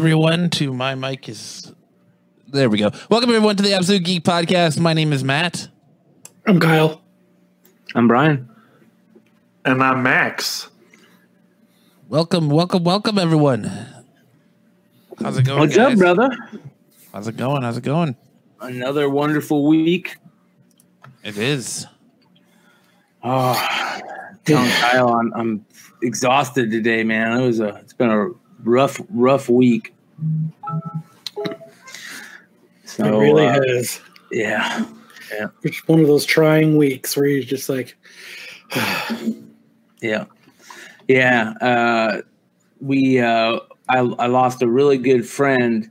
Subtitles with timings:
[0.00, 1.74] Welcome, everyone, to my mic is.
[2.48, 2.90] There we go.
[3.10, 4.80] Welcome, everyone, to the Absolute Geek Podcast.
[4.80, 5.68] My name is Matt.
[6.46, 7.02] I'm Kyle.
[7.94, 8.48] I'm Brian.
[9.62, 10.70] And I'm Max.
[12.08, 13.64] Welcome, welcome, welcome, everyone.
[15.20, 15.60] How's it going?
[15.60, 15.92] What's guys?
[15.92, 16.30] up, brother?
[17.12, 17.60] How's it going?
[17.60, 18.16] How's it going?
[18.58, 20.16] Another wonderful week.
[21.22, 21.86] It is.
[23.22, 23.98] Oh,
[24.46, 25.66] telling Kyle, I'm I'm
[26.02, 27.38] exhausted today, man.
[27.38, 28.30] It was a it's been a
[28.64, 29.94] rough rough week.
[32.84, 34.00] So it really uh, has.
[34.30, 34.84] yeah,
[35.32, 35.48] Yeah.
[35.62, 37.96] It's one of those trying weeks where you're just like,
[40.02, 40.24] yeah,
[41.08, 41.50] yeah.
[41.60, 42.22] Uh,
[42.80, 45.90] we uh, I I lost a really good friend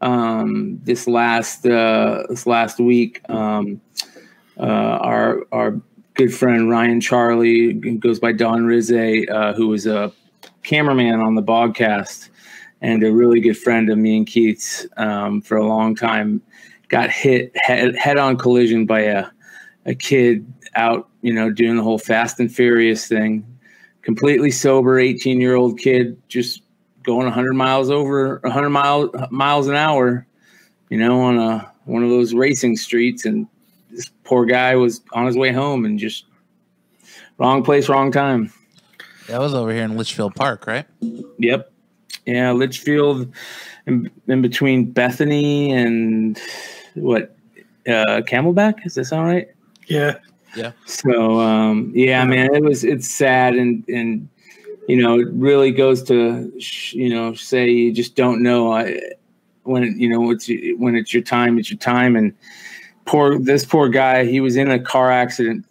[0.00, 3.22] um, this last uh, this last week.
[3.28, 3.80] Um,
[4.58, 5.80] uh, our our
[6.14, 10.12] good friend Ryan Charlie goes by Don Rizze, uh, who was a
[10.62, 12.28] cameraman on the podcast
[12.80, 16.42] and a really good friend of me and Keith's um, for a long time.
[16.88, 19.26] Got hit head, head on collision by a
[19.86, 23.46] a kid out, you know, doing the whole Fast and Furious thing.
[24.02, 26.62] Completely sober, eighteen year old kid, just
[27.02, 30.26] going 100 miles over 100 miles miles an hour,
[30.90, 33.46] you know, on a one of those racing streets, and
[33.90, 36.24] this poor guy was on his way home and just
[37.38, 38.52] wrong place, wrong time.
[39.30, 40.86] That was over here in Litchfield Park, right?
[41.38, 41.72] Yep.
[42.26, 43.32] Yeah, Litchfield,
[43.86, 46.36] in, in between Bethany and
[46.94, 47.36] what,
[47.86, 48.82] uh, Camelback?
[48.82, 49.48] Does that sound right?
[49.86, 50.16] yeah,
[50.56, 50.72] Yeah.
[50.84, 54.28] So um, yeah, man, it was it's sad and and
[54.88, 56.52] you know it really goes to
[56.90, 59.00] you know say you just don't know I,
[59.62, 62.16] when you know it's when it's your time, it's your time.
[62.16, 62.34] And
[63.04, 65.64] poor this poor guy, he was in a car accident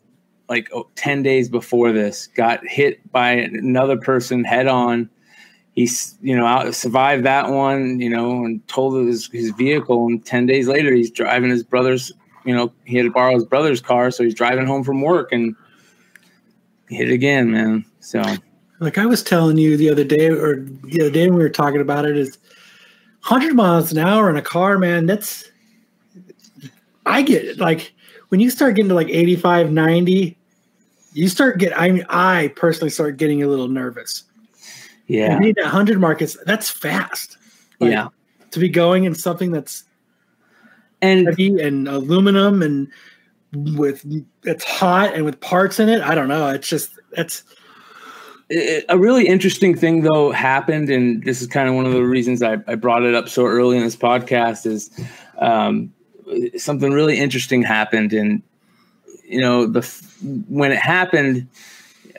[0.49, 5.09] like 10 days before this, got hit by another person head on.
[5.73, 10.07] He's you know out, survived that one, you know, and told his his vehicle.
[10.07, 12.11] And ten days later, he's driving his brother's
[12.45, 15.31] you know, he had to borrow his brother's car, so he's driving home from work
[15.31, 15.55] and
[16.89, 17.85] hit again, man.
[17.99, 18.23] So
[18.79, 21.49] like I was telling you the other day, or the other day when we were
[21.49, 22.39] talking about it, is
[23.27, 25.05] 100 miles an hour in a car, man.
[25.05, 25.51] That's
[27.05, 27.59] I get it.
[27.59, 27.93] Like
[28.29, 30.37] when you start getting to like 85, 90,
[31.13, 31.77] you start get.
[31.79, 34.23] I mean, I personally start getting a little nervous.
[35.07, 36.37] yeah, that 100 markets.
[36.45, 37.37] that's fast.
[37.79, 38.09] Like, yeah,
[38.51, 39.83] to be going in something that's
[41.01, 42.87] and heavy and aluminum and
[43.53, 44.05] with
[44.43, 46.01] it's hot and with parts in it.
[46.01, 46.49] I don't know.
[46.49, 47.43] It's just that's
[48.51, 52.41] a really interesting thing though happened, and this is kind of one of the reasons
[52.41, 54.89] I, I brought it up so early in this podcast is
[55.37, 55.93] um,
[56.57, 58.41] something really interesting happened, and
[59.29, 59.81] you know the
[60.49, 61.47] when it happened,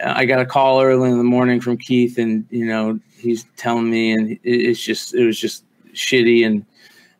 [0.02, 3.90] I got a call early in the morning from Keith, and you know he's telling
[3.90, 6.64] me, and it, it's just it was just shitty, and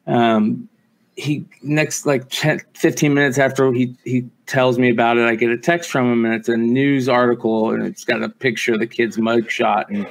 [0.06, 0.68] um,
[1.16, 5.50] he next like 10, 15 minutes after he he tells me about it, I get
[5.50, 8.80] a text from him, and it's a news article, and it's got a picture of
[8.80, 10.06] the kid's mugshot, and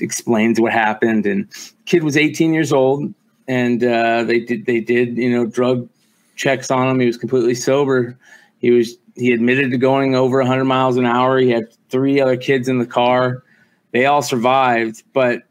[0.00, 1.26] explains what happened.
[1.26, 1.48] And
[1.86, 3.12] kid was 18 years old,
[3.48, 5.88] and uh, they did they did you know drug
[6.36, 7.00] checks on him.
[7.00, 8.16] He was completely sober.
[8.58, 11.38] He was he admitted to going over 100 miles an hour.
[11.38, 13.42] He had three other kids in the car.
[13.90, 15.42] They all survived, but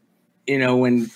[0.46, 1.10] you know when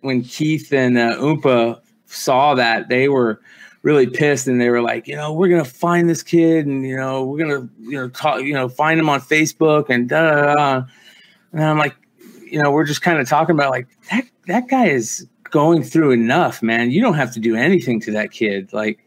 [0.00, 3.40] when Keith and uh, Oompa saw that, they were
[3.82, 6.96] really pissed and they were like, you know, we're gonna find this kid and you
[6.96, 10.54] know we're gonna you know talk, you know find him on Facebook and da da
[10.54, 10.82] da.
[11.52, 11.96] And I'm like,
[12.42, 16.10] you know, we're just kind of talking about like that that guy is going through
[16.10, 16.90] enough, man.
[16.90, 18.72] You don't have to do anything to that kid.
[18.72, 18.98] Like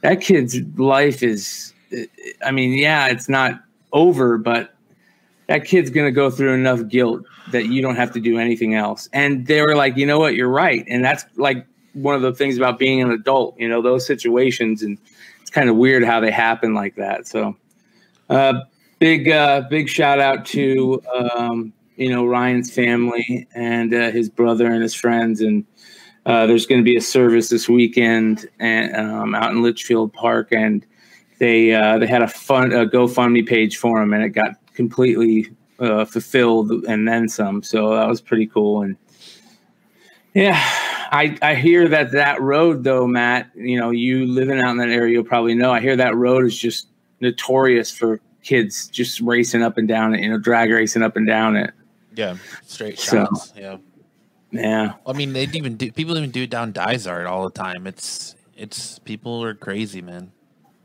[0.00, 1.72] that kid's life is
[2.44, 3.60] I mean, yeah, it's not
[3.92, 4.74] over, but
[5.46, 8.74] that kid's going to go through enough guilt that you don't have to do anything
[8.74, 9.08] else.
[9.12, 10.84] And they were like, you know what, you're right.
[10.88, 14.82] And that's like one of the things about being an adult, you know, those situations.
[14.82, 14.98] And
[15.40, 17.26] it's kind of weird how they happen like that.
[17.26, 17.56] So,
[18.30, 18.60] uh,
[18.98, 24.66] big, uh, big shout out to, um, you know, Ryan's family and uh, his brother
[24.72, 25.40] and his friends.
[25.40, 25.66] And
[26.24, 30.48] uh, there's going to be a service this weekend and, um, out in Litchfield Park.
[30.52, 30.86] And
[31.42, 35.48] they, uh, they had a fun, a GoFundMe page for him and it got completely
[35.80, 37.64] uh, fulfilled and then some.
[37.64, 38.82] So that was pretty cool.
[38.82, 38.96] And
[40.34, 40.54] yeah,
[41.10, 43.50] I I hear that that road though, Matt.
[43.56, 45.72] You know, you living out in that area, you'll probably know.
[45.72, 46.86] I hear that road is just
[47.20, 50.20] notorious for kids just racing up and down it.
[50.22, 51.72] You know, drag racing up and down it.
[52.14, 52.36] Yeah,
[52.66, 53.78] straight So- yeah.
[54.54, 55.90] Yeah, I mean, they even do.
[55.90, 57.86] People even do it down Dysart all the time.
[57.86, 60.30] It's it's people are crazy, man.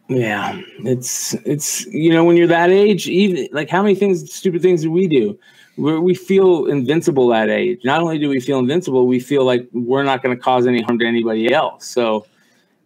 [0.10, 4.62] Yeah, it's it's you know when you're that age, even like how many things, stupid
[4.62, 5.38] things do we do?
[5.78, 7.82] we we feel invincible that age.
[7.86, 10.82] Not only do we feel invincible, we feel like we're not going to cause any
[10.82, 11.88] harm to anybody else.
[11.88, 12.26] So,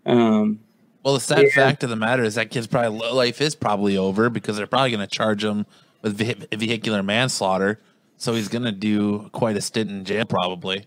[0.06, 0.59] um,
[1.03, 1.50] well, the sad yeah.
[1.56, 4.91] fact of the matter is that kid's probably life is probably over because they're probably
[4.91, 5.65] going to charge him
[6.01, 7.79] with vehicular manslaughter.
[8.17, 10.85] So he's going to do quite a stint in jail, probably.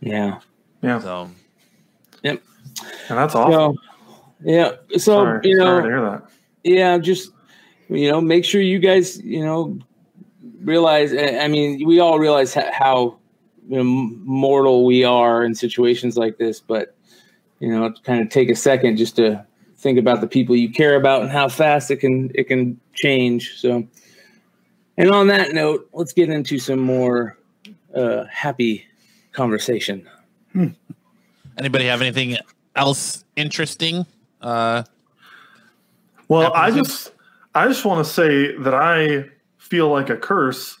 [0.00, 0.40] Yeah.
[0.82, 0.98] Yeah.
[0.98, 1.30] So.
[2.24, 2.42] Yep.
[3.08, 3.52] And that's awful.
[3.52, 3.76] So,
[4.44, 4.72] yeah.
[4.92, 6.22] So sorry, you know.
[6.62, 7.30] Yeah, just
[7.88, 9.78] you know, make sure you guys you know
[10.60, 11.12] realize.
[11.12, 13.18] I mean, we all realize how
[13.68, 16.94] you know, mortal we are in situations like this, but
[17.60, 19.44] you know, kind of take a second just to
[19.76, 23.56] think about the people you care about and how fast it can it can change.
[23.56, 23.86] So,
[24.96, 27.38] and on that note, let's get into some more
[27.94, 28.86] uh, happy
[29.32, 30.08] conversation.
[30.52, 30.68] Hmm.
[31.58, 32.36] Anybody have anything
[32.74, 34.06] else interesting?
[34.44, 34.84] Uh,
[36.28, 37.10] well, I just
[37.54, 39.24] I just want to say that I
[39.58, 40.78] feel like a curse.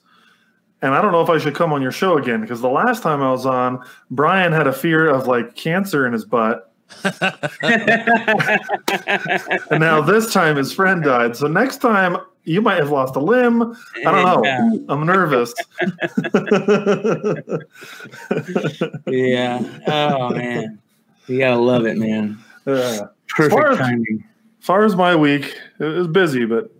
[0.82, 3.02] And I don't know if I should come on your show again because the last
[3.02, 6.70] time I was on, Brian had a fear of like cancer in his butt.
[9.70, 11.36] and now this time his friend died.
[11.36, 13.74] So next time you might have lost a limb.
[14.04, 14.42] I don't know.
[14.44, 14.70] Yeah.
[14.90, 15.54] I'm nervous.
[19.06, 19.62] yeah.
[19.86, 20.78] Oh man.
[21.26, 22.38] You gotta love it, man.
[22.66, 23.06] Yeah.
[23.36, 24.24] Perfect as timing.
[24.60, 26.70] As far as my week, it was busy, but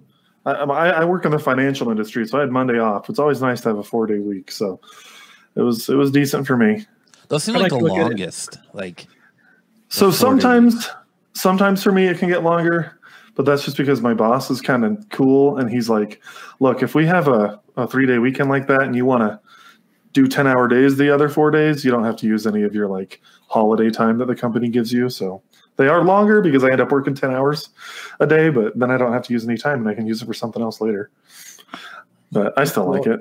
[0.47, 3.09] I, I, work in the financial industry, so I had Monday off.
[3.09, 4.81] It's always nice to have a four day week, so
[5.55, 6.87] it was it was decent for me.
[7.29, 8.59] Those seem like, like the longest.
[8.73, 9.07] Like
[9.89, 10.91] so sometimes
[11.33, 12.99] sometimes for me it can get longer,
[13.35, 16.23] but that's just because my boss is kind of cool and he's like,
[16.61, 19.41] look, if we have a, a three day weekend like that and you want to
[20.13, 22.75] do 10 hour days the other four days, you don't have to use any of
[22.75, 25.09] your like holiday time that the company gives you.
[25.09, 25.43] So
[25.77, 27.71] they are longer because I end up working 10 hours
[28.21, 30.23] a day, but then I don't have to use any time and I can use
[30.23, 31.11] it for something else later.
[32.31, 33.21] But I still well, like it.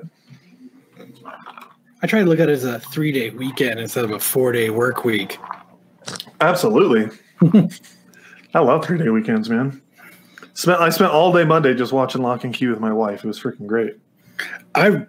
[2.02, 4.52] I try to look at it as a three day weekend instead of a four
[4.52, 5.38] day work week.
[6.40, 7.10] Absolutely.
[8.54, 9.80] I love three day weekends, man.
[10.54, 13.24] Spent I spent all day Monday just watching Lock and Key with my wife.
[13.24, 13.96] It was freaking great.
[14.74, 15.06] I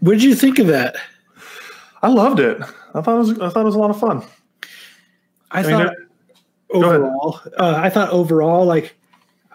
[0.00, 0.96] what did you think of that?
[2.02, 2.60] I loved it.
[2.94, 4.22] I thought it was I thought it was a lot of fun.
[5.50, 6.08] I, I thought mean,
[6.72, 7.40] overall.
[7.58, 8.94] Uh, I thought overall, like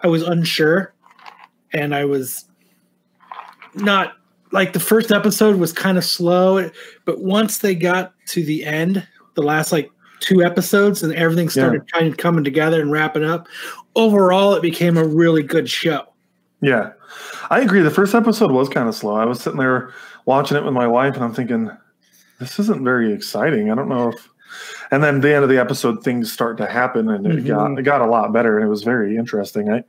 [0.02, 0.94] I was unsure,
[1.72, 2.44] and I was
[3.74, 4.14] not
[4.52, 6.70] like the first episode was kind of slow,
[7.04, 11.82] but once they got to the end, the last like two episodes, and everything started
[11.86, 11.98] yeah.
[11.98, 13.48] kind of coming together and wrapping up.
[13.94, 16.06] Overall, it became a really good show.
[16.60, 16.92] Yeah,
[17.50, 17.82] I agree.
[17.82, 19.14] The first episode was kind of slow.
[19.14, 19.92] I was sitting there
[20.24, 21.70] watching it with my wife, and I'm thinking,
[22.40, 23.70] this isn't very exciting.
[23.70, 24.28] I don't know if
[24.90, 27.46] and then the end of the episode things start to happen and it mm-hmm.
[27.48, 29.70] got it got a lot better and it was very interesting.
[29.70, 29.84] I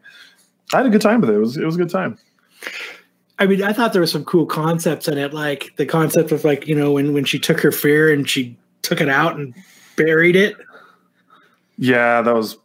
[0.73, 1.33] i had a good time with it.
[1.33, 2.17] It was it was a good time.
[3.37, 6.43] I mean i thought there were some cool concepts in it like the concept of
[6.43, 9.53] like you know when when she took her fear and she took it out and
[9.95, 10.55] buried it.
[11.77, 12.57] Yeah that was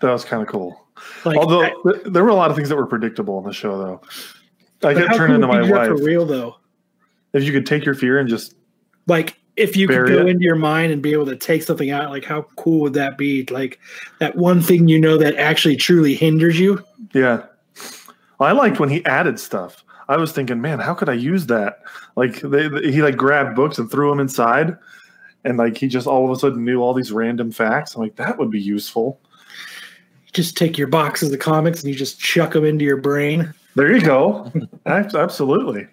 [0.00, 0.80] that was kind of cool.
[1.24, 1.72] Like, although I,
[2.06, 4.00] there were a lot of things that were predictable in the show though.
[4.88, 6.56] I kept turning to my wife for real though?
[7.32, 8.54] If you could take your fear and just
[9.06, 10.28] like if you could go it.
[10.28, 13.16] into your mind and be able to take something out, like how cool would that
[13.16, 13.44] be?
[13.46, 13.78] Like
[14.18, 16.84] that one thing you know that actually truly hinders you.
[17.12, 17.44] Yeah.
[18.38, 19.84] Well, I liked when he added stuff.
[20.08, 21.82] I was thinking, man, how could I use that?
[22.16, 24.76] Like they, they, he like grabbed books and threw them inside,
[25.44, 27.94] and like he just all of a sudden knew all these random facts.
[27.94, 29.20] I'm like, that would be useful.
[30.32, 33.54] Just take your boxes of comics and you just chuck them into your brain.
[33.76, 34.52] There you go.
[34.86, 35.86] Absolutely.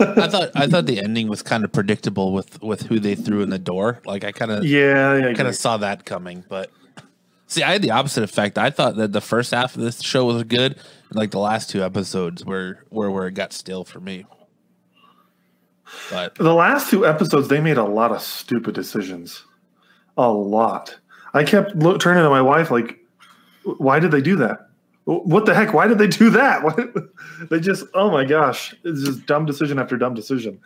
[0.00, 3.42] I thought I thought the ending was kind of predictable with with who they threw
[3.42, 4.00] in the door.
[4.04, 6.44] Like I kind of yeah, yeah kind of saw that coming.
[6.48, 6.70] But
[7.46, 8.58] see, I had the opposite effect.
[8.58, 10.76] I thought that the first half of this show was good,
[11.12, 14.26] like the last two episodes were were where it got still for me.
[16.10, 19.44] But the last two episodes, they made a lot of stupid decisions.
[20.16, 20.96] A lot.
[21.32, 22.98] I kept lo- turning to my wife like,
[23.64, 24.68] "Why did they do that?
[25.04, 25.74] What the heck?
[25.74, 26.62] Why did they do that?
[27.50, 30.58] they just, oh my gosh, it's just dumb decision after dumb decision.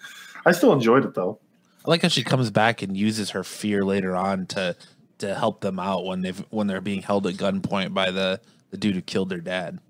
[0.47, 1.39] I still enjoyed it though.
[1.85, 4.77] I like how she comes back and uses her fear later on to
[5.19, 8.41] to help them out when they've when they're being held at gunpoint by the
[8.71, 9.81] the dude who killed their dad.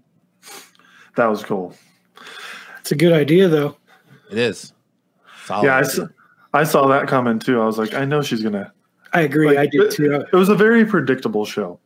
[1.16, 1.74] That was cool.
[2.80, 3.76] It's a good idea though.
[4.30, 4.72] It is.
[5.44, 6.06] Solid yeah, I saw,
[6.54, 7.60] I saw that comment too.
[7.60, 8.72] I was like, I know she's gonna.
[9.12, 9.46] I agree.
[9.46, 10.24] Like, I did too.
[10.32, 11.80] It was a very predictable show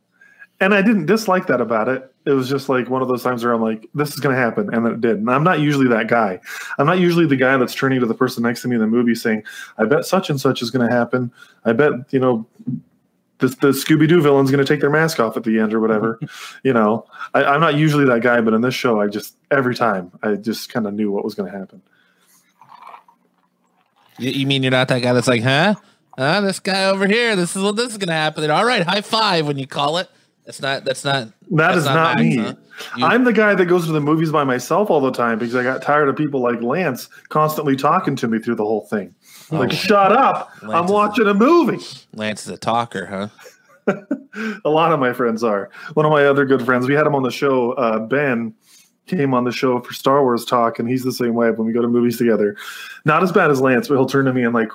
[0.59, 2.12] and I didn't dislike that about it.
[2.25, 4.41] It was just like one of those times where I'm like, this is going to
[4.41, 4.73] happen.
[4.73, 5.17] And then it did.
[5.17, 6.39] And I'm not usually that guy.
[6.77, 8.87] I'm not usually the guy that's turning to the person next to me in the
[8.87, 9.43] movie saying,
[9.77, 11.31] I bet such and such is going to happen.
[11.65, 12.45] I bet, you know,
[13.39, 15.81] the, the Scooby Doo villain's going to take their mask off at the end or
[15.81, 16.19] whatever.
[16.63, 19.75] you know, I, I'm not usually that guy, but in this show, I just every
[19.75, 21.81] time I just kind of knew what was going to happen.
[24.17, 25.75] You, you mean you're not that guy that's like, huh?
[26.17, 27.35] This guy over here.
[27.35, 28.49] This is what this is gonna happen.
[28.51, 30.09] All right, high five when you call it.
[30.45, 30.83] That's not.
[30.83, 31.27] That's not.
[31.27, 32.37] That that's is not, Max, me.
[32.37, 32.53] huh?
[32.97, 35.55] You- I'm the guy that goes to the movies by myself all the time because
[35.55, 39.13] I got tired of people like Lance constantly talking to me through the whole thing.
[39.51, 39.75] Like, Oh.
[39.75, 40.51] shut up!
[40.61, 41.79] Lance I'm is a- watching a movie.
[42.13, 43.27] Lance is a talker, huh?
[44.65, 45.69] a lot of my friends are.
[45.93, 47.73] One of my other good friends, we had him on the show.
[47.73, 48.53] Uh, ben
[49.05, 51.73] came on the show for Star Wars talk, and he's the same way when we
[51.73, 52.55] go to movies together.
[53.05, 54.69] Not as bad as Lance, but he'll turn to me and like,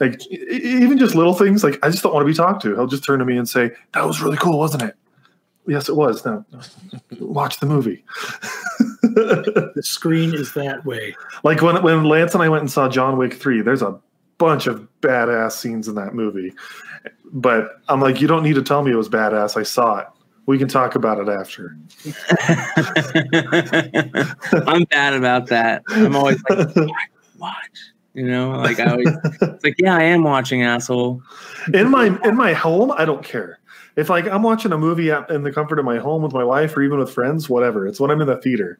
[0.00, 1.64] like even just little things.
[1.64, 2.74] Like I just don't want to be talked to.
[2.74, 4.96] He'll just turn to me and say, "That was really cool, wasn't it?"
[5.66, 6.24] Yes, it was.
[6.24, 6.44] Now,
[7.18, 8.04] watch the movie.
[9.16, 11.16] The screen is that way.
[11.42, 13.98] like when when Lance and I went and saw John Wick three, there's a
[14.36, 16.52] bunch of badass scenes in that movie.
[17.32, 19.56] But I'm like, you don't need to tell me it was badass.
[19.56, 20.06] I saw it.
[20.44, 21.78] We can talk about it after.
[24.66, 25.82] I'm bad about that.
[25.88, 26.92] I'm always like, watch,
[27.38, 27.78] watch.
[28.16, 29.08] You know, like I always,
[29.42, 31.22] it's like, yeah, I am watching, asshole.
[31.74, 33.58] in my in my home, I don't care.
[33.94, 36.74] If like I'm watching a movie in the comfort of my home with my wife
[36.76, 37.86] or even with friends, whatever.
[37.86, 38.78] It's when I'm in the theater.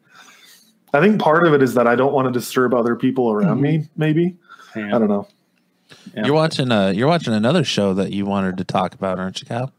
[0.95, 3.61] I think part of it is that I don't want to disturb other people around
[3.61, 3.87] me.
[3.97, 4.39] Maybe
[4.75, 5.29] I don't know.
[6.15, 6.25] Yeah.
[6.25, 6.73] You're watching.
[6.73, 9.71] Uh, you're watching another show that you wanted to talk about, aren't you, Cal?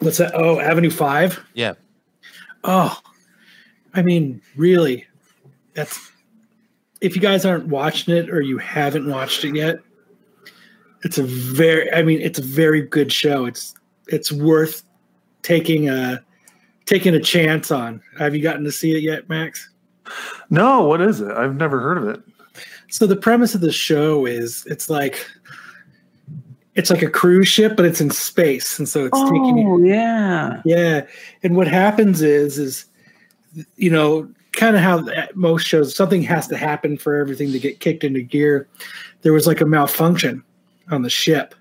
[0.00, 0.32] What's that?
[0.34, 1.44] Oh, Avenue Five.
[1.54, 1.74] Yeah.
[2.64, 2.98] Oh,
[3.94, 5.06] I mean, really,
[5.74, 6.10] that's
[7.00, 9.78] if you guys aren't watching it or you haven't watched it yet,
[11.02, 13.46] it's a very, I mean, it's a very good show.
[13.46, 13.74] It's
[14.08, 14.82] it's worth
[15.42, 16.22] taking a
[16.86, 18.02] taking a chance on.
[18.18, 19.70] Have you gotten to see it yet, Max?
[20.50, 21.30] No, what is it?
[21.30, 22.20] I've never heard of it.
[22.90, 25.26] So the premise of the show is it's like
[26.74, 30.60] it's like a cruise ship, but it's in space, and so it's taking Oh yeah.
[30.64, 31.06] Yeah,
[31.42, 32.86] and what happens is, is
[33.76, 35.04] you know, kind of how
[35.34, 38.68] most shows, something has to happen for everything to get kicked into gear.
[39.22, 40.42] There was like a malfunction
[40.90, 41.54] on the ship,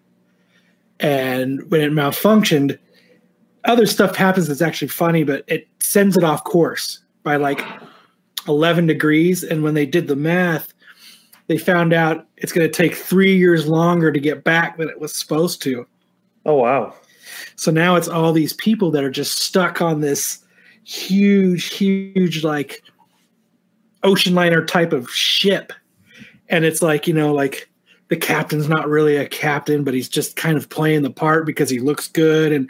[1.00, 2.77] and when it malfunctioned,
[3.65, 7.62] other stuff happens that's actually funny, but it sends it off course by like
[8.48, 9.43] eleven degrees.
[9.43, 10.74] And when they did the math,
[11.48, 15.00] they found out it's going to take three years longer to get back than it
[15.00, 15.86] was supposed to.
[16.46, 16.93] Oh wow.
[17.55, 20.39] So now it's all these people that are just stuck on this
[20.84, 22.84] huge, huge, like
[24.04, 25.74] ocean liner type of ship.
[26.50, 27.70] And it's like, you know, like
[28.08, 31.70] the captain's not really a captain, but he's just kind of playing the part because
[31.70, 32.52] he looks good.
[32.52, 32.70] And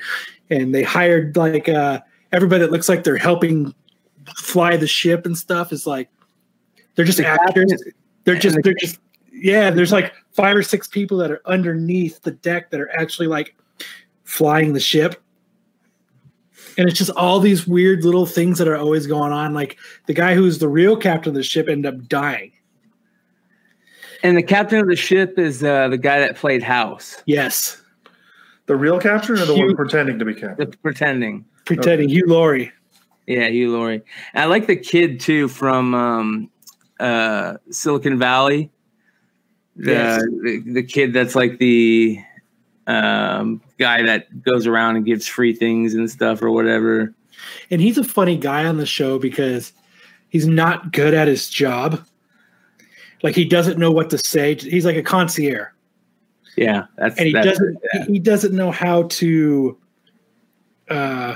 [0.50, 2.00] and they hired like uh
[2.32, 3.74] everybody that looks like they're helping
[4.38, 6.10] fly the ship and stuff is like
[6.96, 7.72] they're just The actors.
[7.72, 7.94] captain-
[8.26, 9.00] They're just they're just
[9.32, 13.28] yeah, there's like five or six people that are underneath the deck that are actually
[13.28, 13.56] like
[14.26, 15.22] flying the ship.
[16.80, 19.54] And it's just all these weird little things that are always going on.
[19.54, 22.54] Like the guy who's the real captain of the ship ended up dying.
[24.24, 27.82] And the captain of the ship is uh, the guy that played House, Yes.
[28.68, 30.72] The real captain or the one pretending to be the captain?
[30.82, 31.44] pretending.
[31.66, 32.72] Pretending Hugh Laurie.
[33.28, 34.02] Yeah, Hugh Laurie.
[34.34, 36.52] And I like the kid too from um,
[37.00, 38.72] uh, Silicon Valley.
[39.76, 40.22] The, Yes.
[40.44, 42.20] the the kid that's like the
[42.88, 47.14] um, guy that goes around and gives free things and stuff or whatever.
[47.72, 49.74] And he's a funny guy on the show because
[50.30, 52.06] he's not good at his job.
[53.24, 54.56] Like he doesn't know what to say.
[54.56, 55.68] He's like a concierge.
[56.56, 58.06] Yeah, that's and he that's, doesn't yeah.
[58.06, 59.78] he doesn't know how to
[60.90, 61.36] uh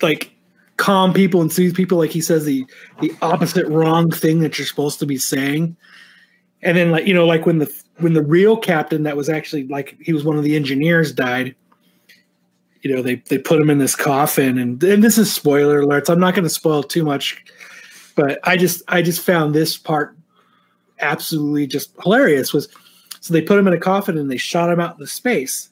[0.00, 0.32] like
[0.78, 2.66] calm people and soothe people like he says the
[3.00, 5.76] the opposite wrong thing that you're supposed to be saying
[6.62, 9.66] and then like you know like when the when the real captain that was actually
[9.68, 11.54] like he was one of the engineers died
[12.82, 16.08] you know they they put him in this coffin and and this is spoiler alerts
[16.08, 17.44] i'm not going to spoil too much
[18.16, 20.16] but i just i just found this part
[21.00, 22.68] absolutely just hilarious was
[23.22, 25.70] so they put him in a coffin and they shot him out into space.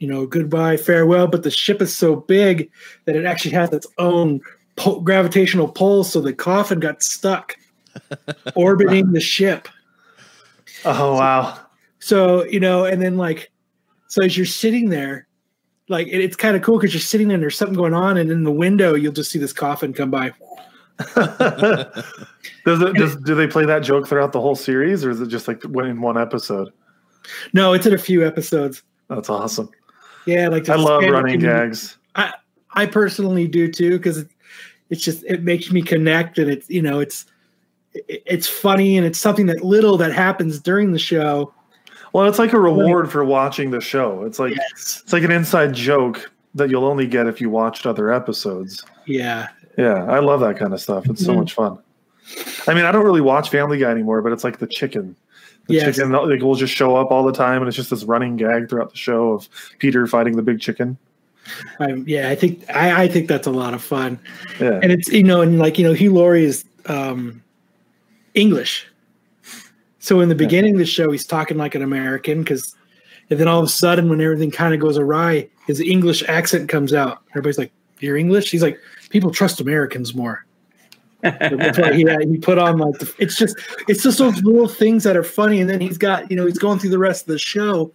[0.00, 1.28] You know, goodbye, farewell.
[1.28, 2.68] But the ship is so big
[3.04, 4.40] that it actually has its own
[4.74, 6.02] po- gravitational pull.
[6.02, 7.56] So the coffin got stuck
[8.56, 9.68] orbiting the ship.
[10.84, 11.58] Oh wow.
[11.98, 13.50] So, you know, and then like,
[14.08, 15.26] so as you're sitting there,
[15.88, 18.16] like it, it's kind of cool because you're sitting there and there's something going on.
[18.16, 20.32] And in the window, you'll just see this coffin come by.
[21.16, 25.26] does it does do they play that joke throughout the whole series or is it
[25.26, 26.72] just like when in one episode?
[27.52, 28.82] No, it's in a few episodes.
[29.08, 29.70] That's awesome.
[30.26, 30.48] Yeah.
[30.48, 31.98] Like I love running community- gags.
[32.14, 32.34] I
[32.72, 34.28] I personally do too because it,
[34.90, 37.33] it's just it makes me connect and it's you know it's it,
[38.08, 41.52] it's funny and it's something that little that happens during the show
[42.12, 44.24] Well, it's like a reward for watching the show.
[44.24, 45.00] It's like Yes.
[45.04, 48.84] it's like an inside joke that you'll only get if you watched other episodes.
[49.06, 49.48] Yeah.
[49.76, 51.08] Yeah, I love that kind of stuff.
[51.10, 51.38] It's so Mhm.
[51.38, 51.78] much fun.
[52.68, 55.16] I mean, I don't really watch Family Guy anymore, but it's like the chicken.
[55.66, 55.96] The Yes.
[55.96, 58.68] chicken like, will just show up all the time, and it's just this running gag
[58.68, 59.48] throughout the show of
[59.80, 60.96] Peter fighting the big chicken.
[61.80, 64.18] I, yeah, I think I, I think that's a lot of fun,
[64.60, 67.42] Yeah, and it's you know, and like you know, Hugh Laurie is um,
[68.34, 68.86] English,
[70.04, 72.76] so in the beginning of the show, he's talking like an American because,
[73.30, 76.68] and then all of a sudden, when everything kind of goes awry, his English accent
[76.68, 77.22] comes out.
[77.30, 80.44] Everybody's like, "You're English?" He's like, "People trust Americans more."
[81.22, 83.56] That's why he, he put on like the, it's just
[83.88, 86.58] it's just those little things that are funny, and then he's got you know he's
[86.58, 87.90] going through the rest of the show,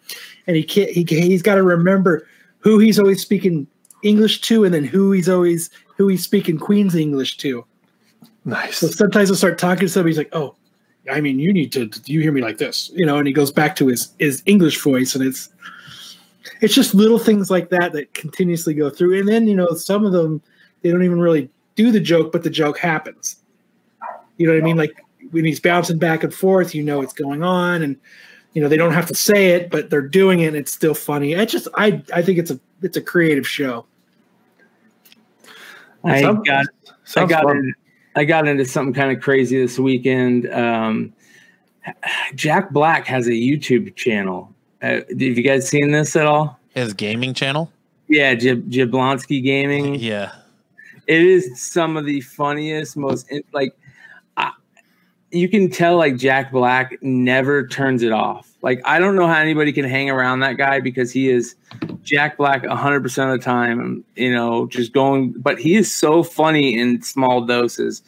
[0.48, 2.28] and he can't he he's got to remember
[2.58, 3.68] who he's always speaking
[4.02, 7.64] English to, and then who he's always who he's speaking Queen's English to.
[8.50, 8.78] Nice.
[8.80, 10.56] So sometimes I'll start talking to somebody, he's like, "Oh,
[11.12, 13.52] I mean, you need to you hear me like this," you know, and he goes
[13.52, 15.50] back to his his English voice, and it's
[16.62, 20.06] it's just little things like that that continuously go through, and then you know some
[20.06, 20.42] of them
[20.82, 23.38] they don't even really do the joke, but the joke happens.
[24.38, 24.78] You know what I mean?
[24.78, 27.98] Like when he's bouncing back and forth, you know what's going on, and
[28.54, 30.94] you know they don't have to say it, but they're doing it, and it's still
[30.96, 31.36] funny.
[31.36, 33.86] I just I I think it's a it's a creative show.
[36.04, 37.58] I Sounds- got I sounds got fun.
[37.58, 37.74] in,
[38.20, 40.52] I got into something kind of crazy this weekend.
[40.52, 41.14] Um,
[42.36, 44.54] Jack Black has a YouTube channel.
[44.82, 46.60] Uh, have you guys seen this at all?
[46.76, 47.72] His gaming channel.
[48.10, 49.96] Yeah, Jib- Jablinski Gaming.
[49.96, 50.34] Yeah.
[51.08, 53.74] It is some of the funniest, most in, like.
[54.36, 54.52] I,
[55.32, 58.52] you can tell like Jack Black never turns it off.
[58.62, 61.56] Like I don't know how anybody can hang around that guy because he is
[62.10, 66.78] Jack Black 100% of the time, you know, just going but he is so funny
[66.78, 68.02] in small doses.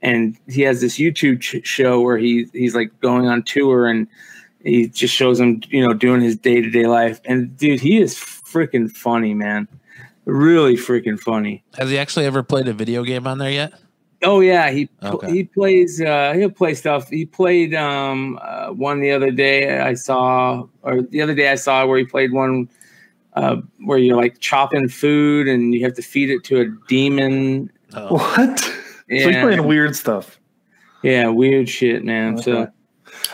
[0.00, 4.06] And he has this YouTube ch- show where he he's like going on tour and
[4.62, 7.20] he just shows him, you know, doing his day-to-day life.
[7.24, 9.66] And dude, he is freaking funny, man.
[10.24, 11.64] Really freaking funny.
[11.78, 13.72] Has he actually ever played a video game on there yet?
[14.22, 15.30] Oh yeah, he Okay.
[15.32, 16.00] he plays.
[16.00, 17.08] Uh, he'll play stuff.
[17.08, 19.78] He played um, uh, one the other day.
[19.80, 22.68] I saw, or the other day I saw where he played one
[23.38, 27.70] uh, where you're like chopping food and you have to feed it to a demon.
[27.94, 28.14] Oh.
[28.16, 28.60] What?
[29.10, 30.38] So he's Yeah, playing weird stuff.
[31.02, 32.36] yeah, weird shit, man.
[32.36, 32.70] So Okay.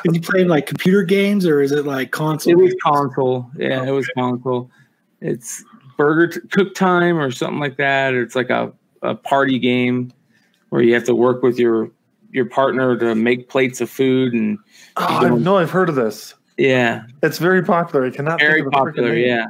[0.04, 2.52] Is he playing like computer games or is it like console?
[2.52, 3.50] it was console.
[3.58, 4.70] Yeah, it was console.
[5.20, 5.64] It's
[5.96, 10.12] burger t- cook time or something like that, or it's like a, a party game
[10.68, 11.90] where you have to work with your
[12.30, 14.58] your partner to make plates of food and
[14.96, 16.34] Oh, I know I've heard of this.
[16.56, 18.06] yeah, It's very popular.
[18.06, 19.14] I cannot very think of popular.
[19.16, 19.46] Yeah.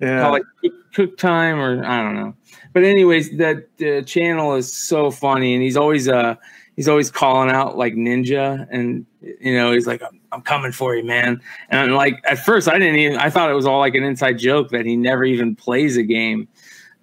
[0.00, 0.20] Yeah.
[0.22, 2.34] call it cook, time or I don't know.
[2.72, 6.36] But anyways, that uh, channel is so funny, and he's always uh
[6.76, 10.96] he's always calling out like ninja, and you know he's like I'm, I'm coming for
[10.96, 11.40] you, man.
[11.68, 14.04] And I'm like at first I didn't even I thought it was all like an
[14.04, 16.48] inside joke that he never even plays a game,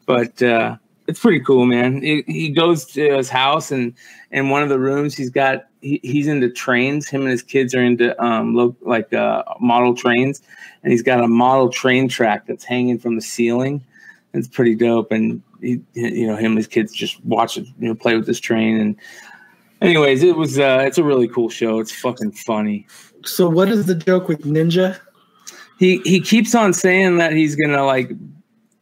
[0.05, 2.01] but uh, it's pretty cool, man.
[2.01, 3.93] He, he goes to his house and
[4.31, 7.07] in one of the rooms he's got he, he's into trains.
[7.07, 10.41] Him and his kids are into um lo- like uh, model trains,
[10.83, 13.83] and he's got a model train track that's hanging from the ceiling.
[14.33, 17.87] It's pretty dope, and he, you know, him and his kids just watch it, you
[17.87, 18.79] know, play with this train.
[18.79, 18.95] And
[19.81, 21.79] anyways, it was uh, it's a really cool show.
[21.79, 22.85] It's fucking funny.
[23.25, 24.99] So what is the joke with Ninja?
[25.79, 28.11] He he keeps on saying that he's gonna like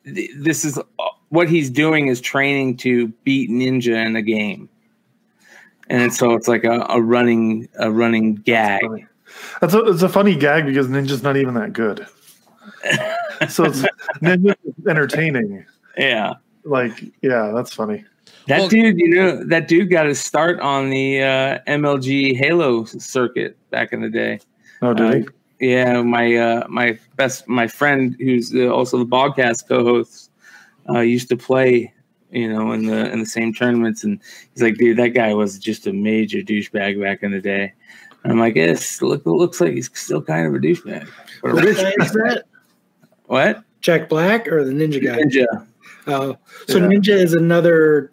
[0.06, 4.70] th- this is uh, what he's doing is training to beat Ninja in the game.
[5.90, 8.82] And so it's like a, a running a running gag.
[8.82, 9.06] funny.
[9.62, 12.06] That's a, it's a funny gag because Ninja's not even that good.
[13.50, 13.84] so it's
[14.22, 14.56] Ninja's
[14.88, 15.66] entertaining.
[15.98, 16.34] Yeah.
[16.64, 18.04] Like, yeah, that's funny.
[18.48, 22.86] That Well- dude, you know, that dude got his start on the uh, MLG Halo
[22.86, 24.40] circuit back in the day.
[24.82, 25.14] Oh, did Uh,
[25.60, 25.70] he?
[25.72, 30.30] Yeah, my uh, my best my friend who's uh, also the podcast co-host
[30.90, 31.94] uh, used to play,
[32.36, 34.20] you know, in the in the same tournaments, and
[34.54, 37.74] he's like, dude, that guy was just a major douchebag back in the day.
[38.24, 41.08] And I'm like, yes, look, it looks like he's still kind of a douchebag.
[41.42, 42.44] But What rich is that?
[43.26, 43.64] what?
[43.82, 45.18] Jack Black or the Ninja guy?
[45.20, 45.46] Ninja.
[46.08, 46.86] Oh, so Yeah.
[46.88, 48.12] Ninja is another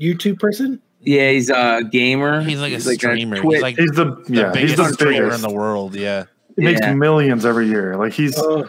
[0.00, 0.80] YouTube person.
[1.00, 2.42] Yeah, he's a gamer.
[2.42, 3.36] He's like a streamer.
[3.40, 5.44] Twitch- he's like He's the, the yeah, he's biggest the streamer biggest.
[5.44, 5.94] in the world.
[5.94, 6.24] Yeah.
[6.56, 6.92] He makes Yeah.
[6.94, 7.96] millions every year.
[7.96, 8.68] Like he's Oh,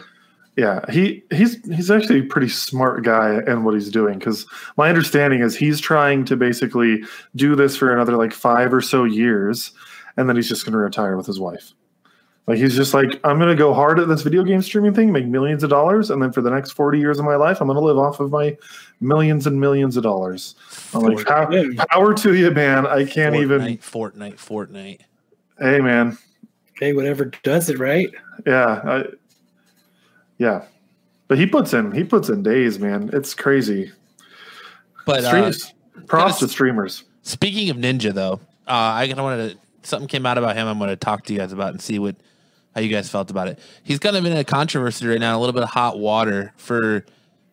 [0.60, 4.44] yeah, he he's he's actually a pretty smart guy in what he's doing because
[4.76, 7.02] my understanding is he's trying to basically
[7.34, 9.72] do this for another like five or so years,
[10.18, 11.72] and then he's just going to retire with his wife.
[12.46, 15.10] Like he's just like I'm going to go hard at this video game streaming thing,
[15.10, 17.66] make millions of dollars, and then for the next forty years of my life, I'm
[17.66, 18.54] going to live off of my
[19.00, 20.56] millions and millions of dollars.
[20.92, 21.48] I'm like, pow-
[21.88, 22.86] power to you, man.
[22.86, 23.62] I can't even.
[23.78, 25.00] Fortnite, Fortnite, Fortnite.
[25.58, 26.18] Hey, man,
[26.80, 28.10] Hey, whatever does it right.
[28.46, 29.04] Yeah, I,
[30.40, 30.64] yeah,
[31.28, 33.10] but he puts in he puts in days, man.
[33.12, 33.92] It's crazy.
[35.04, 35.52] But uh,
[36.06, 37.04] props to streamers.
[37.22, 40.66] Speaking of Ninja, though, uh, I kind of wanted to something came out about him.
[40.66, 42.16] I'm going to talk to you guys about and see what
[42.74, 43.58] how you guys felt about it.
[43.82, 47.04] He's kind of in a controversy right now, a little bit of hot water for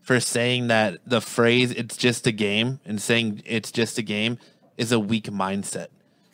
[0.02, 4.38] for saying that the phrase "it's just a game" and saying "it's just a game"
[4.78, 5.88] is a weak mindset.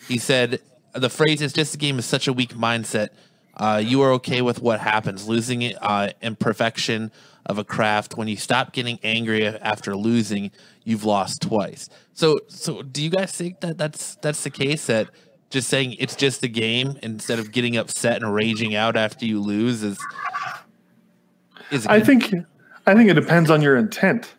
[0.08, 0.60] He said
[0.94, 3.10] the phrase "it's just a game" is such a weak mindset.
[3.56, 7.12] Uh, you are okay with what happens, losing it, uh, imperfection
[7.46, 8.18] of a craft.
[8.18, 10.52] When you stop getting angry after losing,
[10.84, 11.89] you've lost twice.
[12.13, 14.88] So, so do you guys think that that's that's the case?
[14.88, 15.10] That
[15.50, 19.39] just saying it's just a game instead of getting upset and raging out after you
[19.39, 20.00] lose is
[21.72, 22.34] is I think
[22.88, 24.34] I think it depends on your intent.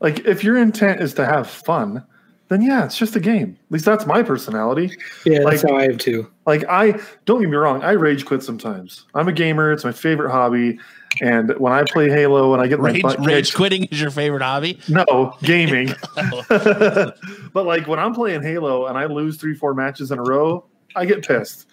[0.00, 2.04] Like if your intent is to have fun,
[2.48, 3.58] then yeah, it's just a game.
[3.66, 4.90] At least that's my personality.
[5.24, 6.30] Yeah, that's how I have too.
[6.46, 9.04] Like I don't get me wrong, I rage quit sometimes.
[9.14, 10.78] I'm a gamer, it's my favorite hobby.
[11.20, 14.10] And when I play Halo and I get my rage, butt rage quitting is your
[14.10, 14.78] favorite hobby.
[14.88, 15.94] no gaming.
[16.16, 16.42] Oh.
[17.52, 20.64] but like when I'm playing Halo and I lose three, four matches in a row,
[20.96, 21.66] I get pissed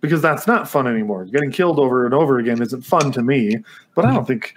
[0.00, 1.24] because that's not fun anymore.
[1.24, 3.56] Getting killed over and over again isn't fun to me.
[3.94, 4.26] But I don't mm-hmm.
[4.26, 4.54] think,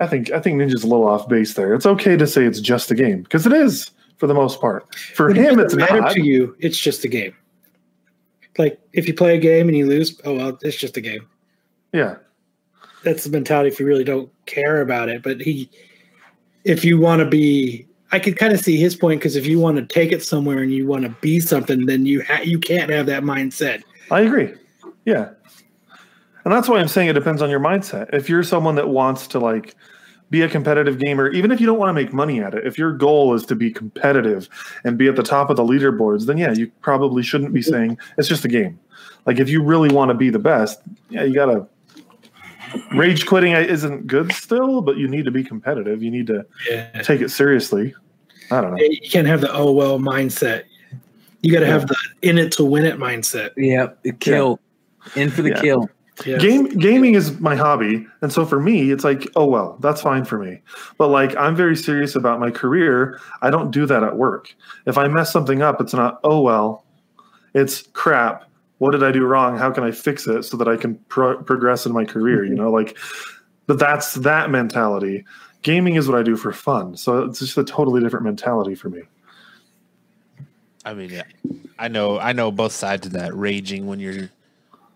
[0.00, 1.74] I think, I think Ninja's a little off base there.
[1.74, 4.94] It's okay to say it's just a game because it is for the most part.
[4.94, 6.12] For it him, it's matter not.
[6.12, 6.56] to you.
[6.60, 7.34] It's just a game.
[8.58, 11.26] Like if you play a game and you lose, oh well, it's just a game.
[11.92, 12.16] Yeah,
[13.04, 15.22] That's the mentality if you really don't care about it.
[15.22, 15.70] But he,
[16.64, 19.60] if you want to be, I could kind of see his point because if you
[19.60, 22.58] want to take it somewhere and you want to be something, then you ha- you
[22.58, 23.82] can't have that mindset.
[24.10, 24.54] I agree.
[25.04, 25.30] Yeah.
[26.44, 28.12] And that's why I'm saying it depends on your mindset.
[28.12, 29.76] If you're someone that wants to like
[30.34, 32.76] be a competitive gamer, even if you don't want to make money at it, if
[32.76, 34.48] your goal is to be competitive
[34.82, 37.96] and be at the top of the leaderboards, then yeah, you probably shouldn't be saying
[38.18, 38.80] it's just a game.
[39.26, 41.68] Like if you really want to be the best, yeah, you got to
[42.90, 46.02] rage quitting isn't good still, but you need to be competitive.
[46.02, 47.94] You need to Yeah, take it seriously.
[48.50, 48.82] I don't know.
[48.82, 50.64] you can't have the oh well mindset.
[51.42, 53.50] You got to have the in it to win it mindset.
[53.56, 54.58] Yeah, the kill.
[55.14, 55.60] In for the Yeah.
[55.60, 55.88] kill.
[56.24, 56.38] Yeah.
[56.38, 60.24] Game gaming is my hobby, and so for me, it's like, oh well, that's fine
[60.24, 60.60] for me.
[60.96, 63.20] But like, I'm very serious about my career.
[63.42, 64.54] I don't do that at work.
[64.86, 66.84] If I mess something up, it's not, oh well,
[67.52, 68.44] it's crap.
[68.78, 69.58] What did I do wrong?
[69.58, 72.44] How can I fix it so that I can pro- progress in my career?
[72.44, 72.62] You mm-hmm.
[72.62, 72.96] know, like,
[73.66, 75.24] but that's that mentality.
[75.62, 78.88] Gaming is what I do for fun, so it's just a totally different mentality for
[78.88, 79.02] me.
[80.84, 81.22] I mean, yeah,
[81.76, 83.34] I know, I know both sides of that.
[83.34, 84.30] Raging when you're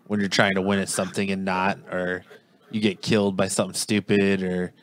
[0.09, 2.23] when you're trying to win at something and not, or
[2.71, 4.73] you get killed by something stupid, or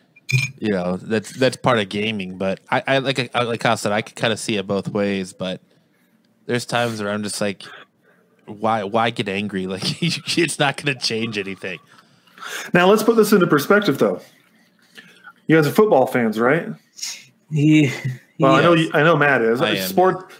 [0.58, 2.38] you know, that's that's part of gaming.
[2.38, 4.86] But I, I like I, like Kyle said, I could kind of see it both
[4.88, 5.32] ways.
[5.32, 5.60] But
[6.46, 7.64] there's times where I'm just like,
[8.44, 9.66] why why get angry?
[9.76, 9.82] Like
[10.38, 11.80] it's not going to change anything.
[12.72, 14.20] Now let's put this into perspective, though.
[15.48, 16.68] You guys are football fans, right?
[17.50, 17.90] He,
[18.38, 19.60] Well, I know you, I know Matt is.
[19.60, 19.88] I am,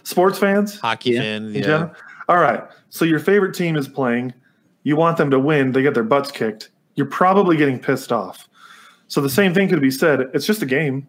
[0.03, 0.79] sports fans.
[0.79, 1.21] Hockey Yeah.
[1.21, 1.89] fan, yeah.
[2.29, 2.63] All right.
[2.89, 4.33] So your favorite team is playing.
[4.87, 5.73] You want them to win.
[5.73, 6.69] They get their butts kicked.
[6.95, 8.47] You're probably getting pissed off.
[9.09, 10.21] So the same thing could be said.
[10.33, 11.05] It's just a game.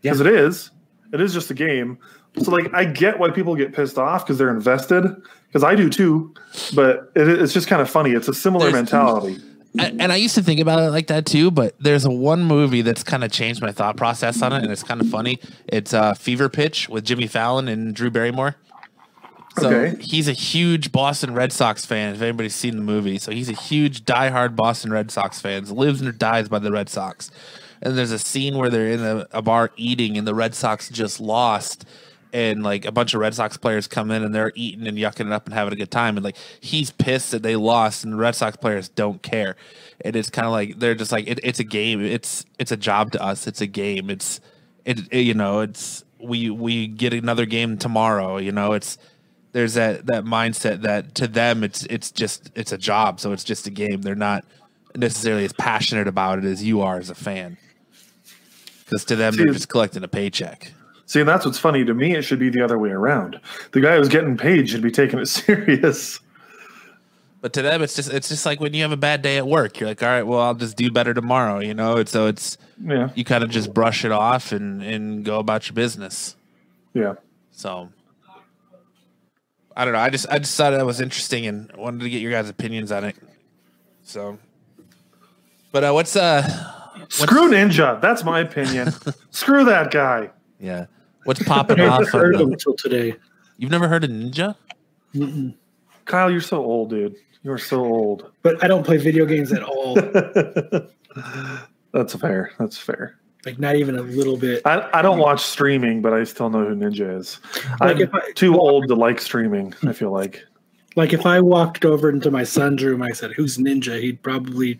[0.00, 0.72] Because it is.
[1.12, 1.96] It is just a game.
[2.42, 5.04] So like I get why people get pissed off because they're invested.
[5.46, 6.34] Because I do too.
[6.74, 8.10] But it, it's just kind of funny.
[8.10, 9.40] It's a similar There's- mentality.
[9.78, 12.42] And and I used to think about it like that too, but there's a one
[12.42, 15.38] movie that's kind of changed my thought process on it, and it's kind of funny.
[15.68, 18.56] It's uh, Fever Pitch with Jimmy Fallon and Drew Barrymore.
[19.58, 20.02] So Okay.
[20.02, 22.14] he's a huge Boston Red Sox fan.
[22.14, 25.64] If anybody's seen the movie, so he's a huge diehard Boston Red Sox fan.
[25.66, 27.30] Lives and dies by the Red Sox.
[27.82, 30.88] And there's a scene where they're in a, a bar eating, and the Red Sox
[30.88, 31.84] just lost,
[32.32, 35.26] and like a bunch of Red Sox players come in and they're eating and yucking
[35.26, 38.12] it up and having a good time, and like he's pissed that they lost, and
[38.12, 39.56] the Red Sox players don't care.
[40.04, 42.00] And it's kind of like they're just like it, it's a game.
[42.00, 43.46] It's it's a job to us.
[43.46, 44.08] It's a game.
[44.08, 44.40] It's
[44.84, 48.38] it, it you know it's we we get another game tomorrow.
[48.38, 48.96] You know it's
[49.52, 53.44] there's that that mindset that to them it's it's just it's a job so it's
[53.44, 54.44] just a game they're not
[54.96, 57.56] necessarily as passionate about it as you are as a fan
[58.84, 60.72] because to them they're just collecting a paycheck
[61.04, 62.14] See, and that's what's funny to me.
[62.14, 63.38] It should be the other way around.
[63.72, 66.20] The guy who's getting paid should be taking it serious.
[67.42, 69.46] but to them it's just it's just like when you have a bad day at
[69.46, 72.28] work you're like all right well i'll just do better tomorrow you know it's so
[72.28, 73.10] it's Yeah.
[73.14, 76.34] you kind of just brush it off and and go about your business
[76.94, 77.14] Yeah.
[77.50, 77.90] so
[79.76, 82.20] i don't know i just i just thought that was interesting and wanted to get
[82.20, 83.16] your guys opinions on it
[84.02, 84.38] so
[85.72, 88.00] but uh what's uh Screw Ninja.
[88.00, 88.92] That's my opinion.
[89.30, 90.30] Screw that guy.
[90.60, 90.86] Yeah.
[91.24, 92.00] What's popping I off?
[92.00, 93.16] never heard of on him until today.
[93.58, 94.56] You've never heard of Ninja?
[95.14, 95.54] Mm-mm.
[96.04, 97.16] Kyle, you're so old, dude.
[97.42, 98.30] You're so old.
[98.42, 99.94] But I don't play video games at all.
[101.92, 102.52] That's fair.
[102.58, 103.18] That's fair.
[103.44, 104.62] Like not even a little bit.
[104.64, 107.40] I, I don't watch streaming, but I still know who Ninja is.
[107.80, 109.74] Like I'm if I- too old to like streaming.
[109.86, 110.44] I feel like.
[110.94, 114.78] Like if I walked over into my son's room, I said, "Who's Ninja?" He'd probably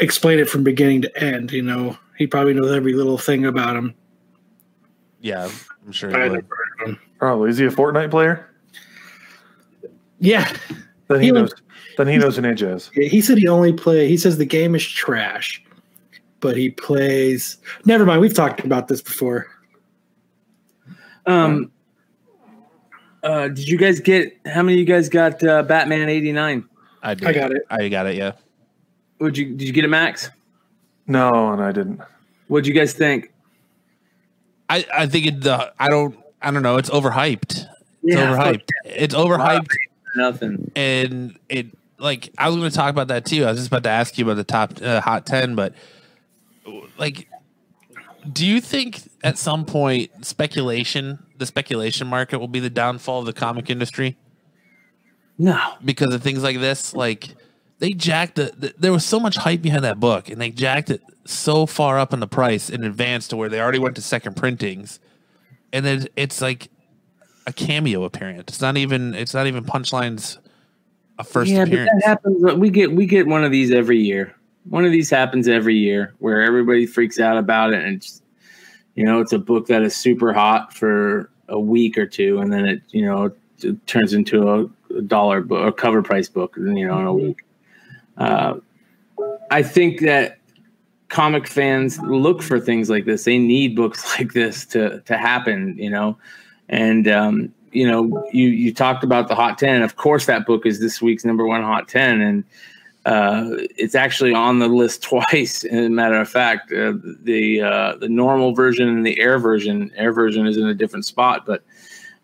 [0.00, 1.52] explain it from beginning to end.
[1.52, 3.94] You know, he probably knows every little thing about him.
[5.20, 5.50] Yeah,
[5.86, 6.44] I'm sure I he never would.
[6.48, 7.00] heard of him.
[7.18, 8.48] Probably is he a Fortnite player?
[10.20, 10.50] Yeah,
[11.08, 11.50] Then he He knows.
[11.52, 11.62] was-
[11.98, 12.90] Then he knows who Ninja is.
[12.94, 14.08] he said he only play.
[14.08, 15.62] He says the game is trash,
[16.44, 17.56] but he plays.
[17.86, 18.20] Never mind.
[18.20, 19.46] We've talked about this before.
[21.24, 21.72] Um,
[23.22, 26.68] uh, did you guys get how many of you guys got uh, Batman eighty nine?
[27.02, 27.26] I, did.
[27.26, 27.62] I got it.
[27.70, 28.16] I got it.
[28.16, 28.32] Yeah.
[29.20, 30.28] Would you did you get it, Max?
[31.06, 32.02] No, and I didn't.
[32.48, 33.32] What'd you guys think?
[34.68, 35.46] I I think it.
[35.46, 36.14] Uh, I don't.
[36.42, 36.76] I don't know.
[36.76, 37.52] It's overhyped.
[37.52, 37.68] It's
[38.02, 38.68] Yeah, fuck overhyped.
[38.84, 39.70] It's overhyped,
[40.14, 40.70] Nothing.
[40.76, 43.46] and it like I was going to talk about that too.
[43.46, 45.72] I was just about to ask you about the top uh, hot ten, but
[46.98, 47.28] like,
[48.32, 53.26] do you think at some point speculation, the speculation market, will be the downfall of
[53.26, 54.16] the comic industry?
[55.36, 55.74] No.
[55.84, 56.94] because of things like this.
[56.94, 57.34] Like
[57.78, 60.90] they jacked the, the there was so much hype behind that book, and they jacked
[60.90, 64.02] it so far up in the price in advance to where they already went to
[64.02, 65.00] second printings,
[65.72, 66.68] and then it's like
[67.46, 68.44] a cameo appearance.
[68.48, 70.38] It's not even it's not even punchlines
[71.18, 71.90] a first yeah, appearance.
[71.94, 72.54] but that happens.
[72.54, 74.34] We get we get one of these every year.
[74.68, 78.22] One of these happens every year where everybody freaks out about it, and it's,
[78.94, 82.52] you know it's a book that is super hot for a week or two, and
[82.52, 86.54] then it you know it turns into a, a dollar book, a cover price book,
[86.56, 87.44] you know, in a week.
[88.16, 88.54] Uh,
[89.50, 90.38] I think that
[91.08, 93.24] comic fans look for things like this.
[93.24, 96.18] They need books like this to to happen, you know.
[96.68, 99.82] And um, you know, you you talked about the hot ten.
[99.82, 102.44] Of course, that book is this week's number one hot ten, and
[103.06, 105.64] uh, it's actually on the list twice.
[105.64, 109.92] As a matter of fact, uh, the uh, the normal version and the air version.
[109.96, 111.62] Air version is in a different spot, but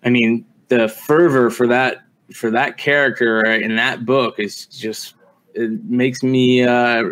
[0.05, 5.15] I mean, the fervor for that for that character in that book is just
[5.55, 6.63] it makes me.
[6.63, 7.11] Uh,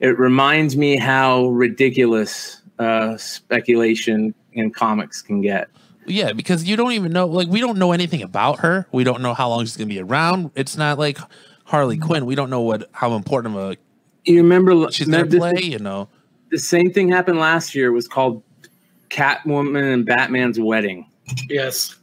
[0.00, 5.68] it reminds me how ridiculous uh, speculation in comics can get.
[6.06, 8.86] Yeah, because you don't even know like we don't know anything about her.
[8.92, 10.50] We don't know how long she's gonna be around.
[10.54, 11.18] It's not like
[11.64, 12.26] Harley Quinn.
[12.26, 13.76] We don't know what how important of a
[14.24, 15.52] You remember she's gonna play.
[15.52, 16.08] this- You know.
[16.50, 17.88] the same thing happened last year.
[17.88, 18.42] It was called
[19.10, 21.06] Catwoman and Batman's Wedding.
[21.48, 21.96] Yes.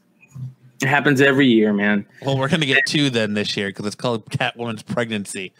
[0.81, 2.05] It happens every year, man.
[2.25, 5.53] Well, we're gonna get two then this year because it's called Catwoman's pregnancy.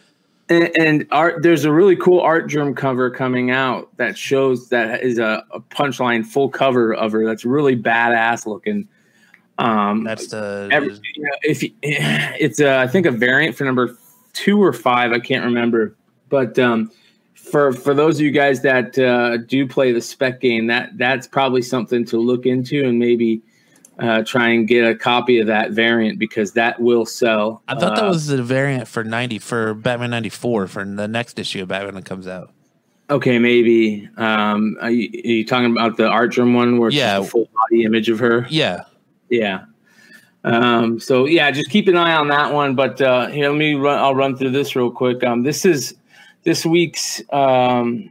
[0.48, 5.18] And, and art, there's a really cool Artgerm cover coming out that shows that is
[5.18, 7.24] a, a punchline full cover of her.
[7.24, 8.88] That's really badass looking.
[9.58, 13.64] Um, That's the every, you know, if you, it's uh, I think a variant for
[13.64, 13.96] number
[14.32, 15.94] two or five, I can't remember.
[16.28, 16.90] But um,
[17.34, 21.26] for for those of you guys that uh, do play the spec game, that that's
[21.26, 23.42] probably something to look into and maybe
[23.98, 27.62] uh, try and get a copy of that variant because that will sell.
[27.68, 31.06] I thought that Uh, was the variant for ninety for Batman ninety four for the
[31.06, 32.50] next issue of Batman that comes out.
[33.10, 33.38] okay.
[33.38, 37.18] Maybe um, are, you, are you talking about the art one where Yeah.
[37.18, 38.46] just a full body image of her?
[38.48, 38.84] Yeah,
[39.32, 39.64] Yeah.
[40.44, 42.74] Um, so yeah, just keep an eye on that one.
[42.74, 43.98] But uh, here, let me run.
[43.98, 45.24] I'll run through this real quick.
[45.24, 45.94] Um, this is
[46.42, 48.10] this week's um,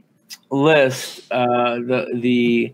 [0.50, 1.32] list.
[1.32, 2.74] Uh, the the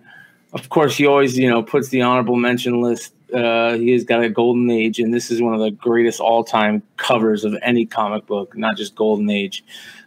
[0.54, 3.14] of course he always you know puts the honorable mention list.
[3.34, 6.44] Uh, he has got a golden age, and this is one of the greatest all
[6.46, 9.64] time covers of any comic book, not just golden age.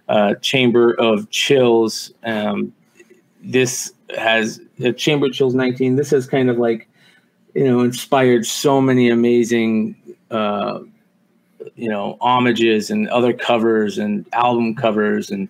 [0.09, 2.13] Uh, Chamber of Chills.
[2.25, 2.73] Um,
[3.43, 5.97] this has uh, Chamber of Chills 19.
[5.97, 6.89] This has kind of like
[7.55, 9.97] you know inspired so many amazing
[10.31, 10.81] uh
[11.75, 15.49] you know homages and other covers and album covers and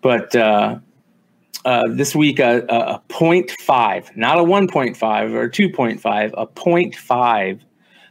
[0.00, 0.78] but uh
[1.66, 7.60] uh, this week, a, a, a 0.5, not a 1.5 or 2.5, a 0.5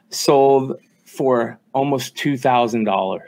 [0.10, 3.20] sold for almost $2,000.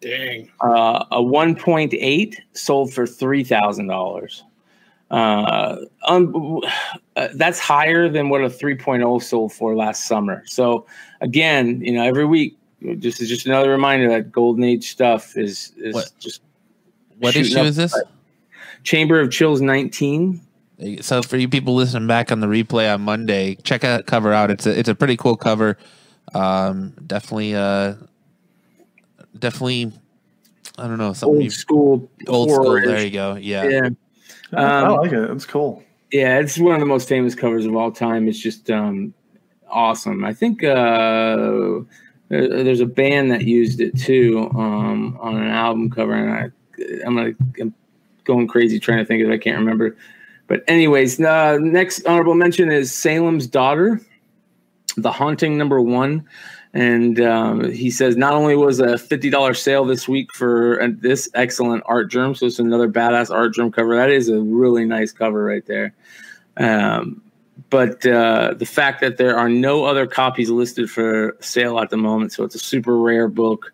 [0.00, 0.50] Dang.
[0.62, 4.42] Uh, a 1.8 sold for $3,000.
[5.10, 5.76] Uh,
[6.08, 6.60] um,
[7.16, 10.42] uh, that's higher than what a 3.0 sold for last summer.
[10.46, 10.86] So
[11.20, 15.72] again, you know, every week, this is just another reminder that golden age stuff is
[15.76, 16.42] is What- just
[17.18, 17.94] what issue is this?
[18.82, 20.40] Chamber of Chills 19.
[21.00, 24.50] So for you people listening back on the replay on Monday, check that cover out.
[24.50, 25.78] It's a it's a pretty cool cover.
[26.34, 27.94] Um, definitely, uh,
[29.38, 29.92] definitely.
[30.78, 32.64] I don't know something Old school, old school.
[32.64, 32.86] horror-ish.
[32.86, 33.36] There you go.
[33.36, 33.64] Yeah.
[33.64, 33.88] Yeah,
[34.52, 35.30] I Um, like it.
[35.30, 35.82] It's cool.
[36.12, 38.28] yeah, it's one of the most famous covers of all time.
[38.28, 39.12] It's just um,
[39.68, 40.24] awesome.
[40.24, 41.80] I think uh,
[42.28, 46.50] there- there's a band that used it too um, on an album cover, and I,
[47.06, 47.74] I'm gonna I'm
[48.24, 49.34] going crazy trying to think of it.
[49.34, 49.96] I can't remember.
[50.48, 54.00] But anyways, uh, next honorable mention is Salem's Daughter,
[54.96, 56.24] The Haunting number one.
[56.76, 60.88] And um, he says not only was a fifty dollars sale this week for uh,
[60.92, 63.96] this excellent Artgerm, so it's another badass Artgerm cover.
[63.96, 65.94] That is a really nice cover right there.
[66.58, 67.22] Um,
[67.70, 71.96] but uh, the fact that there are no other copies listed for sale at the
[71.96, 73.72] moment, so it's a super rare book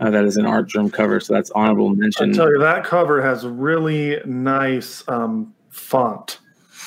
[0.00, 1.20] uh, that is an Artgerm cover.
[1.20, 2.32] So that's honorable I mention.
[2.32, 6.38] tell you that cover has really nice um, font.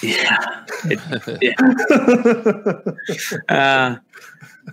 [0.02, 0.66] Yeah.
[3.50, 3.98] Uh,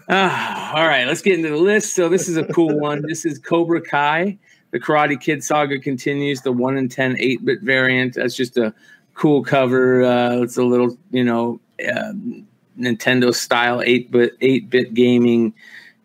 [0.09, 1.95] ah, all right, let's get into the list.
[1.95, 3.03] So this is a cool one.
[3.03, 4.39] This is Cobra Kai.
[4.71, 6.43] The Karate Kid saga continues.
[6.43, 8.15] The one in 10 8 bit variant.
[8.15, 8.75] That's just a
[9.15, 10.05] cool cover.
[10.05, 11.61] Uh, it's a little, you know,
[11.93, 12.47] um
[12.79, 15.53] Nintendo style 8 bit 8 bit gaming,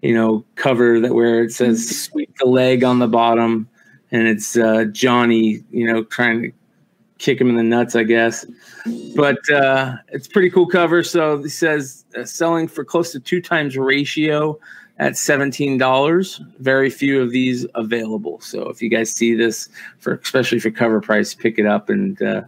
[0.01, 3.67] you know, cover that where it says "Sweep the leg" on the bottom,
[4.11, 6.51] and it's uh, Johnny, you know, trying to
[7.23, 8.45] kick him in the nuts, I guess
[9.15, 11.03] but uh, it's pretty cool cover.
[11.03, 14.59] So it says uh, selling for close to two times ratio
[14.99, 16.41] at seventeen dollars.
[16.59, 18.39] Very few of these available.
[18.41, 22.21] So if you guys see this for especially for cover price, pick it up and
[22.21, 22.41] uh,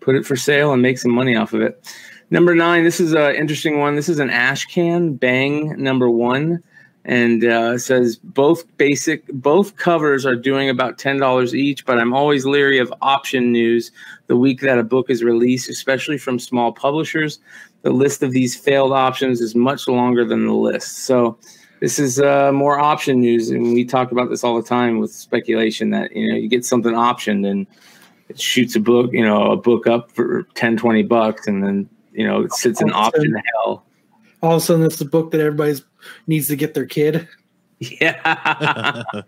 [0.00, 1.84] put it for sale and make some money off of it.
[2.30, 2.84] Number nine.
[2.84, 3.96] This is an interesting one.
[3.96, 6.62] This is an ash can bang number one.
[7.06, 11.84] And uh, says both basic, both covers are doing about ten dollars each.
[11.84, 13.92] But I'm always leery of option news
[14.26, 17.38] the week that a book is released, especially from small publishers.
[17.82, 21.04] The list of these failed options is much longer than the list.
[21.04, 21.36] So
[21.80, 25.12] this is uh, more option news, and we talk about this all the time with
[25.12, 27.66] speculation that you know you get something optioned and
[28.28, 31.88] it shoots a book, you know, a book up for 10, 20 bucks, and then
[32.12, 33.84] you know it sits in option hell.
[34.42, 35.72] All of a sudden, it's the book that everybody
[36.26, 37.28] needs to get their kid.
[37.78, 39.02] Yeah.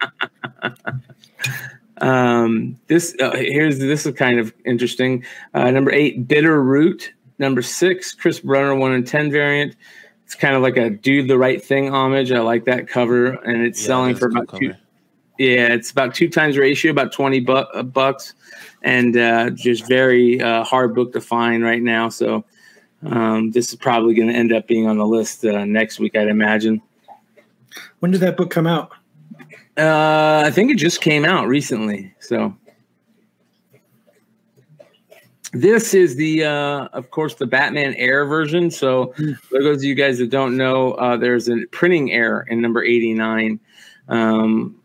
[1.98, 5.24] um, this uh, here's this is kind of interesting.
[5.54, 7.12] Uh, number eight, bitter root.
[7.38, 9.76] Number six, Chris Brunner one in ten variant.
[10.24, 12.32] It's kind of like a do the right thing homage.
[12.32, 14.68] I like that cover, and it's Yeah, selling for a cool about two.
[14.70, 14.80] cover.
[15.38, 18.34] Yeah, it's about two times ratio, about twenty bu- uh, bucks,
[18.82, 22.08] and uh, just very uh, hard book to find right now.
[22.08, 22.44] So
[23.10, 26.16] um, this is probably going to end up being on the list uh, next week,
[26.16, 26.82] I'd imagine.
[28.00, 28.92] When did that book come out?
[29.76, 32.14] Uh, I think it just came out recently.
[32.20, 32.56] So
[35.52, 38.70] this is the, uh, of course, the Batman Air version.
[38.70, 42.60] So for those of you guys that don't know, uh, there's a printing error in
[42.60, 43.60] number 89.
[44.08, 44.76] Um,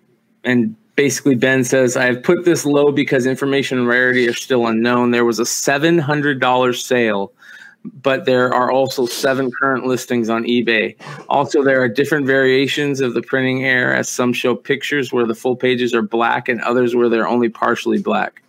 [0.44, 4.68] and basically Ben says, I have put this low because information and rarity are still
[4.68, 5.12] unknown.
[5.12, 7.34] There was a $700 sale
[7.84, 10.96] but there are also seven current listings on eBay.
[11.30, 15.36] Also, there are different variations of the printing error, as some show pictures where the
[15.36, 18.44] full pages are black and others where they're only partially black.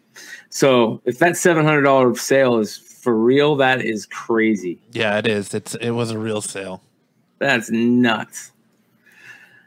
[0.50, 4.78] So, if that seven hundred dollar sale is for real, that is crazy.
[4.92, 5.54] Yeah, it is.
[5.54, 6.82] It's it was a real sale.
[7.38, 8.52] That's nuts.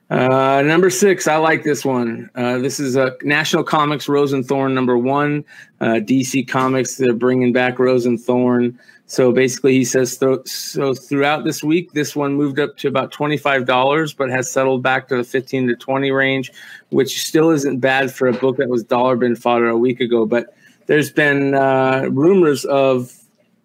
[0.10, 2.30] Uh, number six, I like this one.
[2.36, 5.44] Uh, this is a National Comics Rose and Thorn number one.
[5.82, 8.80] Uh, DC Comics, they're bringing back Rose and Thorn.
[9.08, 13.38] So basically, he says so throughout this week, this one moved up to about twenty
[13.38, 16.52] five dollars, but has settled back to the fifteen to twenty range,
[16.90, 20.26] which still isn't bad for a book that was dollar bin fodder a week ago.
[20.26, 20.56] But
[20.88, 23.14] there's been uh, rumors of,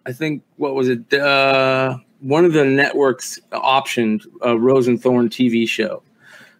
[0.05, 1.13] I think, what was it?
[1.15, 6.03] Uh, one of the networks optioned a Rose and Thorn TV show.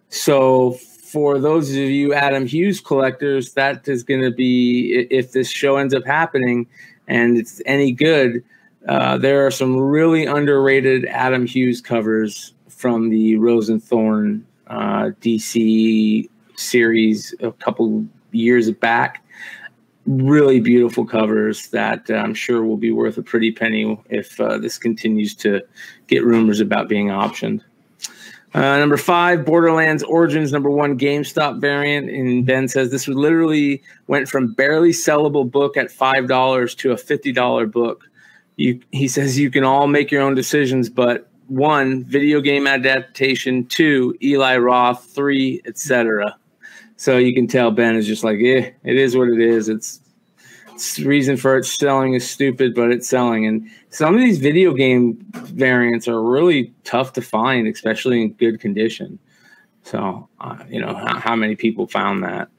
[0.09, 5.51] So for those of you Adam Hughes collectors, that is going to be if this
[5.51, 6.65] show ends up happening
[7.07, 8.43] and it's any good.
[8.87, 15.11] Uh, there are some really underrated Adam Hughes covers from the Rose and Thorn uh,
[15.21, 19.23] DC series a couple years back.
[20.07, 24.79] Really beautiful covers that I'm sure will be worth a pretty penny if uh, this
[24.79, 25.61] continues to
[26.07, 27.61] get rumors about being optioned.
[28.53, 32.09] Uh, number five, Borderlands Origins number one GameStop variant.
[32.09, 36.97] And Ben says this literally went from barely sellable book at five dollars to a
[36.97, 38.09] fifty dollar book.
[38.57, 43.65] You, he says you can all make your own decisions, but one, video game adaptation,
[43.65, 46.37] two, Eli Roth, three, etc.
[46.95, 49.67] So you can tell Ben is just like, eh, it is what it is.
[49.67, 49.99] It's,
[50.73, 53.45] it's reason for it selling is stupid, but it's selling.
[53.45, 58.59] And some of these video game variants are really tough to find, especially in good
[58.59, 59.19] condition.
[59.83, 62.49] So, uh, you know, how, how many people found that?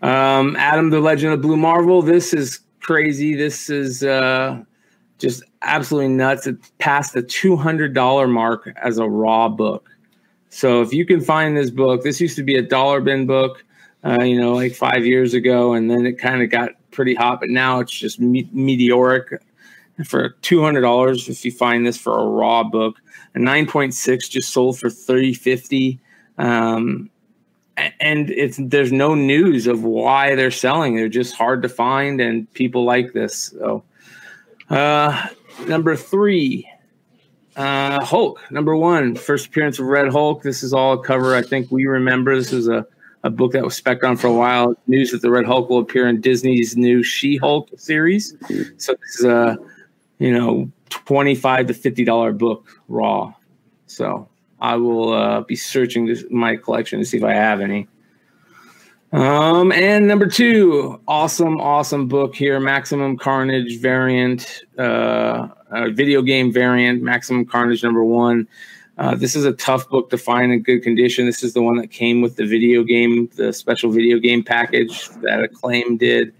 [0.00, 2.00] Um, Adam, the Legend of Blue Marvel.
[2.00, 3.34] This is crazy.
[3.34, 4.62] This is uh,
[5.18, 6.46] just absolutely nuts.
[6.46, 9.88] It passed the two hundred dollar mark as a raw book.
[10.50, 13.64] So if you can find this book, this used to be a dollar bin book,
[14.04, 17.40] uh, you know, like five years ago, and then it kind of got pretty hot,
[17.40, 19.42] but now it's just me- meteoric.
[20.04, 23.00] For two hundred dollars, if you find this for a raw book,
[23.34, 25.98] a nine point six just sold for three fifty.
[26.38, 27.10] Um,
[27.76, 30.94] and it's there's no news of why they're selling.
[30.94, 33.52] They're just hard to find, and people like this.
[33.58, 33.82] So,
[34.70, 35.28] uh,
[35.66, 36.68] number three,
[37.56, 38.40] uh, Hulk.
[38.50, 40.42] Number one, first appearance of Red Hulk.
[40.42, 41.34] This is all a cover.
[41.34, 42.86] I think we remember this is a
[43.24, 44.74] a book that was spec on for a while.
[44.86, 48.34] News that the Red Hulk will appear in Disney's new She Hulk series.
[48.76, 49.58] So this is a
[50.18, 53.32] you know twenty five to fifty dollar book raw.
[53.86, 54.28] So
[54.60, 57.88] I will uh, be searching this, my collection to see if I have any.
[59.10, 65.48] Um, and number two, awesome, awesome book here, Maximum Carnage variant, uh,
[65.92, 68.46] video game variant, Maximum Carnage number one.
[68.98, 71.24] Uh, this is a tough book to find in good condition.
[71.24, 75.08] This is the one that came with the video game, the special video game package
[75.22, 76.34] that Acclaim did.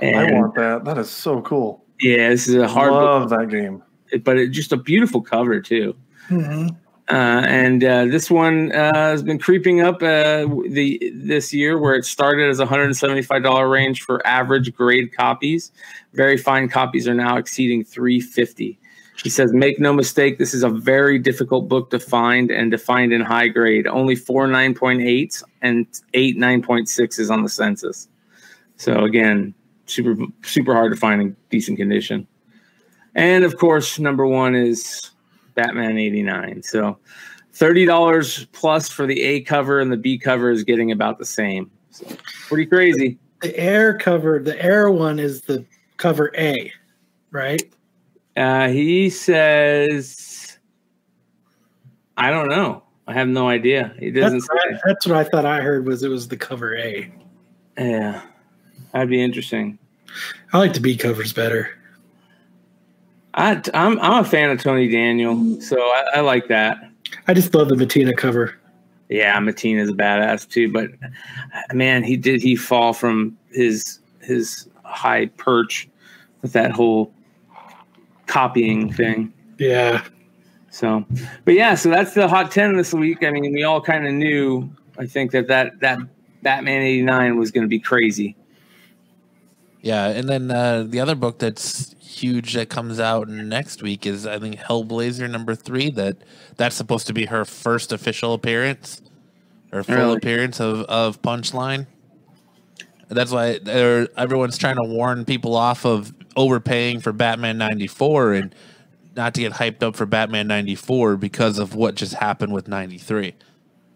[0.00, 0.84] And I want that.
[0.84, 1.84] That is so cool.
[2.00, 2.92] Yeah, this is a hard.
[2.92, 3.82] Love book, that game.
[4.24, 5.94] But it, just a beautiful cover too.
[6.28, 6.76] Mm-hmm.
[7.08, 11.94] Uh, and uh, this one uh, has been creeping up uh, the this year, where
[11.94, 15.72] it started as $175 range for average grade copies.
[16.14, 18.78] Very fine copies are now exceeding 350.
[19.22, 22.78] He says, "Make no mistake, this is a very difficult book to find and to
[22.78, 23.86] find in high grade.
[23.86, 28.08] Only four 9.8s and eight 9.6s on the census.
[28.76, 29.54] So again,
[29.86, 32.28] super super hard to find in decent condition.
[33.14, 35.11] And of course, number one is."
[35.54, 36.62] Batman 89.
[36.62, 36.98] So
[37.54, 41.70] $30 plus for the A cover and the B cover is getting about the same.
[41.90, 42.06] So
[42.48, 43.18] pretty crazy.
[43.42, 45.64] The air cover, the air one is the
[45.96, 46.72] cover A,
[47.30, 47.62] right?
[48.36, 50.58] Uh, he says,
[52.16, 52.82] I don't know.
[53.06, 53.94] I have no idea.
[53.98, 57.12] He doesn't that's, that's what I thought I heard was it was the cover A.
[57.76, 58.22] Yeah.
[58.92, 59.78] That'd be interesting.
[60.52, 61.70] I like the B covers better.
[63.34, 66.90] I, I'm I'm a fan of Tony Daniel, so I, I like that.
[67.28, 68.54] I just love the Mattina cover.
[69.08, 70.90] Yeah, Mattina's a badass too, but
[71.72, 75.88] man, he did he fall from his his high perch
[76.40, 77.12] with that whole
[78.26, 79.32] copying thing.
[79.58, 80.04] Yeah.
[80.70, 81.04] So,
[81.44, 83.22] but yeah, so that's the hot ten this week.
[83.22, 84.70] I mean, we all kind of knew.
[84.98, 85.98] I think that that that
[86.42, 88.36] Batman eighty nine was going to be crazy.
[89.82, 94.26] Yeah, and then uh, the other book that's huge that comes out next week is
[94.26, 95.90] I think Hellblazer number three.
[95.90, 96.18] That
[96.56, 99.02] that's supposed to be her first official appearance
[99.72, 100.16] or full really?
[100.16, 101.86] appearance of of Punchline.
[103.08, 103.58] That's why
[104.16, 108.54] everyone's trying to warn people off of overpaying for Batman ninety four and
[109.16, 112.68] not to get hyped up for Batman ninety four because of what just happened with
[112.68, 113.34] ninety three.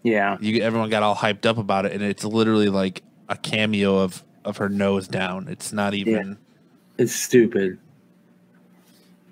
[0.03, 3.97] Yeah, you everyone got all hyped up about it, and it's literally like a cameo
[3.97, 5.47] of of her nose down.
[5.47, 6.27] It's not even.
[6.27, 7.03] Yeah.
[7.03, 7.79] It's stupid.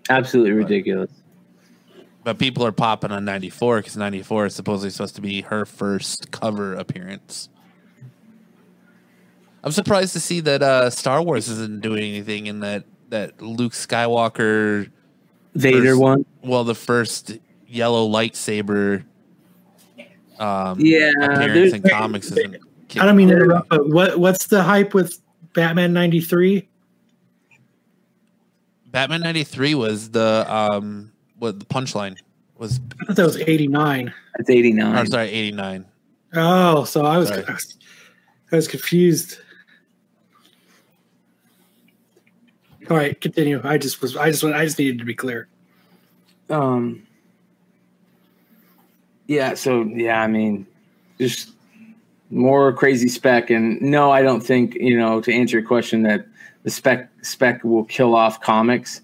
[0.09, 1.11] Absolutely ridiculous.
[2.23, 6.31] But people are popping on 94 because 94 is supposedly supposed to be her first
[6.31, 7.49] cover appearance.
[9.63, 13.73] I'm surprised to see that uh, Star Wars isn't doing anything in that that Luke
[13.73, 14.91] Skywalker
[15.55, 16.25] Vader first, one.
[16.43, 17.37] Well, the first
[17.67, 19.05] yellow lightsaber.
[20.37, 22.57] Um, yeah, appearance in comics isn't.
[22.99, 25.19] I don't mean to interrupt, but what what's the hype with
[25.53, 26.67] Batman '93?
[28.95, 32.15] Batman '93 was the um what the punchline
[32.57, 32.79] was.
[33.01, 34.13] I thought that was '89.
[34.39, 34.97] It's '89.
[34.97, 35.85] Oh, sorry, '89.
[36.35, 37.77] Oh, so I was, I was
[38.53, 39.39] I was confused.
[42.89, 43.59] All right, continue.
[43.65, 45.49] I just was I just I just needed to be clear.
[46.49, 47.05] Um.
[49.27, 49.55] Yeah.
[49.55, 50.65] So yeah, I mean,
[51.19, 51.51] just
[52.29, 56.25] more crazy spec, and no, I don't think you know to answer your question that
[56.63, 59.01] the spec spec will kill off comics.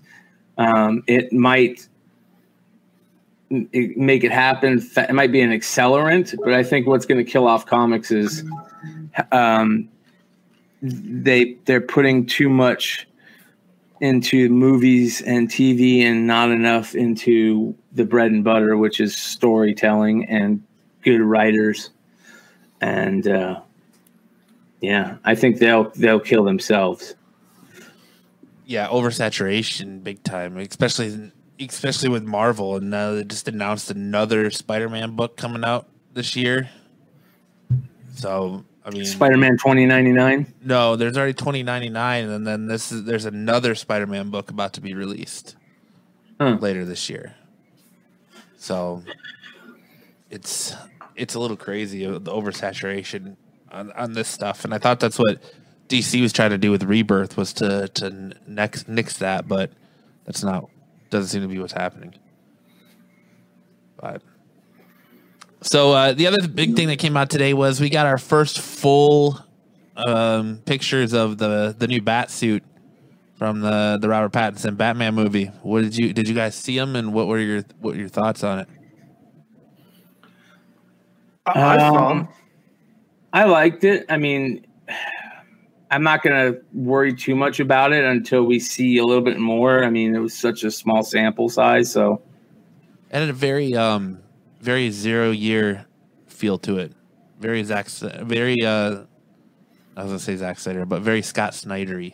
[0.58, 1.88] Um, it might
[3.50, 4.82] make it happen.
[4.96, 8.44] It might be an accelerant, but I think what's going to kill off comics is
[9.32, 9.90] um,
[10.82, 13.08] they they're putting too much
[14.00, 20.26] into movies and TV and not enough into the bread and butter, which is storytelling
[20.26, 20.64] and
[21.04, 21.92] good writers.
[22.80, 23.62] And uh,
[24.80, 27.16] yeah, I think they'll they'll kill themselves
[28.66, 35.16] yeah, oversaturation big time, especially especially with Marvel, and now they just announced another Spider-Man
[35.16, 36.70] book coming out this year.
[38.16, 40.54] So I mean, Spider-Man twenty ninety nine.
[40.64, 44.74] No, there's already twenty ninety nine, and then this is there's another Spider-Man book about
[44.74, 45.56] to be released
[46.40, 46.58] huh.
[46.60, 47.36] later this year.
[48.58, 49.04] So
[50.30, 50.76] it's
[51.16, 53.36] it's a little crazy uh, the oversaturation
[53.72, 55.42] on, on this stuff, and I thought that's what
[55.92, 59.72] DC was trying to do with Rebirth was to to next nix that, but
[60.26, 60.70] that's not
[61.10, 62.16] doesn't seem to be what's happening.
[64.00, 64.22] But
[65.62, 68.60] so uh, the other big thing that came out today was we got our first
[68.60, 69.40] full
[69.96, 72.64] um, pictures of the the new bat suit
[73.38, 75.46] from the the Robert Pattinson Batman movie.
[75.62, 78.10] What did you did you guys see them and what were your what were your
[78.10, 78.70] thoughts on it?
[81.46, 82.30] I, I saw Um.
[83.34, 84.06] I liked it.
[84.10, 84.66] I mean,
[85.92, 89.38] I'm not going to worry too much about it until we see a little bit
[89.40, 89.84] more.
[89.84, 92.22] I mean, it was such a small sample size, so
[93.12, 94.20] And a very um
[94.62, 95.86] very zero year
[96.28, 96.94] feel to it.
[97.40, 99.02] Very Zack very uh
[99.98, 102.14] I was gonna say Zack Snyder, but very Scott Snydery.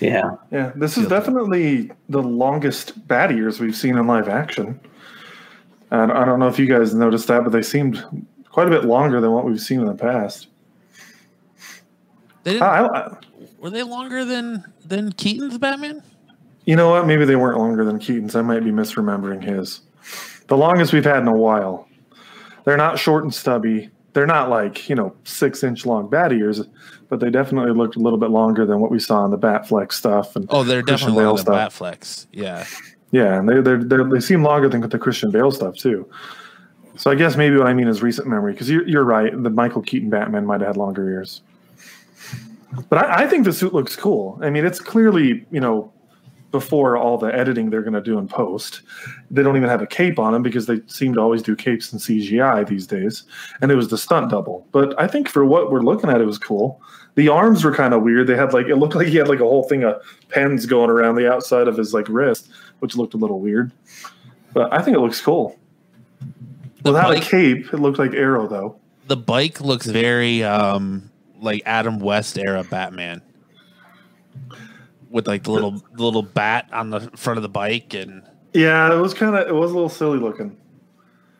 [0.00, 0.32] yeah.
[0.50, 1.18] Yeah, this is Feel to it.
[1.18, 4.80] definitely the longest bat ears we've seen in live action.
[5.90, 8.04] And I don't know if you guys noticed that, but they seemed
[8.50, 10.48] quite a bit longer than what we've seen in the past.
[12.44, 13.16] They didn't, I, I,
[13.58, 16.02] were they longer than than Keaton's Batman?
[16.64, 17.06] you know what?
[17.06, 18.36] Maybe they weren't longer than Keaton's.
[18.36, 19.80] I might be misremembering his.
[20.48, 21.88] The longest we've had in a while.
[22.64, 23.90] They're not short and stubby.
[24.12, 26.60] They're not like, you know, six inch long bat ears,
[27.08, 29.92] but they definitely looked a little bit longer than what we saw in the Batfleck
[29.92, 30.36] stuff.
[30.36, 31.98] And Oh, they're Christian definitely Bale longer than stuff.
[32.00, 32.26] Batflex.
[32.32, 32.66] Yeah.
[33.10, 36.06] Yeah, and they they they seem longer than the Christian Bale stuff too.
[36.96, 39.32] So I guess maybe what I mean is recent memory because you're you're right.
[39.42, 41.40] The Michael Keaton Batman might have had longer ears,
[42.88, 44.38] but I, I think the suit looks cool.
[44.42, 45.92] I mean, it's clearly you know
[46.50, 48.80] before all the editing they're going to do in post.
[49.30, 51.92] They don't even have a cape on him because they seem to always do capes
[51.92, 53.24] in CGI these days,
[53.60, 54.66] and it was the stunt double.
[54.72, 56.80] But I think for what we're looking at, it was cool.
[57.16, 58.28] The arms were kind of weird.
[58.28, 60.00] They had like it looked like he had like a whole thing of
[60.30, 62.48] pens going around the outside of his like wrist,
[62.78, 63.72] which looked a little weird.
[64.54, 65.58] But I think it looks cool.
[66.82, 68.76] The Without bike, a cape, it looked like Arrow though.
[69.08, 71.07] the bike looks very um
[71.40, 73.22] like Adam West era Batman.
[75.10, 78.22] With like the little the little bat on the front of the bike and
[78.52, 80.56] Yeah, it was kind of it was a little silly looking,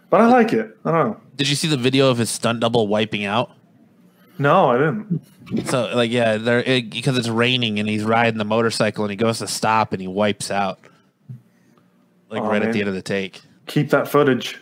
[0.09, 0.77] but I like it.
[0.87, 1.21] I don't know.
[1.37, 3.51] did you see the video of his stunt double wiping out?
[4.39, 5.21] No, I didn't.
[5.67, 9.17] So like yeah, there it, because it's raining and he's riding the motorcycle and he
[9.17, 10.79] goes to stop and he wipes out,
[12.31, 12.69] like Oh, right man.
[12.69, 13.43] at the end of the take.
[13.67, 14.59] Keep that footage.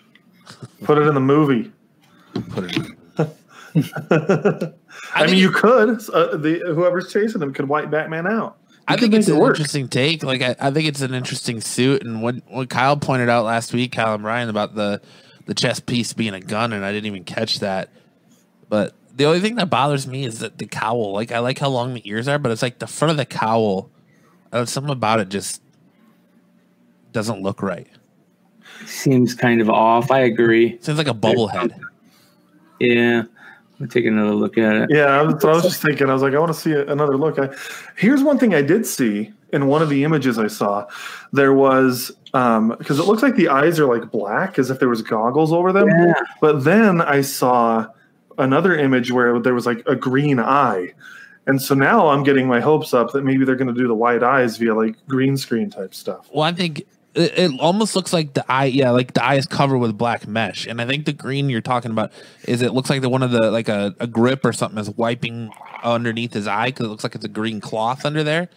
[0.83, 1.71] Put it in the movie.
[2.51, 2.96] Put it.
[3.77, 4.71] I,
[5.19, 6.09] think mean, you could.
[6.11, 8.57] Uh, the whoever's chasing him could wipe Batman out.
[8.71, 9.57] You I think it's it an work.
[9.57, 10.23] interesting take.
[10.23, 13.73] Like I, I think it's an interesting suit, and what what Kyle pointed out last
[13.75, 15.01] week, Kyle and Ryan, about the
[15.47, 17.91] the chest piece being a gun, and I didn't even catch that.
[18.69, 21.13] But the only thing that bothers me is that the cowl.
[21.13, 23.27] Like I like how long the ears are, but it's like the front of the
[23.27, 23.91] cowl.
[24.53, 25.61] Uh, something about it just
[27.13, 27.89] doesn't look right.
[28.87, 30.11] Seems kind of off.
[30.11, 30.79] I agree.
[30.81, 31.79] Seems like a bubble head.
[32.79, 33.25] Yeah.
[33.81, 34.91] I'll take another look at it.
[34.91, 36.09] Yeah, I was, I was just thinking.
[36.09, 37.39] I was like, I want to see another look.
[37.39, 37.51] I,
[37.97, 40.87] here's one thing I did see in one of the images I saw.
[41.33, 44.89] There was um, because it looks like the eyes are like black, as if there
[44.89, 45.89] was goggles over them.
[45.89, 46.15] Yeah.
[46.41, 47.87] But then I saw
[48.39, 50.95] another image where there was like a green eye.
[51.47, 53.95] And so now I'm getting my hopes up that maybe they're going to do the
[53.95, 56.29] white eyes via like green screen type stuff.
[56.33, 56.83] Well, I think
[57.17, 60.27] it, it almost looks like the eye, yeah, like the eye is covered with black
[60.27, 62.13] mesh, and I think the green you're talking about
[62.47, 64.91] is it looks like the one of the like a, a grip or something is
[64.91, 65.51] wiping
[65.83, 68.49] underneath his eye because it looks like it's a green cloth under there.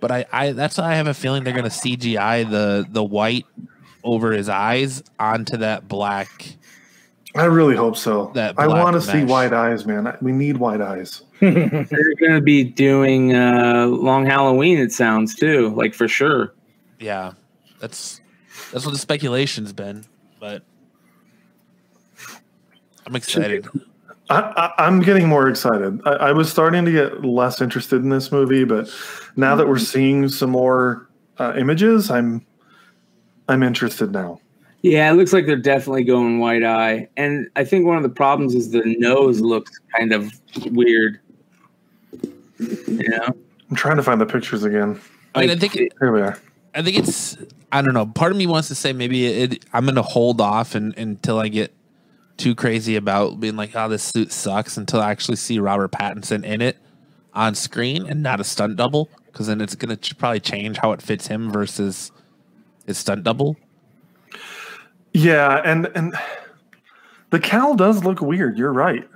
[0.00, 3.46] But I, I that's why I have a feeling they're gonna CGI the the white
[4.04, 6.28] over his eyes onto that black.
[7.34, 8.30] I really hope so.
[8.34, 10.16] That I want to see white eyes, man.
[10.22, 11.22] We need white eyes.
[11.40, 16.54] They're going to be doing uh, Long Halloween, it sounds too, like for sure.
[16.98, 17.34] Yeah,
[17.78, 18.20] that's
[18.72, 20.04] that's what the speculation's been,
[20.40, 20.62] but
[23.06, 23.66] I'm excited.
[24.30, 26.00] I, I, I'm getting more excited.
[26.04, 28.92] I, I was starting to get less interested in this movie, but
[29.36, 31.08] now that we're seeing some more
[31.38, 32.44] uh, images, I'm
[33.48, 34.40] I'm interested now.
[34.82, 37.08] Yeah, it looks like they're definitely going white eye.
[37.16, 40.32] And I think one of the problems is the nose looks kind of
[40.66, 41.18] weird.
[42.58, 43.34] You know?
[43.70, 45.00] I'm trying to find the pictures again.
[45.34, 46.38] I mean, I think it, Here we are.
[46.74, 47.36] I think it's
[47.70, 48.06] I don't know.
[48.06, 51.38] Part of me wants to say maybe it, I'm going to hold off and, until
[51.38, 51.72] I get
[52.36, 56.44] too crazy about being like, oh, this suit sucks until I actually see Robert Pattinson
[56.44, 56.78] in it
[57.34, 60.92] on screen and not a stunt double because then it's going to probably change how
[60.92, 62.10] it fits him versus
[62.86, 63.56] his stunt double.
[65.12, 66.14] Yeah, and and
[67.30, 68.56] the cowl does look weird.
[68.58, 69.08] You're right.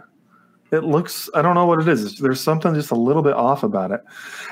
[0.71, 1.29] It looks.
[1.35, 2.19] I don't know what it is.
[2.19, 4.03] There's something just a little bit off about it.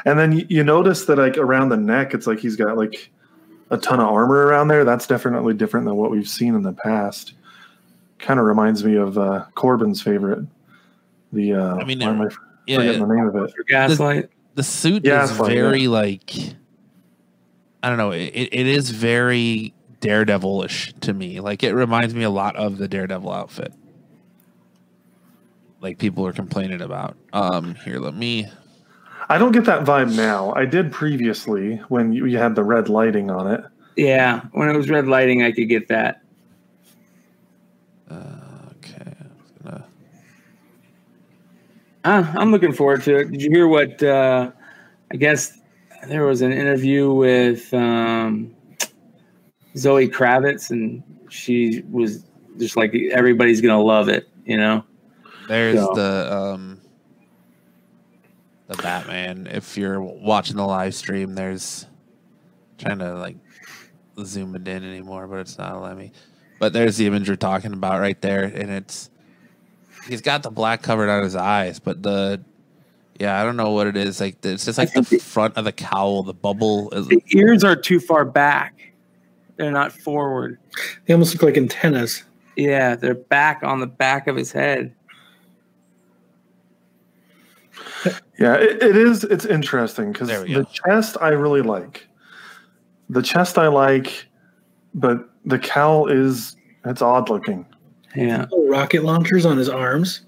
[0.05, 3.11] And then you, you notice that like around the neck, it's like he's got like
[3.71, 4.85] a ton of armor around there.
[4.85, 7.35] That's definitely different than what we've seen in the past.
[8.19, 10.45] kind of reminds me of uh, Corbin's favorite.
[11.33, 12.29] The uh, I mean, am I
[12.67, 13.53] Yeah, forgetting the name of it?
[13.57, 14.31] For Gaslight.
[14.57, 16.35] the suit Yeah, is it's like very like
[17.83, 18.11] I don't know.
[18.11, 21.41] It, it is very Daredevilish to me.
[21.41, 23.73] Like it reminds me a lot of the Daredevil outfit.
[25.81, 27.17] Like people are complaining about.
[27.33, 28.49] Um, here, let me.
[29.31, 30.53] I don't get that vibe now.
[30.55, 33.65] I did previously when you, you had the red lighting on it.
[33.97, 36.21] Yeah, when it was red lighting, I could get that.
[38.11, 38.17] Uh,
[38.79, 39.85] okay, I was gonna.
[42.03, 43.31] Uh, I'm looking forward to it.
[43.31, 44.03] Did you hear what?
[44.03, 44.51] Uh,
[45.13, 45.57] I guess
[46.09, 48.53] there was an interview with um,
[49.77, 52.25] Zoe Kravitz, and she was
[52.59, 54.29] just like, everybody's gonna love it.
[54.45, 54.85] You know?
[55.47, 56.80] There's So- the um,
[58.71, 59.49] the Batman.
[59.51, 61.87] If you're watching the live stream, there's
[62.79, 63.37] trying to like
[64.25, 66.13] zoom it in anymore, but it's not letting me.
[66.61, 69.11] But there's the image we're talking about right there, and it's
[70.09, 72.43] he's got the black covered on his eyes, but the
[73.19, 74.21] yeah, I don't know what it is.
[74.21, 76.91] Like it's just like the the- front of the cowl, the bubble.
[76.93, 78.93] Is, The ears are too far back;
[79.57, 80.59] they're not forward.
[81.07, 82.23] They almost look like antennas.
[82.57, 84.95] Yeah, they're back on the back of his head.
[88.39, 89.25] Yeah, it, it is.
[89.25, 90.65] It's interesting because the go.
[90.65, 92.07] chest I really like.
[93.09, 94.27] The chest I like,
[94.95, 97.67] but the cowl is it's odd looking.
[98.17, 100.23] Yeah, rocket launchers on his arms.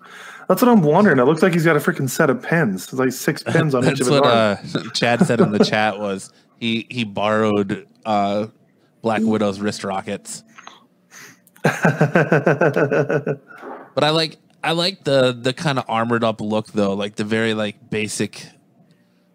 [0.49, 1.18] That's what I'm wondering.
[1.18, 2.87] It looks like he's got a freaking set of pens.
[2.87, 4.77] There's like six pens on each That's of his what arms.
[4.77, 8.49] uh, Chad said in the chat was he he borrowed uh,
[9.01, 10.43] Black Widow's wrist rockets.
[13.95, 17.24] But I like I like the the kind of armored up look though, like the
[17.24, 18.46] very like basic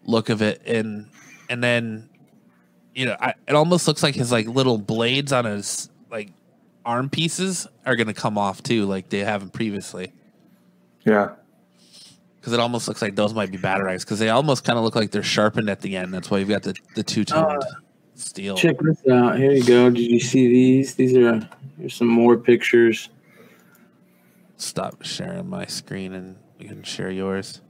[0.04, 1.10] look of it, and
[1.50, 2.10] and then
[2.96, 6.32] you know I, it almost looks like his like little blades on his like
[6.86, 10.14] arm pieces are gonna come off too, like they haven't previously,
[11.04, 11.32] yeah.
[12.38, 14.96] because it almost looks like those might be batterized because they almost kind of look
[14.96, 16.14] like they're sharpened at the end.
[16.14, 17.66] That's why you've got the the two toned uh,
[18.16, 18.56] steel.
[18.56, 19.38] check this out.
[19.38, 19.90] Here you go.
[19.90, 20.96] Did you see these?
[20.96, 21.46] These are
[21.78, 23.10] here's some more pictures.
[24.58, 27.62] Stop sharing my screen and you can share yours.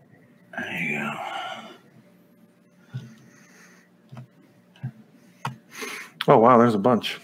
[0.57, 1.13] There you go.
[6.29, 7.19] Oh wow, there's a bunch.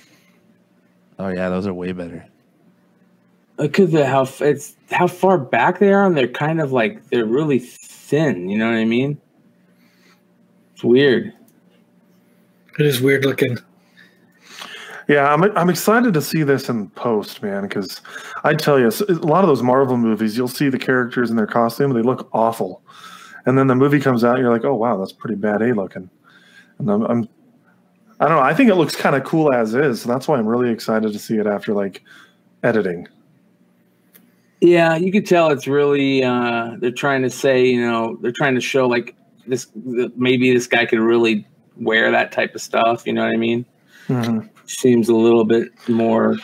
[1.19, 2.25] Oh yeah, those are way better.
[3.57, 7.05] Look at the how it's how far back they are, and they're kind of like
[7.09, 8.49] they're really thin.
[8.49, 9.19] You know what I mean?
[10.73, 11.33] It's weird.
[12.79, 13.57] It is weird looking.
[15.07, 17.63] Yeah, I'm I'm excited to see this in post, man.
[17.63, 18.01] Because
[18.43, 21.47] I tell you, a lot of those Marvel movies, you'll see the characters in their
[21.47, 22.81] costume, they look awful,
[23.45, 25.73] and then the movie comes out, and you're like, oh wow, that's pretty bad A
[25.73, 26.09] looking.
[26.79, 27.29] And I'm, I'm
[28.19, 28.43] I don't know.
[28.43, 30.01] I think it looks kind of cool as is.
[30.01, 32.03] So that's why I'm really excited to see it after like
[32.63, 33.07] editing.
[34.61, 38.55] Yeah, you could tell it's really uh, they're trying to say, you know, they're trying
[38.55, 39.13] to show like
[39.45, 41.45] this maybe this guy could really
[41.75, 43.05] wear that type of stuff.
[43.05, 43.65] You know what I mean?
[44.07, 44.49] Mhm.
[44.65, 46.37] Seems a little bit more.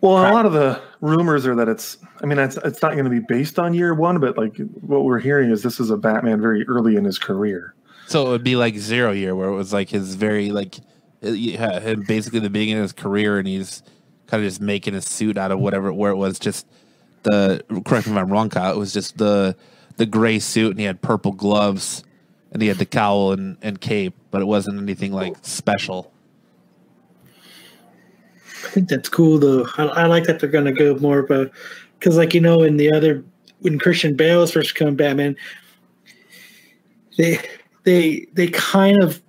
[0.00, 1.98] Well, a lot of the rumors are that it's.
[2.22, 5.04] I mean, it's it's not going to be based on year one, but like what
[5.04, 7.74] we're hearing is this is a Batman very early in his career.
[8.06, 10.76] So it would be like Zero Year, where it was like his very like,
[11.24, 13.82] uh, yeah, him basically the beginning of his career, and he's
[14.26, 16.66] kind of just making a suit out of whatever where it was just
[17.24, 17.64] the.
[17.84, 18.72] Correct me if I'm wrong, Kyle.
[18.72, 19.56] It was just the
[19.96, 22.04] the gray suit, and he had purple gloves,
[22.52, 26.12] and he had the cowl and, and cape, but it wasn't anything like special.
[28.66, 29.66] I think that's cool though.
[29.78, 31.50] I, I like that they're going to go more of a
[31.98, 33.24] because, like you know, in the other
[33.60, 35.36] when Christian Bale was first becoming Batman,
[37.16, 37.38] they
[37.84, 39.22] they they kind of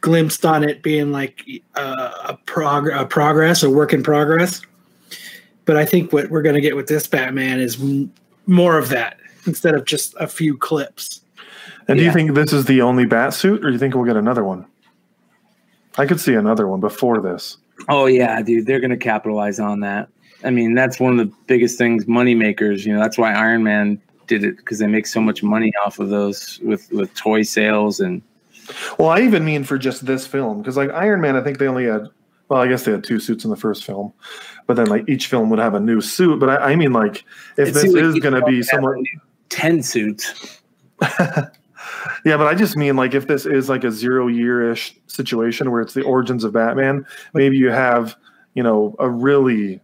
[0.00, 1.44] glimpsed on it being like
[1.74, 4.62] uh, a prog a progress, a work in progress.
[5.64, 8.12] But I think what we're going to get with this Batman is m-
[8.46, 11.22] more of that instead of just a few clips.
[11.88, 14.04] And do you think this is the only bat suit, or do you think we'll
[14.04, 14.66] get another one?
[15.98, 17.58] I could see another one before this.
[17.88, 20.08] Oh yeah, dude, they're gonna capitalize on that.
[20.44, 22.84] I mean, that's one of the biggest things, money makers.
[22.84, 25.98] You know, that's why Iron Man did it because they make so much money off
[25.98, 28.22] of those with with toy sales and
[28.98, 31.68] Well, I even mean for just this film, because like Iron Man, I think they
[31.68, 32.08] only had.
[32.48, 34.12] Well, I guess they had two suits in the first film,
[34.68, 36.38] but then like each film would have a new suit.
[36.38, 37.24] But I, I mean, like
[37.56, 38.98] if It this seems like is going to be somewhat,
[39.48, 40.60] ten suits.
[42.26, 42.36] yeah.
[42.36, 45.80] But I just mean like if this is like a zero year ish situation where
[45.80, 48.16] it's the origins of Batman, maybe you have
[48.54, 49.80] you know a really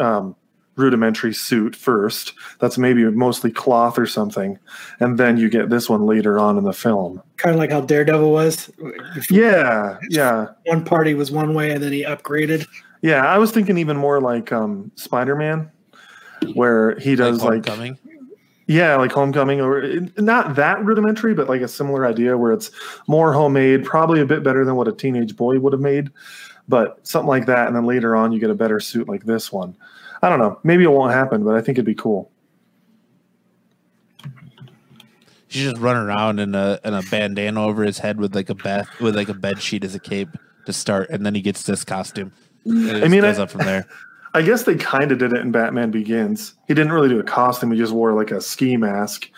[0.00, 0.36] um,
[0.76, 2.34] rudimentary suit first.
[2.60, 4.58] That's maybe mostly cloth or something,
[5.00, 7.22] and then you get this one later on in the film.
[7.36, 8.70] Kind of like how Daredevil was.
[9.30, 10.48] Yeah, yeah.
[10.66, 12.66] One party was one way, and then he upgraded.
[13.02, 15.70] Yeah, I was thinking even more like um, Spider Man,
[16.54, 17.98] where he does like, Homecoming.
[18.66, 22.70] Yeah, like Homecoming, or eh, not that rudimentary, but like a similar idea where it's
[23.06, 26.10] more homemade, probably a bit better than what a teenage boy would have made,
[26.68, 27.68] but something like that.
[27.68, 29.76] And then later on, you get a better suit like this one.
[30.22, 30.58] I don't know.
[30.64, 32.30] Maybe it won't happen, but I think it'd be cool.
[35.48, 38.54] He's just running around in a in a bandana over his head with like a
[38.54, 40.28] bed with like a bed sheet as a cape
[40.66, 42.32] to start, and then he gets this costume.
[42.66, 43.86] I mean, goes I- up from there.
[44.36, 46.54] I guess they kind of did it in Batman Begins.
[46.68, 49.30] He didn't really do a costume; he just wore like a ski mask,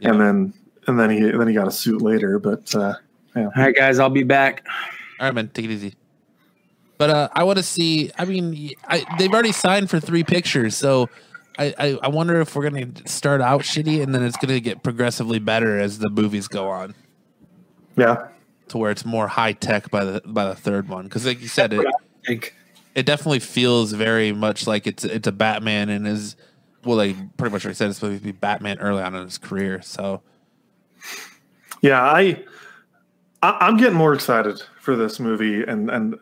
[0.00, 0.10] Yeah.
[0.10, 0.54] and then
[0.86, 2.38] and then he then he got a suit later.
[2.38, 2.94] But uh,
[3.36, 4.66] All right, guys, I'll be back.
[5.20, 5.94] All right, man, take it easy.
[6.98, 8.10] But uh, I want to see.
[8.18, 11.08] I mean, I, they've already signed for three pictures, so
[11.58, 14.82] I, I, I wonder if we're gonna start out shitty and then it's gonna get
[14.82, 16.94] progressively better as the movies go on,
[17.96, 18.28] yeah,
[18.68, 21.04] to where it's more high tech by the by the third one.
[21.04, 21.86] Because like you said, it
[22.28, 22.54] Like,
[22.94, 26.36] it definitely feels very much like it's it's a Batman and is
[26.84, 29.24] well, like pretty much what I said, it's supposed to be Batman early on in
[29.24, 29.82] his career.
[29.82, 30.22] So
[31.80, 32.02] yeah.
[32.02, 32.42] I,
[33.42, 36.16] I I'm getting more excited for this movie, and and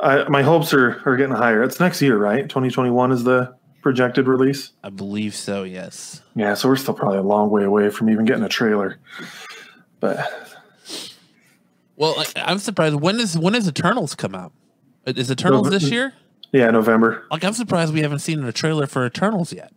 [0.00, 1.62] I, my hopes are are getting higher.
[1.62, 2.42] It's next year, right?
[2.42, 4.72] 2021 is the projected release.
[4.82, 5.62] I believe so.
[5.62, 6.22] Yes.
[6.34, 8.98] Yeah, so we're still probably a long way away from even getting a trailer.
[10.00, 10.28] But
[11.96, 12.96] Well, I'm surprised.
[12.96, 14.52] When is when does Eternals come out?
[15.06, 16.12] Is Eternals this year?
[16.52, 17.26] yeah, November.
[17.30, 19.72] Like I'm surprised we haven't seen a trailer for Eternals yet.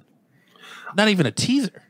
[0.95, 1.84] Not even a teaser.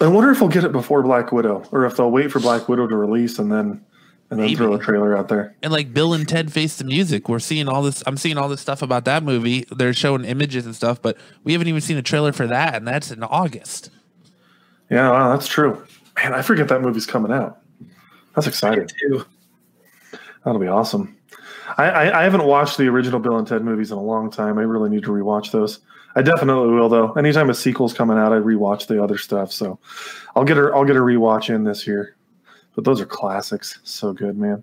[0.00, 2.68] I wonder if we'll get it before Black Widow, or if they'll wait for Black
[2.68, 3.84] Widow to release and then
[4.30, 4.56] and then Maybe.
[4.56, 5.54] throw a trailer out there.
[5.62, 8.02] And like Bill and Ted Face the Music, we're seeing all this.
[8.06, 9.66] I'm seeing all this stuff about that movie.
[9.70, 12.88] They're showing images and stuff, but we haven't even seen a trailer for that, and
[12.88, 13.90] that's in August.
[14.90, 15.84] Yeah, wow, that's true.
[16.16, 17.58] Man, I forget that movie's coming out.
[18.34, 18.88] That's exciting.
[19.00, 19.24] too.
[20.44, 21.16] That'll be awesome.
[21.78, 24.58] I, I, I haven't watched the original Bill and Ted movies in a long time.
[24.58, 25.80] I really need to rewatch those.
[26.16, 27.12] I definitely will though.
[27.12, 29.50] Anytime a sequel's coming out, I rewatch the other stuff.
[29.52, 29.78] So
[30.36, 32.14] I'll get her I'll get a rewatch in this year.
[32.74, 33.78] But those are classics.
[33.84, 34.62] So good, man.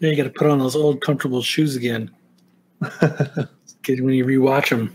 [0.00, 2.10] Yeah, you got to put on those old comfortable shoes again.
[3.82, 4.94] Good when you rewatch them.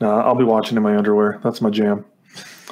[0.00, 1.40] No, I'll be watching in my underwear.
[1.44, 2.04] That's my jam.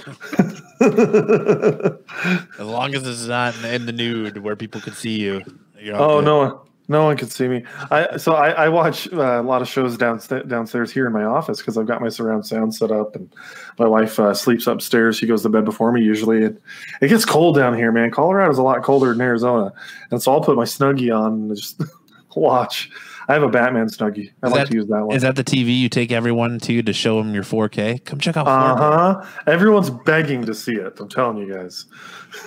[0.81, 5.43] As long as it's not in the nude where people can see you.
[5.79, 6.25] you're Oh good.
[6.25, 6.59] no one,
[6.91, 7.63] no one can see me.
[7.93, 11.23] I so I, I watch uh, a lot of shows downstairs downstairs here in my
[11.25, 13.33] office because I've got my surround sound set up, and
[13.79, 15.17] my wife uh, sleeps upstairs.
[15.17, 16.43] She goes to bed before me usually.
[16.43, 16.61] It,
[17.01, 18.11] it gets cold down here, man.
[18.11, 19.73] Colorado's a lot colder than Arizona,
[20.11, 21.81] and so I'll put my snuggie on and just
[22.37, 22.91] watch.
[23.29, 24.33] I have a Batman snuggie.
[24.43, 25.15] I Is like that- to use that one.
[25.15, 28.05] Is that the TV you take everyone to to show them your 4K?
[28.05, 28.51] Come check out 4K.
[28.51, 29.27] Uh huh.
[29.47, 30.99] Everyone's begging to see it.
[30.99, 31.87] I'm telling you guys.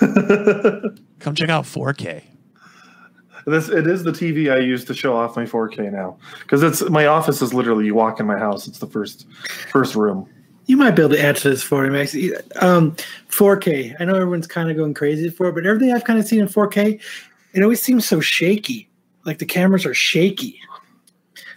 [1.20, 2.24] Come check out 4K.
[3.46, 6.88] This it is the TV I use to show off my 4K now because it's
[6.88, 8.66] my office is literally you walk in my house.
[8.66, 9.26] It's the first
[9.70, 10.28] first room.
[10.66, 12.16] You might be able to answer this for me, Max.
[12.56, 12.96] Um,
[13.28, 13.96] 4K.
[14.00, 16.40] I know everyone's kind of going crazy for it, but everything I've kind of seen
[16.40, 17.00] in 4K,
[17.52, 18.88] it always seems so shaky.
[19.24, 20.58] Like the cameras are shaky.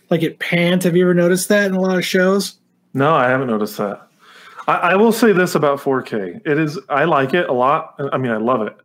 [0.09, 0.83] Like it pans.
[0.83, 2.57] Have you ever noticed that in a lot of shows?
[2.93, 4.07] No, I haven't noticed that.
[4.67, 6.41] I, I will say this about 4K.
[6.45, 7.95] It is I like it a lot.
[8.11, 8.75] I mean, I love it.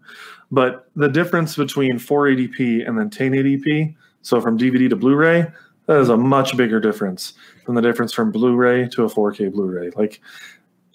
[0.52, 5.50] But the difference between 480p and then 1080p, so from DVD to Blu-ray,
[5.86, 7.32] that is a much bigger difference
[7.66, 9.90] than the difference from Blu-ray to a 4K Blu-ray.
[9.96, 10.20] Like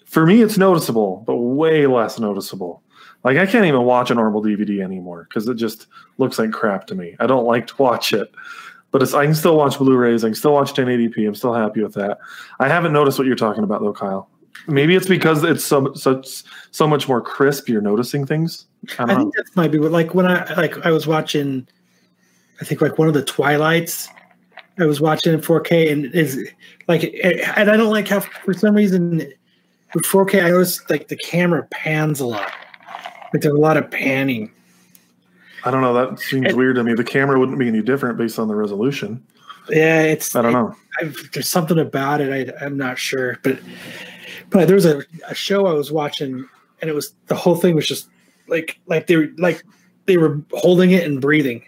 [0.06, 2.82] for me, it's noticeable, but way less noticeable.
[3.24, 5.88] Like I can't even watch a normal DVD anymore because it just
[6.18, 7.16] looks like crap to me.
[7.18, 8.32] I don't like to watch it.
[8.92, 10.24] But I can still watch Blu-rays.
[10.24, 11.26] I can still watch 1080p.
[11.26, 12.18] I'm still happy with that.
[12.58, 14.30] I haven't noticed what you're talking about though, Kyle.
[14.68, 16.22] Maybe it's because it's so so
[16.70, 17.68] so much more crisp.
[17.68, 18.67] You're noticing things.
[18.98, 19.30] I I think uh-huh.
[19.36, 21.66] that might be what, like when I like I was watching,
[22.60, 24.08] I think like one of the Twilights.
[24.80, 26.48] I was watching in 4K and is
[26.86, 29.16] like, and I don't like how for some reason
[29.92, 32.52] with 4K I noticed like the camera pans a lot.
[33.32, 34.52] Like there's a lot of panning.
[35.64, 35.92] I don't know.
[35.92, 36.94] That seems It- weird to me.
[36.94, 39.22] The camera wouldn't be any different based on the resolution.
[39.68, 40.74] Yeah, it's I don't know.
[41.00, 42.52] I've, there's something about it.
[42.58, 43.58] I, I'm not sure, but
[44.48, 46.48] but there was a, a show I was watching,
[46.80, 48.08] and it was the whole thing was just
[48.48, 49.62] like like they were like
[50.06, 51.62] they were holding it and breathing.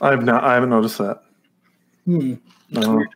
[0.00, 0.44] I've not.
[0.44, 1.22] I haven't noticed that.
[2.04, 2.34] Hmm.
[2.76, 3.06] I don't know.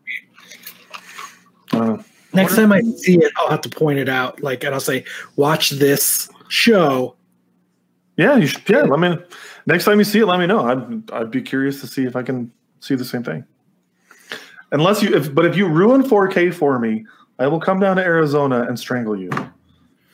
[1.73, 2.07] I don't.
[2.35, 4.43] Next time I see it, I'll have to point it out.
[4.43, 5.05] Like, and I'll say,
[5.37, 7.17] "Watch this show."
[8.17, 8.69] Yeah, you should.
[8.69, 9.17] Yeah, let me.
[9.67, 10.61] Next time you see it, let me know.
[10.61, 13.45] I'd I'd be curious to see if I can see the same thing.
[14.73, 17.07] Unless you, if but if you ruin 4K for me,
[17.39, 19.31] I will come down to Arizona and strangle you.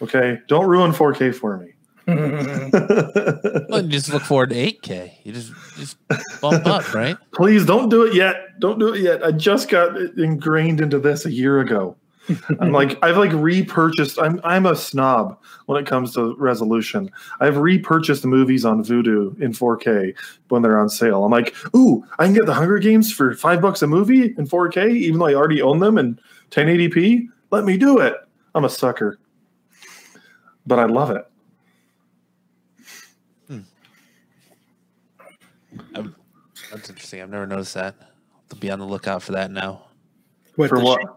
[0.04, 1.70] Okay, don't ruin 4K for me.
[2.06, 5.12] Well, just look forward to 8K.
[5.24, 5.96] You just just
[6.42, 7.16] bump up, right?
[7.32, 8.60] Please don't do it yet.
[8.60, 9.24] Don't do it yet.
[9.24, 11.96] I just got ingrained into this a year ago.
[12.60, 14.18] I'm like I've like repurchased.
[14.20, 17.10] I'm I'm a snob when it comes to resolution.
[17.40, 20.14] I've repurchased movies on Vudu in 4K
[20.48, 21.24] when they're on sale.
[21.24, 24.46] I'm like, ooh, I can get the Hunger Games for five bucks a movie in
[24.46, 27.28] 4K, even though I already own them in 1080p.
[27.50, 28.14] Let me do it.
[28.54, 29.18] I'm a sucker,
[30.66, 31.24] but I love it.
[33.48, 33.60] Hmm.
[36.70, 37.22] That's interesting.
[37.22, 37.94] I've never noticed that.
[38.00, 39.82] I'll have to be on the lookout for that now.
[40.56, 41.00] What For the what?
[41.00, 41.10] shit?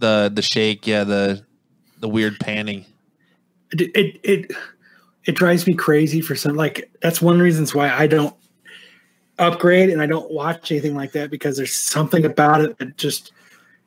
[0.00, 1.44] The the shake, yeah, the
[2.00, 2.84] the weird panning.
[3.72, 4.50] it, it it
[5.24, 8.34] it drives me crazy for some like that's one of the reasons why I don't
[9.38, 13.32] upgrade and I don't watch anything like that because there's something about it that just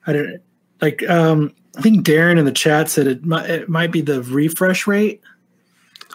[0.07, 0.41] I don't
[0.81, 4.21] like um I think Darren in the chat said it might it might be the
[4.23, 5.21] refresh rate.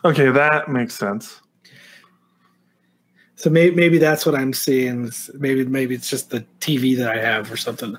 [0.04, 1.40] Okay, that makes sense.
[3.36, 5.10] So maybe maybe that's what I'm seeing.
[5.34, 7.96] Maybe maybe it's just the TV that I have or something.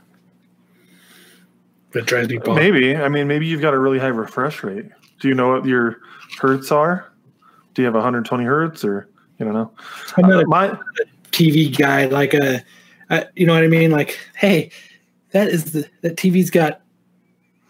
[1.92, 2.56] That drives me bonkers.
[2.56, 2.96] Maybe.
[2.96, 4.86] I mean, maybe you've got a really high refresh rate.
[5.20, 6.00] Do you know what your
[6.40, 7.12] hertz are?
[7.74, 9.72] Do you have 120 hertz or you don't know?
[10.18, 10.80] I'm not Uh, a my
[11.32, 12.64] TV guy, like a,
[13.10, 13.92] uh, you know what I mean?
[13.92, 14.72] Like, hey,
[15.34, 16.82] that is the that TV's got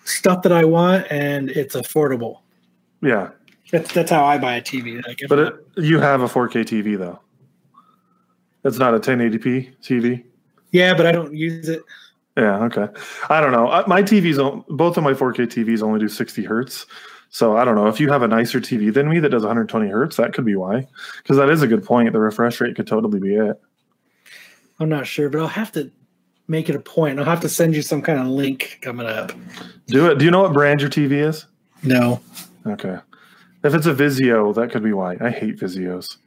[0.05, 2.39] stuff that I want and it's affordable.
[3.01, 3.29] yeah,
[3.71, 5.05] That's that's how I buy a TV.
[5.07, 7.19] Like, but it, you have a 4K TV though.
[8.65, 10.23] It's not a 1080p TV.
[10.71, 11.81] yeah, but I don't use it.
[12.37, 12.87] Yeah, okay.
[13.29, 13.83] I don't know.
[13.87, 16.85] My TVs, both of my 4K TVs only do 60 hertz.
[17.29, 19.87] So I don't know if you have a nicer TV than me that does 120
[19.89, 20.15] hertz.
[20.17, 20.87] That could be why,
[21.17, 22.11] because that is a good point.
[22.13, 23.59] The refresh rate could totally be it.
[24.79, 25.91] I'm not sure, but I'll have to
[26.47, 27.19] make it a point.
[27.19, 29.31] I'll have to send you some kind of link coming up.
[29.87, 30.19] Do it.
[30.19, 31.45] Do you know what brand your TV is?
[31.83, 32.21] No,
[32.65, 32.97] Okay.
[33.63, 35.17] If it's a Vizio, that could be why.
[35.21, 36.17] I hate Vizios.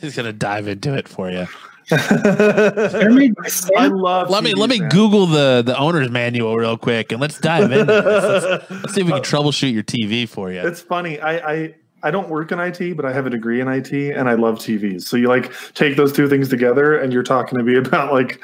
[0.00, 1.46] He's gonna dive into it for you.
[1.88, 4.28] they're made by I love.
[4.28, 4.88] Let me let me man.
[4.88, 8.44] Google the the owner's manual real quick and let's dive into this.
[8.44, 10.60] Let's, let's see if we can uh, troubleshoot your TV for you.
[10.66, 11.20] It's funny.
[11.20, 11.74] I, I
[12.06, 14.58] I don't work in IT, but I have a degree in IT, and I love
[14.58, 15.02] TVs.
[15.02, 18.40] So you like take those two things together, and you're talking to me about like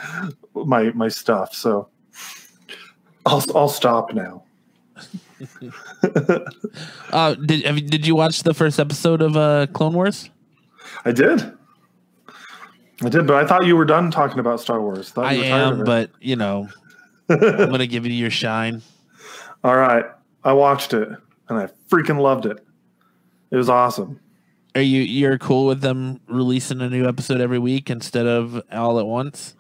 [0.52, 1.54] my my stuff.
[1.54, 1.88] So
[3.24, 4.42] I'll I'll stop now.
[7.12, 10.30] Uh, did have you, did you watch the first episode of uh, Clone Wars?
[11.04, 11.52] I did.
[13.02, 15.12] I did, but I thought you were done talking about Star Wars.
[15.16, 16.68] I you were tired of am, but you know,
[17.28, 18.82] I'm gonna give you your shine.
[19.64, 20.06] all right.
[20.42, 21.08] I watched it,
[21.48, 22.64] and I freaking loved it.
[23.52, 24.18] It was awesome.
[24.74, 28.98] Are you you're cool with them releasing a new episode every week instead of all
[28.98, 29.54] at once?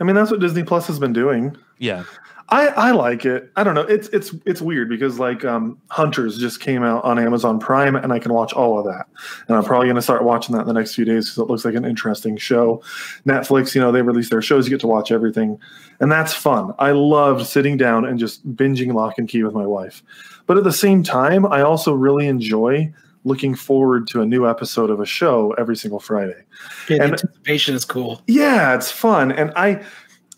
[0.00, 1.56] I mean, that's what Disney Plus has been doing.
[1.78, 2.04] Yeah,
[2.48, 3.50] I, I like it.
[3.56, 3.82] I don't know.
[3.82, 8.12] It's it's it's weird because like um, Hunters just came out on Amazon Prime, and
[8.12, 9.06] I can watch all of that.
[9.48, 11.50] And I'm probably going to start watching that in the next few days because it
[11.50, 12.82] looks like an interesting show.
[13.26, 14.66] Netflix, you know, they release their shows.
[14.66, 15.58] You get to watch everything,
[15.98, 16.72] and that's fun.
[16.78, 20.04] I loved sitting down and just binging Lock and Key with my wife.
[20.46, 22.92] But at the same time, I also really enjoy
[23.26, 26.44] looking forward to a new episode of a show every single Friday.
[26.88, 28.22] Yeah, And- anticipation is cool.
[28.28, 29.32] Yeah, it's fun.
[29.32, 29.82] And I,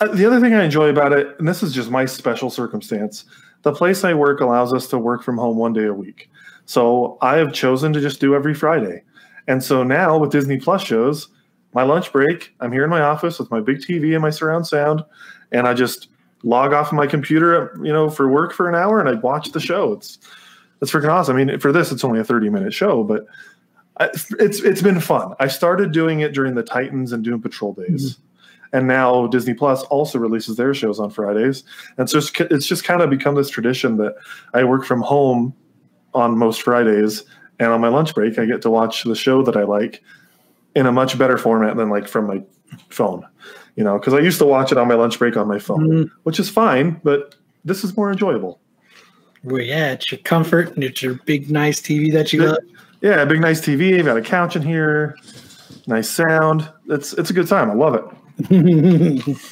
[0.01, 3.27] uh, the other thing I enjoy about it, and this is just my special circumstance,
[3.63, 6.31] the place I work allows us to work from home one day a week.
[6.65, 9.03] So I have chosen to just do every Friday.
[9.47, 11.29] And so now with Disney Plus shows,
[11.75, 14.67] my lunch break, I'm here in my office with my big TV and my surround
[14.67, 15.05] sound,
[15.53, 16.09] and I just
[16.43, 19.53] log off of my computer, you know, for work for an hour, and I watch
[19.53, 19.93] the show.
[19.93, 20.19] It's
[20.81, 21.37] it's freaking awesome.
[21.37, 23.27] I mean, for this, it's only a 30 minute show, but
[23.99, 24.07] I,
[24.39, 25.35] it's it's been fun.
[25.41, 28.19] I started doing it during the Titans and Doom Patrol days,
[28.73, 31.65] and now Disney Plus also releases their shows on Fridays,
[31.97, 34.15] and so it's, it's just kind of become this tradition that
[34.55, 35.53] I work from home
[36.15, 37.25] on most Fridays,
[37.59, 40.03] and on my lunch break, I get to watch the show that I like
[40.77, 42.41] in a much better format than like from my
[42.91, 43.27] phone,
[43.75, 45.89] you know, because I used to watch it on my lunch break on my phone,
[45.89, 46.11] Mhm.
[46.23, 48.61] which is fine, but this is more enjoyable.
[49.45, 52.49] Well, yeah, it's your comfort and it's your big nice TV that you Yeah.
[52.51, 52.59] love.
[53.01, 53.91] Yeah, big nice TV.
[53.97, 55.17] You've got a couch in here,
[55.87, 56.69] nice sound.
[56.89, 57.71] It's it's a good time.
[57.71, 58.05] I love it.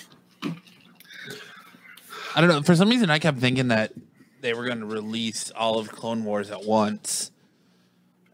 [2.34, 2.62] I don't know.
[2.62, 3.92] For some reason, I kept thinking that
[4.40, 7.30] they were going to release all of Clone Wars at once,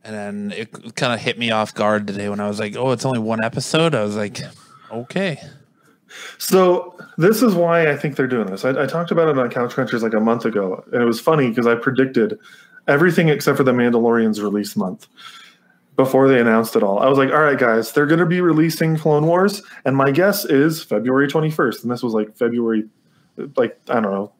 [0.02, 2.90] and then it kind of hit me off guard today when I was like, "Oh,
[2.92, 4.40] it's only one episode." I was like,
[4.90, 5.38] "Okay."
[6.38, 8.64] So this is why I think they're doing this.
[8.64, 11.20] I, I talked about it on Couch Crunchers like a month ago, and it was
[11.20, 12.38] funny because I predicted
[12.88, 15.06] everything except for the Mandalorian's release month
[15.96, 16.98] before they announced it all.
[16.98, 20.10] I was like, "All right, guys, they're going to be releasing Clone Wars, and my
[20.10, 22.84] guess is February 21st." And this was like February,
[23.56, 24.32] like I don't know,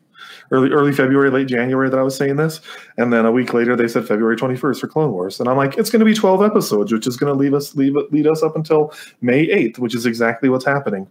[0.52, 2.60] early early February, late January that I was saying this,
[2.98, 5.76] and then a week later they said February 21st for Clone Wars, and I'm like,
[5.78, 8.42] it's going to be 12 episodes, which is going to leave us leave lead us
[8.42, 8.92] up until
[9.22, 11.08] May 8th, which is exactly what's happening.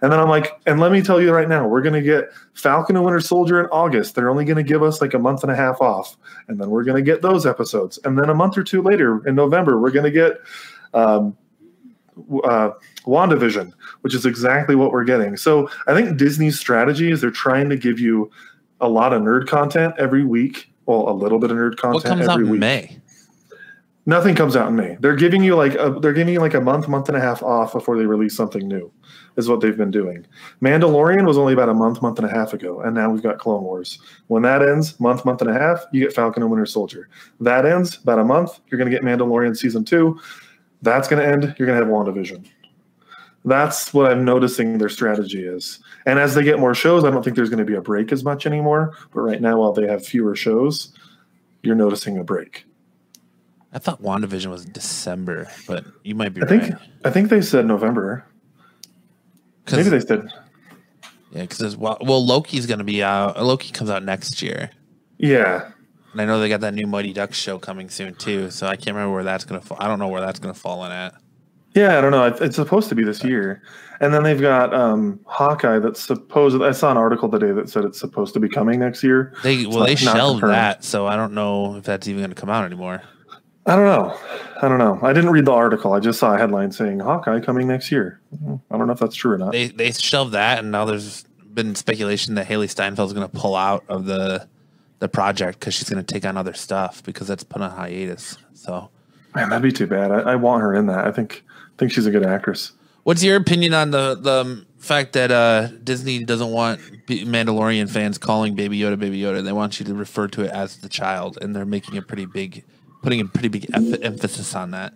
[0.00, 2.30] And then I'm like, and let me tell you right now, we're going to get
[2.54, 4.14] Falcon and Winter Soldier in August.
[4.14, 6.16] They're only going to give us like a month and a half off,
[6.48, 9.26] and then we're going to get those episodes, and then a month or two later
[9.26, 10.38] in November we're going to get.
[10.94, 11.36] Um,
[12.44, 12.70] uh,
[13.06, 13.72] WandaVision,
[14.02, 15.36] which is exactly what we're getting.
[15.36, 18.30] So I think Disney's strategy is they're trying to give you
[18.84, 20.70] a lot of nerd content every week.
[20.86, 22.60] Well, a little bit of nerd content What comes out every in week.
[22.60, 23.00] May?
[24.06, 24.98] Nothing comes out in May.
[25.00, 27.42] They're giving you like a, they're giving you like a month, month and a half
[27.42, 28.92] off before they release something new.
[29.36, 30.26] Is what they've been doing.
[30.62, 33.38] Mandalorian was only about a month, month and a half ago, and now we've got
[33.38, 33.98] Clone Wars.
[34.28, 37.08] When that ends, month, month and a half, you get Falcon and Winter Soldier.
[37.40, 38.60] That ends about a month.
[38.68, 40.20] You're going to get Mandalorian season two.
[40.82, 41.56] That's going to end.
[41.58, 42.46] You're going to have WandaVision.
[43.44, 45.78] That's what I'm noticing their strategy is.
[46.06, 48.10] And as they get more shows, I don't think there's going to be a break
[48.10, 48.94] as much anymore.
[49.12, 50.92] But right now, while they have fewer shows,
[51.62, 52.64] you're noticing a break.
[53.72, 56.78] I thought WandaVision was December, but you might be I think right.
[57.04, 58.24] I think they said November.
[59.70, 60.28] Maybe they said
[61.34, 63.42] yeah, because well, well, Loki's gonna be out.
[63.42, 64.70] Loki comes out next year,
[65.18, 65.72] yeah.
[66.12, 68.52] and I know they got that new Mighty Ducks show coming soon too.
[68.52, 69.76] So I can't remember where that's gonna fall.
[69.80, 71.14] I don't know where that's gonna fall in at.
[71.74, 72.24] Yeah, I don't know.
[72.26, 73.60] It's supposed to be this year,
[74.00, 75.80] and then they've got um, Hawkeye.
[75.80, 76.62] That's supposed.
[76.62, 79.34] I saw an article today that said it's supposed to be coming next year.
[79.42, 80.54] They well, they shelved confirmed.
[80.54, 83.02] that, so I don't know if that's even gonna come out anymore.
[83.66, 84.16] I don't know.
[84.62, 85.00] I don't know.
[85.02, 85.94] I didn't read the article.
[85.94, 88.20] I just saw a headline saying Hawkeye coming next year.
[88.70, 89.50] I don't know if that's true or not.
[89.50, 93.84] They they shelved that, and now there's been speculation that Hailee Steinfeld's gonna pull out
[93.88, 94.46] of the
[95.00, 98.38] the project because she's gonna take on other stuff because that's put on hiatus.
[98.52, 98.90] So.
[99.34, 100.12] Man, that'd be too bad.
[100.12, 101.08] I, I want her in that.
[101.08, 101.42] I think
[101.78, 102.72] think she's a good actress.
[103.04, 108.54] What's your opinion on the the fact that uh, Disney doesn't want Mandalorian fans calling
[108.54, 109.44] Baby Yoda Baby Yoda?
[109.44, 112.24] They want you to refer to it as the child, and they're making a pretty
[112.26, 112.64] big,
[113.02, 114.94] putting a pretty big eff- emphasis on that.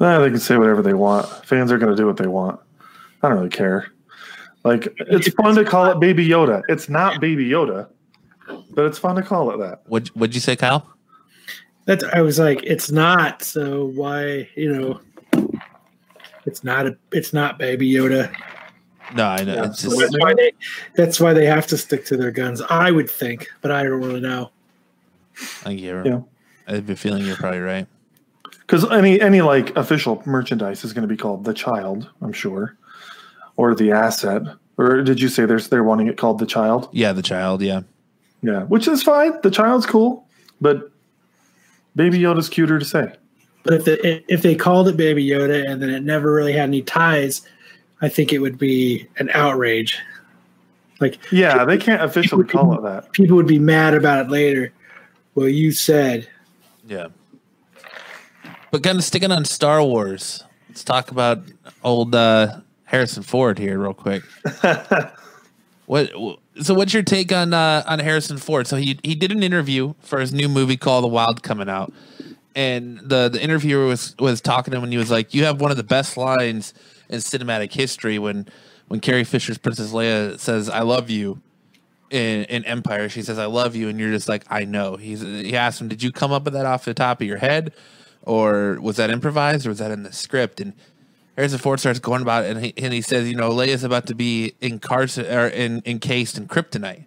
[0.00, 1.26] Eh, they can say whatever they want.
[1.46, 2.60] Fans are going to do what they want.
[3.22, 3.90] I don't really care.
[4.64, 6.62] Like it's fun to call it Baby Yoda.
[6.68, 7.88] It's not Baby Yoda,
[8.74, 9.82] but it's fun to call it that.
[9.86, 10.92] What what'd you say, Kyle?
[11.86, 13.42] That's I was like, it's not.
[13.42, 15.00] So why, you know,
[16.46, 18.34] it's not a, it's not Baby Yoda.
[19.14, 19.54] No, I know.
[19.54, 20.52] Yeah, it's so just, That's why they,
[20.96, 22.60] that's why they have to stick to their guns.
[22.62, 24.50] I would think, but I don't really know.
[25.36, 26.20] I think you're, Yeah.
[26.66, 27.86] I have a feeling you're probably right.
[28.60, 32.76] Because any any like official merchandise is going to be called the child, I'm sure,
[33.56, 34.42] or the asset.
[34.76, 36.88] Or did you say there's they're wanting it called the child?
[36.92, 37.62] Yeah, the child.
[37.62, 37.82] Yeah,
[38.42, 39.40] Yeah, which is fine.
[39.42, 40.26] The child's cool,
[40.60, 40.90] but
[41.94, 43.12] Baby Yoda's cuter to say.
[43.66, 46.64] But if the, if they called it Baby Yoda and then it never really had
[46.64, 47.42] any ties,
[48.00, 49.98] I think it would be an outrage.
[51.00, 53.12] Like Yeah, they can't officially call it that.
[53.12, 54.72] people would be mad about it later.
[55.34, 56.28] Well, you said
[56.86, 57.08] yeah.
[58.70, 60.44] But kind of sticking on Star Wars.
[60.68, 61.42] Let's talk about
[61.82, 64.22] old uh, Harrison Ford here, real quick.
[65.86, 66.10] What?
[66.62, 68.66] So, what's your take on uh, on Harrison Ford?
[68.66, 71.92] So he he did an interview for his new movie called The Wild coming out,
[72.56, 75.60] and the the interviewer was was talking to him, and he was like, "You have
[75.60, 76.74] one of the best lines
[77.08, 78.48] in cinematic history when
[78.88, 81.40] when Carrie Fisher's Princess Leia says I love you."
[82.08, 85.20] In, in Empire, she says, "I love you," and you're just like, "I know." He's
[85.20, 87.72] he asked him, "Did you come up with that off the top of your head,
[88.22, 90.72] or was that improvised, or was that in the script?" And
[91.36, 94.06] Harrison Ford starts going about it, and he, and he says, you know, Leia's about
[94.06, 97.04] to be or in, encased in kryptonite.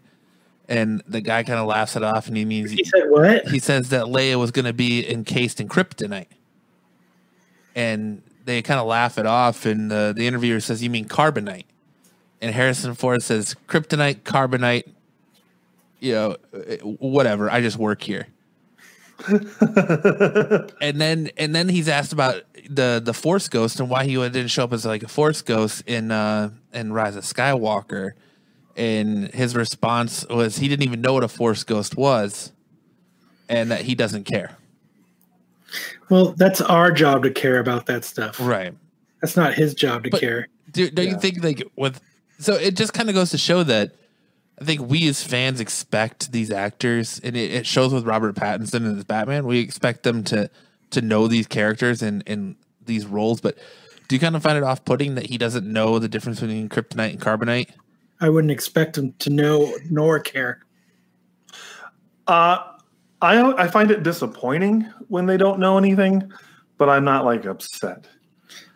[0.69, 3.47] And the guy kind of laughs it off, and he means he said what?
[3.47, 6.27] he says that Leia was going to be encased in kryptonite.
[7.75, 11.65] And they kind of laugh it off, and the, the interviewer says, "You mean carbonite?"
[12.39, 14.83] And Harrison Ford says, "Kryptonite, carbonite,
[15.99, 17.49] you know, uh, whatever.
[17.49, 18.27] I just work here."
[19.27, 24.47] and then and then he's asked about the the Force Ghost and why he didn't
[24.47, 28.11] show up as like a Force Ghost in uh in Rise of Skywalker.
[28.79, 32.53] And his response was he didn't even know what a Force Ghost was,
[33.49, 34.55] and that he doesn't care.
[36.09, 38.39] Well, that's our job to care about that stuff.
[38.39, 38.73] Right.
[39.21, 40.47] That's not his job to But- care.
[40.71, 41.11] Do, don't Yeah.
[41.13, 41.99] you think like with
[42.39, 43.95] so it just kind of goes to show that
[44.61, 48.85] I think we as fans expect these actors, and it, it shows with Robert Pattinson
[48.85, 49.45] and his Batman.
[49.45, 50.49] We expect them to
[50.91, 52.55] to know these characters and and
[52.85, 53.41] these roles.
[53.41, 53.57] But
[54.07, 56.69] do you kind of find it off putting that he doesn't know the difference between
[56.69, 57.69] kryptonite and carbonite?
[58.21, 60.61] I wouldn't expect him to know nor care.
[62.27, 62.59] Uh,
[63.21, 66.31] I I find it disappointing when they don't know anything,
[66.77, 68.07] but I'm not like upset,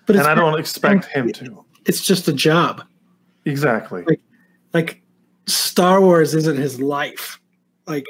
[0.06, 1.66] But and I don't expect him to.
[1.86, 2.84] It's just a job.
[3.46, 4.06] Exactly.
[4.74, 5.02] Like
[5.48, 7.40] Star Wars isn't his life.
[7.86, 8.06] Like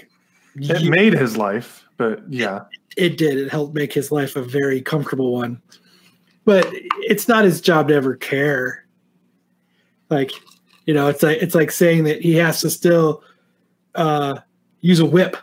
[0.55, 2.61] It you- made his life, but yeah.
[2.95, 3.37] it did.
[3.37, 5.61] It helped make his life a very comfortable one.
[6.45, 6.67] But
[7.01, 8.85] it's not his job to ever care.
[10.09, 10.31] Like,
[10.85, 13.23] you know, it's like it's like saying that he has to still
[13.95, 14.39] uh,
[14.81, 15.37] use a whip.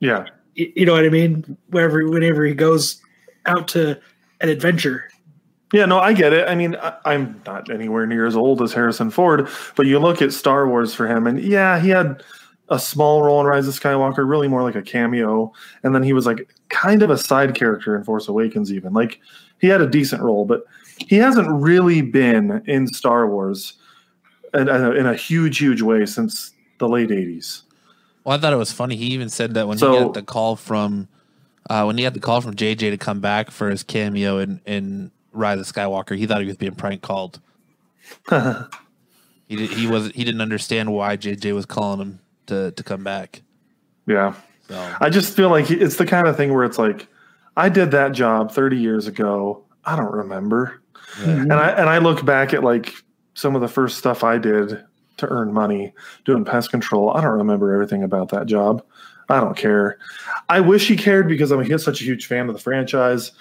[0.00, 0.24] Yeah.
[0.58, 1.56] Y- You know what I mean?
[1.70, 3.00] Wherever, whenever he goes
[3.46, 3.98] out to
[4.40, 5.04] an adventure.
[5.72, 6.48] Yeah, no, I get it.
[6.48, 10.22] I mean, I, I'm not anywhere near as old as Harrison Ford, but you look
[10.22, 12.22] at Star Wars for him, and yeah, he had
[12.68, 15.52] a small role in Rise of Skywalker, really more like a cameo,
[15.82, 19.20] and then he was like kind of a side character in Force Awakens, even like
[19.60, 20.62] he had a decent role, but
[20.98, 23.74] he hasn't really been in Star Wars
[24.54, 27.62] in, in, a, in a huge, huge way since the late '80s.
[28.24, 28.96] Well, I thought it was funny.
[28.96, 31.08] He even said that when So- he got the call from
[31.70, 34.60] uh, when he had the call from JJ to come back for his cameo in,
[34.66, 37.40] in Rise of Skywalker, he thought he was being prank called.
[39.48, 43.04] He did, he was he didn't understand why JJ was calling him to to come
[43.04, 43.42] back.
[44.06, 44.34] yeah.
[44.68, 47.06] So I just feel like it's the kind of thing where it's like,
[47.56, 49.62] I did that job 30 years ago.
[49.84, 50.82] I don't remember.
[51.18, 52.94] And I and I look back at like
[53.34, 54.82] some of the first stuff I did
[55.18, 55.92] to earn money
[56.24, 57.10] doing pest control.
[57.10, 58.84] I don't remember everything about that job.
[59.28, 59.98] I don't care.
[60.48, 63.32] I wish he cared because I'm such a huge fan of the franchise,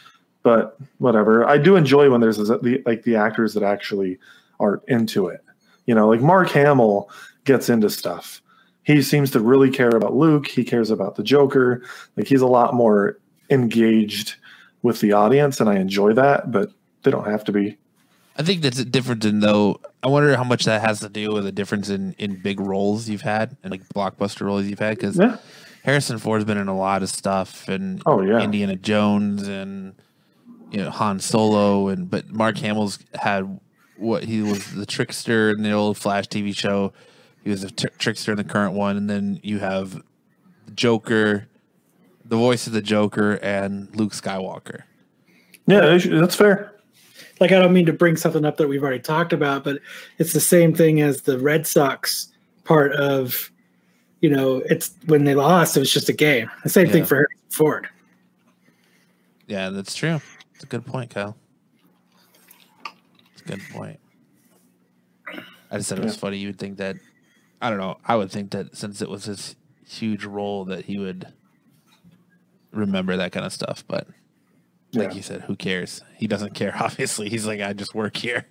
[0.43, 1.47] but whatever.
[1.47, 4.17] I do enjoy when there's the, like the actors that actually
[4.59, 5.41] are into it.
[5.85, 7.09] You know, like Mark Hamill
[7.43, 8.41] gets into stuff.
[8.83, 10.47] He seems to really care about Luke.
[10.47, 11.83] He cares about the Joker.
[12.15, 14.35] Like he's a lot more engaged
[14.81, 16.51] with the audience, and I enjoy that.
[16.51, 16.71] But
[17.05, 17.77] they don't have to be.
[18.37, 19.79] I think that's different than though.
[20.03, 23.07] I wonder how much that has to do with a difference in in big roles
[23.07, 25.37] you've had and like blockbuster roles you've had because Yeah.
[25.83, 28.41] Harrison Ford's been in a lot of stuff and Oh, yeah.
[28.41, 29.93] Indiana Jones and
[30.71, 33.59] you know Han Solo and but Mark Hamill's had
[33.97, 36.91] what he was the trickster in the old Flash TV show.
[37.45, 40.01] He was a tr- trickster in the current one, and then you have
[40.73, 41.47] Joker,
[42.25, 44.81] the voice of the Joker, and Luke Skywalker.
[45.67, 46.74] Yeah, that's fair.
[47.39, 49.79] Like I don't mean to bring something up that we've already talked about, but
[50.19, 52.29] it's the same thing as the Red Sox
[52.63, 53.51] part of,
[54.21, 56.49] you know, it's when they lost, it was just a game.
[56.63, 57.89] The same thing for Harrison Ford.
[59.47, 60.21] Yeah, that's true.
[60.55, 61.35] It's a good point, Kyle.
[63.33, 63.99] It's a good point.
[65.69, 66.19] I just said it was Yeah.
[66.19, 66.37] funny.
[66.37, 66.95] You would think that,
[67.61, 67.97] I don't know.
[68.05, 69.55] I would think that since it was his
[69.85, 71.27] huge role, that he would
[72.71, 73.83] remember that kind of stuff.
[73.87, 74.07] But
[74.95, 75.15] like Yeah.
[75.15, 76.01] you said, who cares?
[76.17, 76.75] He doesn't care.
[76.79, 78.47] Obviously, he's like, I just work here.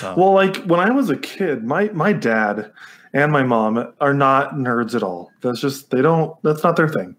[0.00, 2.72] So, Well, like when I was a kid, my my dad
[3.12, 5.30] and my mom are not nerds at all.
[5.40, 6.40] That's just they don't.
[6.42, 7.14] That's not their thing.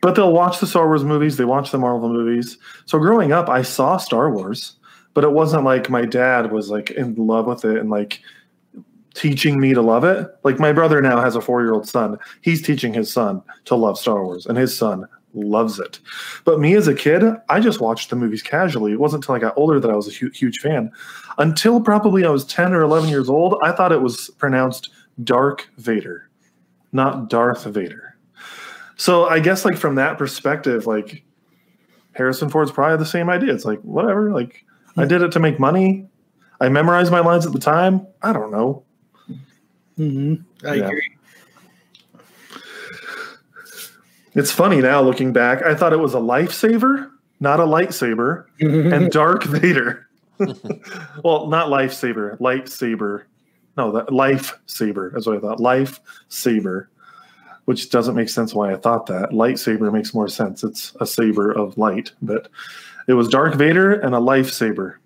[0.00, 1.36] But they'll watch the Star Wars movies.
[1.36, 2.58] They watch the Marvel movies.
[2.86, 4.76] So growing up, I saw Star Wars,
[5.14, 8.20] but it wasn't like my dad was like in love with it and like
[9.14, 10.28] teaching me to love it.
[10.44, 12.18] Like my brother now has a four year old son.
[12.42, 15.98] He's teaching his son to love Star Wars, and his son loves it.
[16.44, 18.92] But me as a kid, I just watched the movies casually.
[18.92, 20.90] It wasn't until I got older that I was a hu- huge fan.
[21.38, 24.90] Until probably I was 10 or 11 years old, I thought it was pronounced
[25.22, 26.30] Dark Vader,
[26.92, 28.16] not Darth Vader.
[28.96, 31.24] So I guess like from that perspective, like
[32.12, 33.52] Harrison Ford's probably the same idea.
[33.52, 34.30] It's like whatever.
[34.30, 34.64] Like
[34.96, 36.06] I did it to make money.
[36.60, 38.06] I memorized my lines at the time.
[38.22, 38.84] I don't know.
[39.98, 40.66] Mm-hmm.
[40.66, 40.84] I Yeah.
[40.86, 41.13] agree.
[44.34, 45.62] It's funny now looking back.
[45.62, 50.08] I thought it was a lifesaver, not a lightsaber, and Dark Vader.
[50.38, 53.24] well, not lifesaver, lightsaber.
[53.76, 55.10] No, that life saber.
[55.10, 55.60] That's what I thought.
[55.60, 56.88] Life saber,
[57.64, 59.30] which doesn't make sense why I thought that.
[59.30, 60.64] Lightsaber makes more sense.
[60.64, 62.48] It's a saber of light, but
[63.08, 64.96] it was Dark Vader and a lifesaver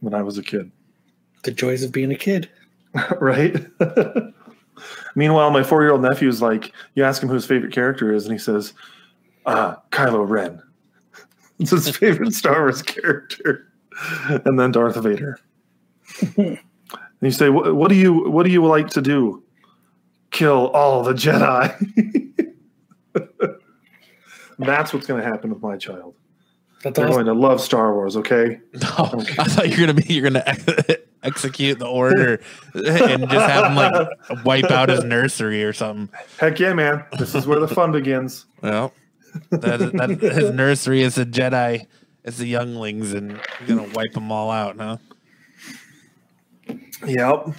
[0.00, 0.70] when I was a kid.
[1.44, 2.48] the joys of being a kid.
[3.20, 3.54] right?
[5.18, 8.24] Meanwhile, my four year old nephew's like, you ask him who his favorite character is,
[8.24, 8.72] and he says,
[9.46, 10.62] ah, Kylo Ren.
[11.60, 13.66] It's his favorite Star Wars character.
[14.44, 15.40] And then Darth Vader.
[16.36, 16.56] and
[17.20, 19.42] you say, "What what do you what do you like to do?
[20.30, 21.66] Kill all the Jedi.
[24.60, 26.14] That's what's going to happen with my child.
[26.84, 27.24] That's They're awesome.
[27.24, 28.60] going to love Star Wars, okay?
[28.74, 30.64] no, I thought you were gonna be you're gonna ex-
[31.28, 32.40] execute the order
[32.74, 36.08] and just have him like wipe out his nursery or something.
[36.38, 37.04] Heck yeah, man.
[37.18, 38.46] This is where the fun begins.
[38.62, 38.92] Well,
[39.50, 41.86] that, that his nursery is a Jedi,
[42.24, 44.96] it's the younglings, and you're gonna wipe them all out, huh?
[47.06, 47.54] Yep.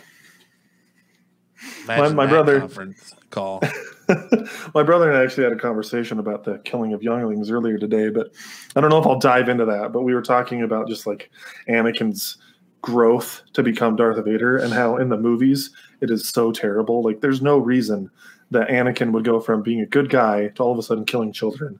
[1.83, 3.61] Imagine my that brother- conference call.
[4.73, 8.09] My brother and I actually had a conversation about the killing of younglings earlier today,
[8.09, 8.31] but
[8.75, 9.91] I don't know if I'll dive into that.
[9.93, 11.29] But we were talking about just like
[11.67, 12.37] Anakin's
[12.81, 17.03] growth to become Darth Vader and how in the movies it is so terrible.
[17.03, 18.09] Like there's no reason
[18.51, 21.31] that Anakin would go from being a good guy to all of a sudden killing
[21.31, 21.79] children.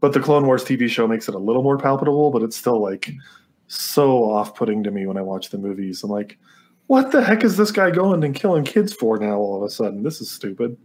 [0.00, 2.80] But the Clone Wars TV show makes it a little more palpable, but it's still
[2.80, 3.10] like
[3.66, 6.02] so off-putting to me when I watch the movies.
[6.02, 6.38] I'm like,
[6.86, 9.70] what the heck is this guy going and killing kids for now all of a
[9.70, 10.02] sudden?
[10.02, 10.76] This is stupid.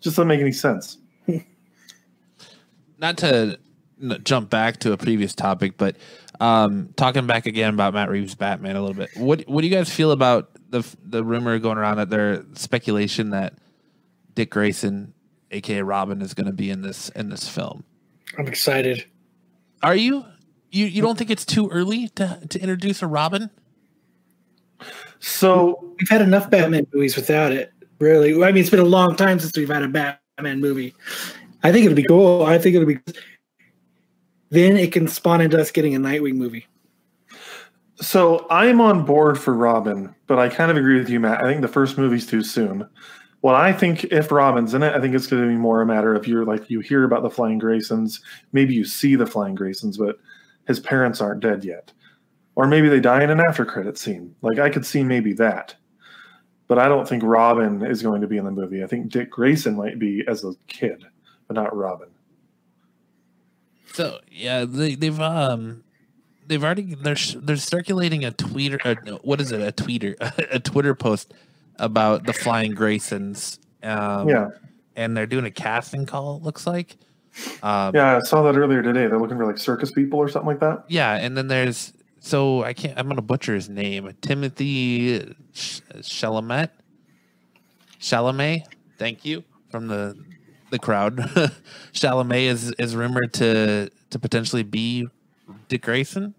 [0.00, 0.98] Just doesn't make any sense.
[2.98, 3.58] Not to
[4.24, 5.96] jump back to a previous topic, but
[6.42, 9.10] um, talking back again about Matt Reeves' Batman a little bit.
[9.16, 13.30] What what do you guys feel about the the rumor going around that there speculation
[13.30, 13.54] that
[14.34, 15.14] Dick Grayson,
[15.52, 17.84] aka Robin, is going to be in this in this film?
[18.36, 19.06] I'm excited.
[19.84, 20.24] Are you?
[20.72, 23.48] You you don't think it's too early to to introduce a Robin?
[25.20, 27.72] So We've had enough Batman movies without it.
[28.00, 30.92] Really, I mean, it's been a long time since we've had a Batman movie.
[31.62, 32.42] I think it'll be cool.
[32.42, 32.98] I think it'll be.
[34.52, 36.66] Then it can spawn into us getting a Nightwing movie.
[37.96, 41.42] So I'm on board for Robin, but I kind of agree with you, Matt.
[41.42, 42.86] I think the first movie's too soon.
[43.40, 45.86] Well, I think if Robin's in it, I think it's going to be more a
[45.86, 48.20] matter of you're like you hear about the Flying Graysons,
[48.52, 50.18] maybe you see the Flying Graysons, but
[50.66, 51.90] his parents aren't dead yet,
[52.54, 54.34] or maybe they die in an after credit scene.
[54.42, 55.74] Like I could see maybe that,
[56.68, 58.84] but I don't think Robin is going to be in the movie.
[58.84, 61.06] I think Dick Grayson might be as a kid,
[61.48, 62.10] but not Robin.
[63.94, 65.84] So yeah, they, they've um
[66.46, 70.16] they've already they're they're circulating a tweeter uh, no, what is it a tweeter
[70.52, 71.34] a Twitter post
[71.78, 73.58] about the Flying Graysons.
[73.82, 74.48] Um, yeah,
[74.96, 76.36] and they're doing a casting call.
[76.36, 76.96] It looks like.
[77.62, 79.06] Um, yeah, I saw that earlier today.
[79.06, 80.84] They're looking for like circus people or something like that.
[80.88, 82.98] Yeah, and then there's so I can't.
[82.98, 84.08] I'm gonna butcher his name.
[84.22, 86.70] Timothée Chalamet.
[88.00, 88.64] Chalamet.
[88.98, 90.16] Thank you from the
[90.72, 91.16] the crowd.
[91.92, 95.06] Chalamet is is rumored to to potentially be
[95.68, 96.34] Dick Grayson.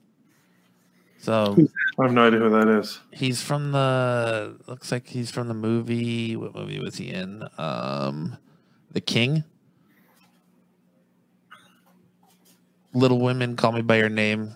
[1.19, 1.55] So
[1.99, 2.99] I have no idea who that is.
[3.11, 6.35] he's from the looks like he's from the movie.
[6.35, 7.47] What movie was he in?
[7.57, 8.38] Um,
[8.91, 9.45] The King.
[12.93, 14.55] Little Women, Call Me by Your Name.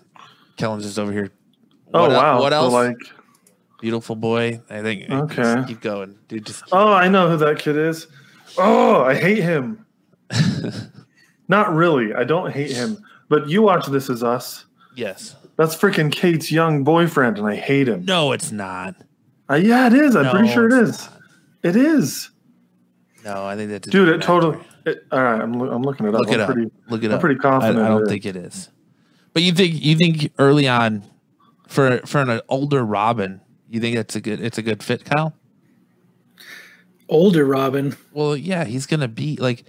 [0.56, 1.30] Kellen's just over here.
[1.94, 2.40] Oh What el- wow!
[2.40, 2.72] what So, else?
[2.72, 2.96] like,
[3.80, 4.60] Beautiful boy.
[4.68, 5.08] I think.
[5.08, 5.64] Okay.
[5.68, 6.44] keep going, dude.
[6.46, 8.08] Just oh, I know who that kid is.
[8.56, 9.84] Oh, I hate him.
[11.48, 12.14] Not really.
[12.14, 12.98] I don't hate him.
[13.28, 14.64] But you watch This Is Us.
[14.96, 15.36] yes.
[15.56, 18.04] That's freaking Kate's young boyfriend, and I hate him.
[18.04, 18.94] No, it's not.
[19.50, 20.14] Uh, yeah, it is.
[20.14, 21.00] I'm No, pretty sure it is.
[21.02, 21.20] Not.
[21.64, 22.30] It is.
[23.24, 24.08] No, I think that's dude.
[24.08, 24.58] It totally.
[24.86, 26.20] It, all right, I'm, I'm looking it up.
[26.20, 26.52] Look it I'm up.
[26.52, 26.70] pretty.
[26.88, 27.20] Look it I'm up.
[27.20, 27.80] pretty I, confident.
[27.80, 28.68] I don't it think it is.
[29.34, 31.02] But you think you think early on
[31.66, 35.34] for for an older Robin, you think that's a good it's a good fit, Kyle?
[37.08, 37.96] Older Robin.
[38.12, 39.64] Well, yeah, he's gonna be like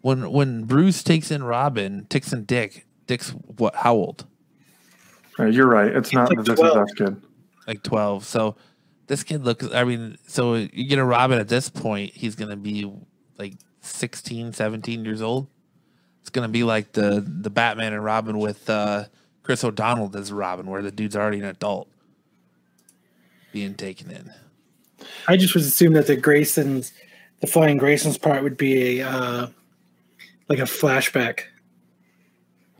[0.00, 2.86] when when Bruce takes in Robin, takes in Dick.
[3.06, 3.74] Dick's what?
[3.74, 4.26] How old?
[5.38, 5.94] Uh, you're right.
[5.94, 6.76] It's not like the This Is 12.
[6.76, 7.22] Us kid.
[7.66, 8.24] Like twelve.
[8.24, 8.56] So
[9.06, 9.66] this kid looks.
[9.72, 12.90] I mean, so you get a Robin at this point, he's gonna be
[13.38, 15.48] like 16, 17 years old.
[16.20, 19.04] It's gonna be like the the Batman and Robin with uh,
[19.42, 21.88] Chris O'Donnell as Robin, where the dude's already an adult
[23.52, 24.32] being taken in.
[25.28, 26.92] I just was assuming that the Graysons,
[27.40, 29.46] the Flying Graysons part would be a uh,
[30.48, 31.40] like a flashback,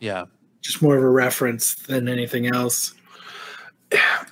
[0.00, 0.24] Yeah.
[0.62, 2.94] just more of a reference than anything else.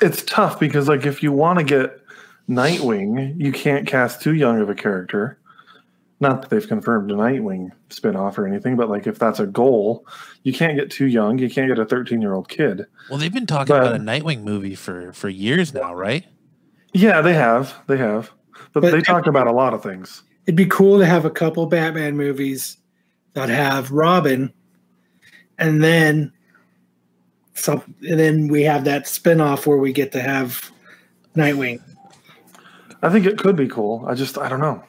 [0.00, 2.00] It's tough because, like, if you want to get
[2.48, 5.38] Nightwing, you can't cast too young of a character.
[6.20, 10.06] Not that they've confirmed a Nightwing spinoff or anything, but like, if that's a goal,
[10.42, 11.38] you can't get too young.
[11.38, 12.86] You can't get a 13 year old kid.
[13.10, 16.24] Well, they've been talking But- about a Nightwing movie for for years now, right?
[16.92, 17.74] Yeah, they have.
[17.86, 18.30] They have.
[18.72, 20.22] But, But- they talk about a lot of things.
[20.46, 22.78] It'd be cool to have a couple Batman movies
[23.34, 24.50] that have Robin,
[25.58, 26.32] and then
[27.52, 30.70] some, and then we have that spinoff where we get to have
[31.36, 31.82] Nightwing.
[33.02, 34.04] I think it could be cool.
[34.08, 34.82] I just, I don't know.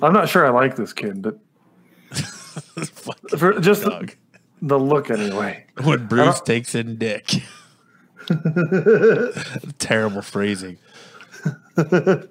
[0.00, 1.38] I'm not sure I like this kid, but
[3.36, 4.12] for just the,
[4.62, 5.66] the look anyway.
[5.82, 7.42] When Bruce takes in Dick.
[9.78, 10.78] Terrible phrasing.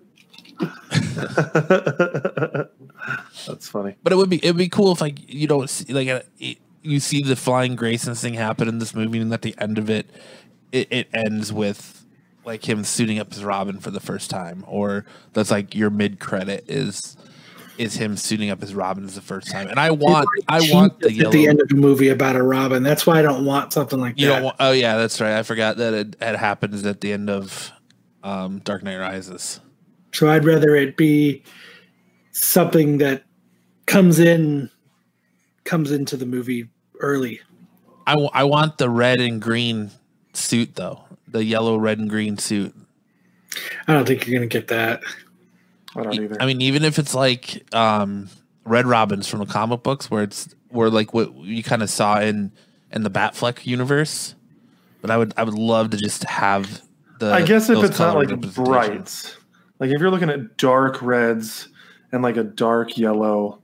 [3.47, 3.95] That's funny.
[4.03, 6.21] But it would be it would be cool if like you don't see like uh,
[6.39, 9.77] it- you see the flying Graysons thing happen in this movie, and at the end
[9.77, 10.05] of it,
[10.71, 12.05] it, it ends with
[12.45, 16.19] like him suiting up as Robin for the first time, or that's like your mid
[16.19, 17.17] credit is
[17.77, 19.67] is him suiting up as Robin as the first time.
[19.67, 21.31] And I want I want the at yellow.
[21.31, 22.83] the end of the movie about a Robin.
[22.83, 24.35] That's why I don't want something like you that.
[24.35, 25.37] don't want, oh yeah, that's right.
[25.37, 27.71] I forgot that it, it happens at the end of
[28.27, 29.61] um, Dark Knight Rises.
[30.11, 31.43] So I'd rather it be
[32.31, 33.23] something that
[33.85, 34.69] comes in
[35.63, 36.67] comes into the movie
[36.99, 37.39] early.
[38.05, 39.91] I, w- I want the red and green
[40.33, 42.75] suit though, the yellow, red, and green suit.
[43.87, 45.03] I don't think you're gonna get that.
[45.95, 46.37] I don't either.
[46.41, 48.29] I mean, even if it's like um,
[48.65, 52.19] Red Robins from the comic books, where it's where like what you kind of saw
[52.19, 52.51] in
[52.91, 54.35] in the Batfleck universe.
[55.01, 56.81] But I would I would love to just have
[57.19, 57.33] the.
[57.33, 59.37] I guess if it's not like brights,
[59.79, 61.69] like if you're looking at dark reds
[62.11, 63.61] and like a dark yellow,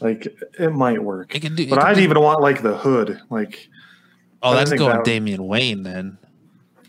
[0.00, 0.26] like
[0.58, 1.34] it might work.
[1.34, 3.20] It can do- but I'd even want like the hood.
[3.30, 3.68] Like,
[4.42, 6.18] Oh, that's going that would- Damian Wayne then.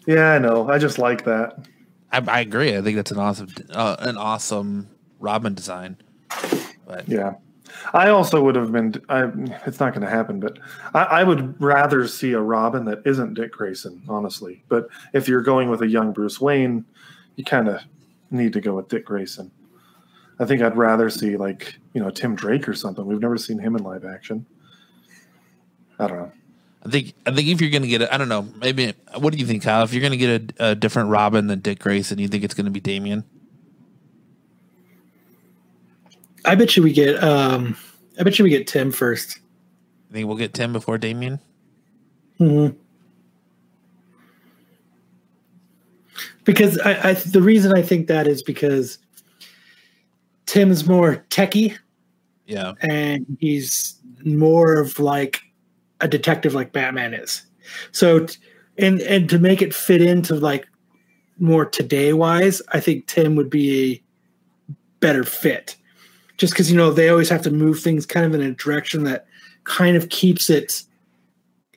[0.07, 0.69] yeah, I know.
[0.69, 1.65] I just like that.
[2.11, 2.75] I, I agree.
[2.77, 4.89] I think that's an awesome, uh, an awesome
[5.19, 5.97] Robin design.
[6.87, 7.33] But Yeah.
[7.93, 8.93] I also would have been.
[9.09, 9.31] I,
[9.65, 10.59] it's not going to happen, but
[10.93, 14.63] I, I would rather see a Robin that isn't Dick Grayson, honestly.
[14.67, 16.85] But if you're going with a young Bruce Wayne,
[17.35, 17.81] you kind of
[18.31, 19.51] need to go with Dick Grayson.
[20.39, 23.05] I think I'd rather see like you know Tim Drake or something.
[23.05, 24.45] We've never seen him in live action.
[25.97, 26.31] I don't know.
[26.85, 28.43] I think I think if you're gonna get it, I don't know.
[28.59, 29.83] Maybe what do you think, Kyle?
[29.83, 32.69] If you're gonna get a, a different Robin than Dick Grayson, you think it's gonna
[32.69, 33.23] be Damian?
[36.45, 37.21] I bet you we get.
[37.23, 37.75] um
[38.19, 39.39] I bet you we get Tim first.
[40.09, 41.39] I think we'll get Tim before Damian.
[42.37, 42.67] hmm
[46.45, 48.99] Because I, I, the reason I think that is because
[50.45, 51.77] Tim's more techie
[52.45, 55.41] Yeah, and he's more of like
[56.01, 57.41] a detective like Batman is.
[57.91, 58.37] So, t-
[58.77, 60.67] and and to make it fit into like
[61.39, 64.03] more today wise, I think Tim would be
[64.69, 65.75] a better fit.
[66.37, 69.03] Just because you know they always have to move things kind of in a direction
[69.05, 69.25] that
[69.63, 70.83] kind of keeps it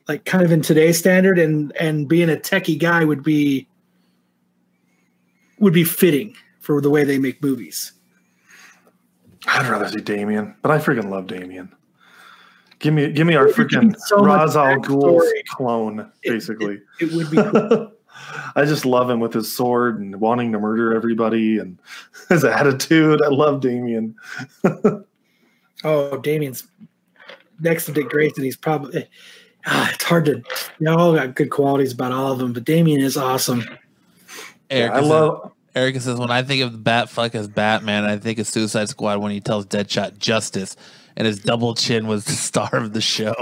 [0.07, 3.67] like kind of in today's standard, and and being a techie guy would be
[5.59, 7.93] would be fitting for the way they make movies.
[9.47, 11.73] I'd rather see Damian, but I freaking love Damian.
[12.79, 15.43] Give me, give me our It freaking so Ra's al backstory.
[15.49, 16.81] clone, It- basically.
[16.99, 17.91] It would be cool.
[18.55, 21.77] I just love him with his sword and wanting to murder everybody and
[22.29, 23.21] his attitude.
[23.21, 24.15] I love Damian.
[25.83, 26.67] Oh, Damian's
[27.61, 28.43] next to Dick Grayson.
[28.43, 29.07] He's probably
[29.65, 30.43] ah, it's hard to.
[30.79, 33.63] They all got good qualities about all of them, but Damian is awesome.
[34.69, 34.91] Eric.
[34.91, 35.51] I says- love.
[35.75, 39.31] Erica says when I think of Batfleck as Batman, I think of Suicide Squad when
[39.31, 40.75] he tells Deadshot justice,
[41.15, 43.35] and his double chin was the star of the show.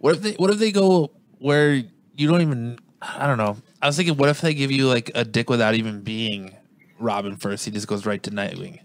[0.00, 3.56] What if they what if they go where you don't even I don't know.
[3.80, 6.56] I was thinking what if they give you like a dick without even being
[6.98, 7.64] Robin first?
[7.66, 8.80] He just goes right to Nightwing.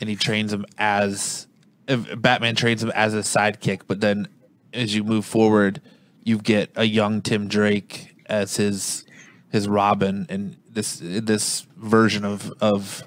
[0.00, 1.46] And he trains him as
[1.86, 4.28] if Batman trains him as a sidekick, but then
[4.72, 5.80] as you move forward,
[6.22, 9.04] you get a young Tim Drake as his
[9.50, 13.02] his Robin and this this version of of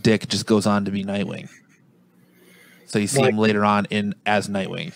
[0.00, 1.50] Dick just goes on to be Nightwing.
[2.86, 4.94] So you see him later on in as Nightwing.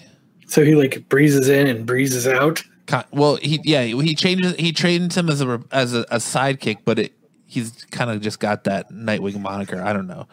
[0.55, 2.62] So he like breezes in and breezes out.
[2.86, 6.78] Ki- Well, he yeah he changes he trains him as a as a, a sidekick,
[6.85, 7.12] but it,
[7.48, 9.82] he's kind of just got that Nightwing moniker.
[9.82, 10.28] I don't know.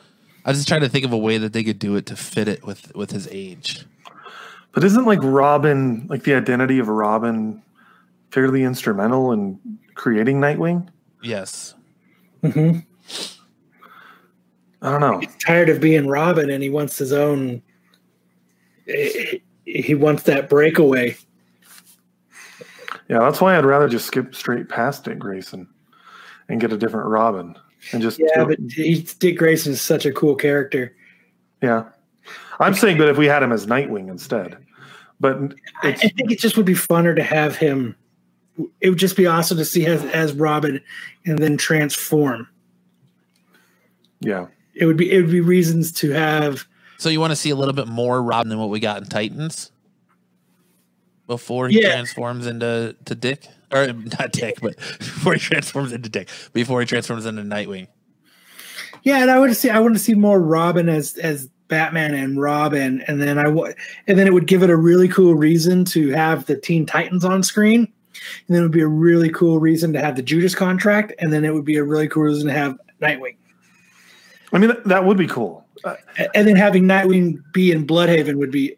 [0.45, 2.15] I was just trying to think of a way that they could do it to
[2.15, 3.83] fit it with with his age.
[4.73, 7.59] But isn't like Robin, like the identity of Robin,
[8.29, 9.59] fairly instrumental in
[9.95, 10.87] creating Nightwing?
[11.23, 11.73] Yes,
[12.43, 12.77] hmm
[14.83, 15.17] I don't know.
[15.17, 17.63] He's tired of being Robin, and he wants his own.
[19.73, 21.15] He wants that breakaway.
[23.09, 25.67] Yeah, that's why I'd rather just skip straight past Dick Grayson
[26.49, 27.55] and get a different Robin
[27.91, 30.95] and just Yeah, but he, Dick Grayson is such a cool character.
[31.61, 31.85] yeah.
[32.59, 34.55] I'm saying, but if we had him as Nightwing instead,
[35.19, 35.35] but
[35.81, 37.95] I, I think it just would be funner to have him.
[38.81, 40.79] It would just be awesome to see as as Robin,
[41.25, 42.47] and then transform.
[44.19, 44.45] yeah,
[44.75, 46.65] It would be it would be reasons to have.
[47.01, 49.05] So you want to see a little bit more Robin than what we got in
[49.05, 49.71] Titans
[51.25, 51.93] before he Yeah.
[51.93, 56.85] transforms into to Dick, or not Dick, but before he transforms into Dick, before he
[56.85, 57.87] transforms into Nightwing.
[59.01, 62.39] Yeah, and I would see I want to see more Robin as as Batman and
[62.39, 63.75] Robin, and then I would
[64.05, 67.25] and then it would give it a really cool reason to have the Teen Titans
[67.25, 67.91] on screen,
[68.47, 71.33] and then it would be a really cool reason to have the Judas contract, and
[71.33, 73.37] then it would be a really cool reason to have Nightwing,
[74.53, 75.60] I mean that, that would be cool.
[75.83, 75.95] Uh,
[76.35, 78.75] and then having Nightwing be in Blüdhaven would be.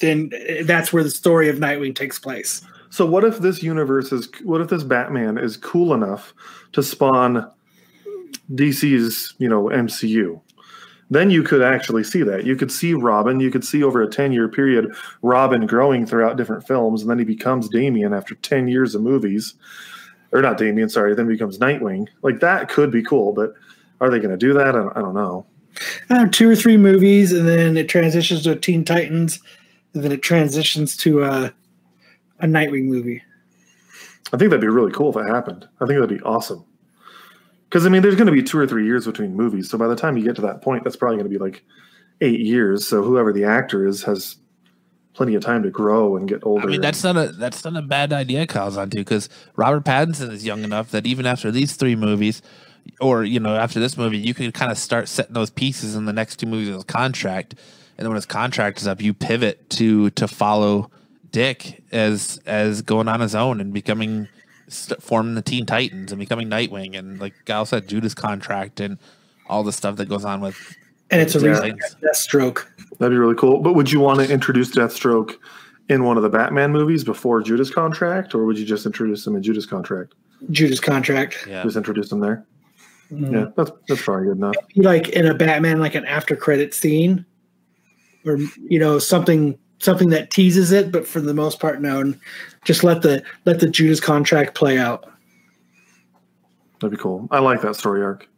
[0.00, 0.30] Then
[0.64, 2.62] that's where the story of Nightwing takes place.
[2.90, 4.28] so what if this universe is?
[4.44, 6.32] What if this Batman is cool enough
[6.72, 7.50] to spawn
[8.52, 10.40] DC's you know MCU?
[11.10, 12.44] Then you could actually see that.
[12.44, 13.40] You could see Robin.
[13.40, 17.18] You could see over a ten year period Robin growing throughout different films, and then
[17.18, 19.54] he becomes Damian after ten years of movies,
[20.32, 20.88] or not Damian.
[20.88, 22.06] Sorry, then becomes Nightwing.
[22.22, 23.54] Like that could be cool, but
[24.00, 24.68] are they going to do that?
[24.68, 25.46] I don't, I don't know.
[26.10, 29.40] I two or three movies, and then it transitions to Teen Titans,
[29.94, 31.52] and then it transitions to a,
[32.40, 33.22] a Nightwing movie.
[34.32, 35.68] I think that'd be really cool if it happened.
[35.80, 36.64] I think that'd be awesome.
[37.68, 39.86] Because I mean, there's going to be two or three years between movies, so by
[39.86, 41.64] the time you get to that point, that's probably going to be like
[42.20, 42.86] eight years.
[42.86, 44.36] So whoever the actor is has
[45.18, 46.68] plenty of time to grow and get older.
[46.68, 49.84] I mean, that's not a that's not a bad idea, Kyle's on too, because Robert
[49.84, 52.40] Pattinson is young enough that even after these three movies,
[53.00, 56.04] or you know, after this movie, you could kind of start setting those pieces in
[56.04, 57.54] the next two movies of his contract,
[57.96, 60.90] and then when his contract is up, you pivot to to follow
[61.30, 64.28] Dick as as going on his own and becoming
[64.68, 68.98] st- forming the Teen Titans and becoming Nightwing, and like Kyle said, Judas contract and
[69.48, 70.56] all the stuff that goes on with.
[71.10, 71.70] And it's a Yeah.
[72.02, 72.66] Deathstroke.
[72.98, 73.60] That'd be really cool.
[73.60, 75.36] But would you want to introduce Deathstroke
[75.88, 79.34] in one of the Batman movies before Judas Contract, or would you just introduce him
[79.34, 80.12] in Judas Contract?
[80.50, 81.46] Judas contract.
[81.48, 82.44] Yeah, Just introduce him there.
[83.12, 83.32] Mhm.
[83.32, 84.54] Yeah, that's that's probably good enough.
[84.76, 87.24] Like in a Batman, like an after credit scene,
[88.26, 92.00] or you know something something that teases it, but for the most part, no.
[92.00, 92.20] And
[92.64, 95.06] just let the let the Judas contract play out.
[96.80, 97.28] That'd be cool.
[97.30, 98.28] I like that story arc.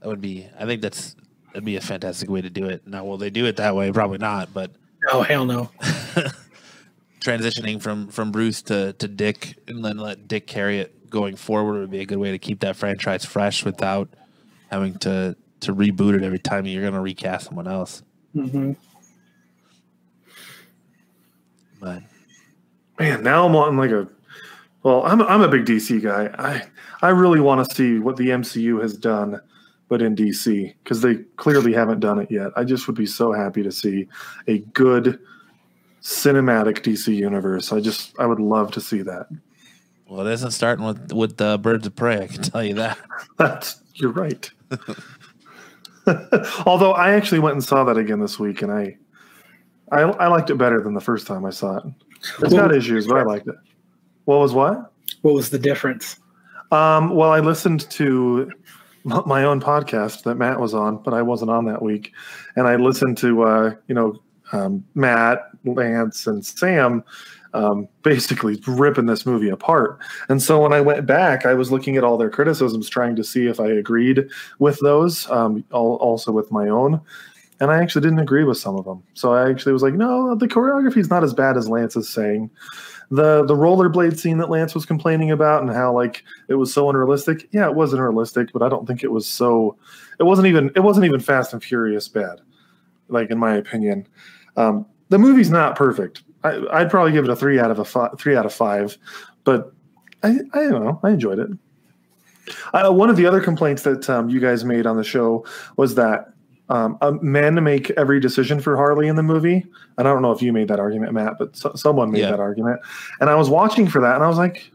[0.00, 0.46] that would be.
[0.58, 1.16] I think that's
[1.48, 2.86] that'd be a fantastic way to do it.
[2.86, 3.90] Now, will they do it that way?
[3.90, 4.72] Probably not, but.
[5.10, 5.70] Oh hell no!
[7.20, 11.80] transitioning from from Bruce to to Dick and then let Dick carry it going forward
[11.80, 14.08] would be a good way to keep that franchise fresh without
[14.70, 18.02] having to to reboot it every time you're going to recast someone else.
[18.34, 18.72] hmm
[21.80, 22.02] But
[22.98, 24.08] Man, now I'm wanting like a.
[24.82, 26.30] Well, I'm I'm a big DC guy.
[26.38, 26.62] I
[27.06, 29.40] I really want to see what the MCU has done,
[29.88, 32.52] but in DC because they clearly haven't done it yet.
[32.56, 34.06] I just would be so happy to see
[34.46, 35.18] a good
[36.02, 37.72] cinematic DC universe.
[37.72, 39.26] I just I would love to see that.
[40.08, 42.22] Well, it isn't starting with with the Birds of Prey.
[42.22, 42.98] I can tell you that.
[43.38, 44.50] That's you're right.
[46.66, 48.96] Although I actually went and saw that again this week, and I,
[49.90, 51.84] I, I liked it better than the first time I saw it.
[52.40, 53.54] It's got issues, but I liked it.
[54.24, 54.92] What was what?
[55.22, 56.18] What was the difference?
[56.70, 58.50] Um, well, I listened to
[59.04, 62.12] my own podcast that Matt was on, but I wasn't on that week,
[62.56, 64.20] and I listened to uh, you know
[64.52, 67.02] um, Matt, Lance, and Sam
[67.54, 69.98] um, basically ripping this movie apart.
[70.28, 73.24] And so when I went back, I was looking at all their criticisms, trying to
[73.24, 74.28] see if I agreed
[74.58, 77.00] with those, um, al- also with my own.
[77.60, 79.02] And I actually didn't agree with some of them.
[79.14, 82.08] So I actually was like, no, the choreography is not as bad as Lance is
[82.08, 82.50] saying.
[83.10, 86.90] The the rollerblade scene that Lance was complaining about and how like it was so
[86.90, 87.46] unrealistic.
[87.52, 89.76] Yeah, it wasn't realistic, but I don't think it was so.
[90.18, 92.40] It wasn't even it wasn't even Fast and Furious bad,
[93.08, 94.08] like in my opinion.
[94.56, 96.22] Um, the movie's not perfect.
[96.44, 98.96] I, I'd probably give it a three out of a five, three out of five,
[99.44, 99.72] but
[100.22, 101.00] I I don't know.
[101.02, 101.50] I enjoyed it.
[102.74, 105.44] Uh, one of the other complaints that um, you guys made on the show
[105.76, 106.28] was that
[106.68, 109.64] um, man men make every decision for Harley in the movie.
[109.98, 112.30] And I don't know if you made that argument, Matt, but so, someone made Yeah.
[112.32, 112.80] that argument.
[113.20, 114.70] And I was watching for that, and I was like,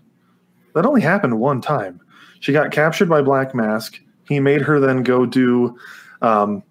[0.73, 1.99] that only happened one time.
[2.39, 3.99] She got captured by Black Mask.
[4.27, 5.77] He made her then go do
[6.21, 6.63] um,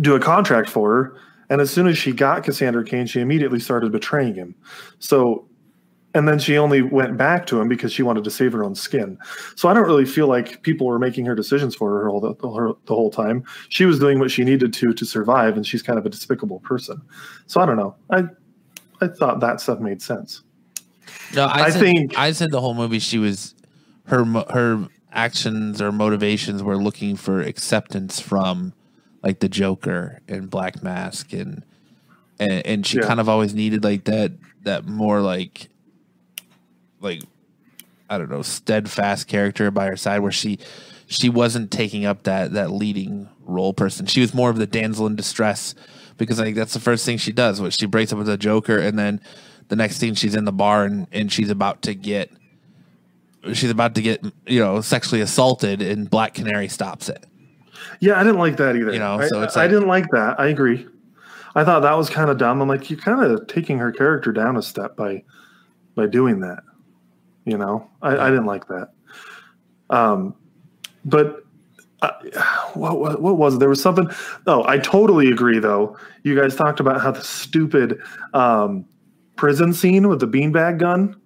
[0.00, 1.16] do a contract for her.
[1.50, 4.54] And as soon as she got Cassandra Cain, she immediately started betraying him.
[5.00, 5.46] So,
[6.14, 8.74] and then she only went back to him because she wanted to save her own
[8.74, 9.18] skin.
[9.56, 12.48] So I don't really feel like people were making her decisions for her all the,
[12.48, 13.44] her, the whole time.
[13.68, 16.60] She was doing what she needed to to survive, and she's kind of a despicable
[16.60, 17.02] person.
[17.46, 17.94] So I don't know.
[18.10, 18.24] I
[19.00, 20.42] I thought that stuff made sense.
[21.34, 23.54] No, I, I said, think- I said the whole movie she was
[24.06, 28.72] her her actions or motivations were looking for acceptance from
[29.22, 31.62] like the Joker and Black Mask and
[32.38, 33.06] and, and she Yeah.
[33.06, 34.32] kind of always needed like that
[34.62, 35.68] that more like
[37.00, 37.22] like
[38.08, 40.58] I don't know steadfast character by her side where she
[41.06, 44.06] she wasn't taking up that that leading role person.
[44.06, 45.74] She was more of the damsel in distress
[46.16, 47.60] because I think that's the first thing she does.
[47.60, 49.20] What she breaks up with the Joker, and then
[49.68, 52.30] the next thing she's in the bar and, and she's about to get
[53.52, 57.24] she's about to get you know sexually assaulted, and Black Canary stops it.
[58.00, 58.92] Yeah, I didn't like that either.
[58.92, 60.38] You know, I, so it's I like- didn't like that.
[60.38, 60.86] I agree.
[61.54, 62.60] I thought that was kind of dumb.
[62.60, 65.24] I'm like, you're kind of taking her character down a step by
[65.96, 66.62] by doing that.
[67.44, 68.90] You know, I, I didn't like that.
[69.90, 70.36] Um,
[71.04, 71.42] but
[72.02, 72.10] uh,
[72.74, 73.58] what, what what was it?
[73.58, 74.08] There was something.
[74.46, 75.58] Oh, I totally agree.
[75.58, 77.98] Though you guys talked about how the stupid
[78.32, 78.84] um,
[79.36, 81.16] prison scene with the beanbag gun.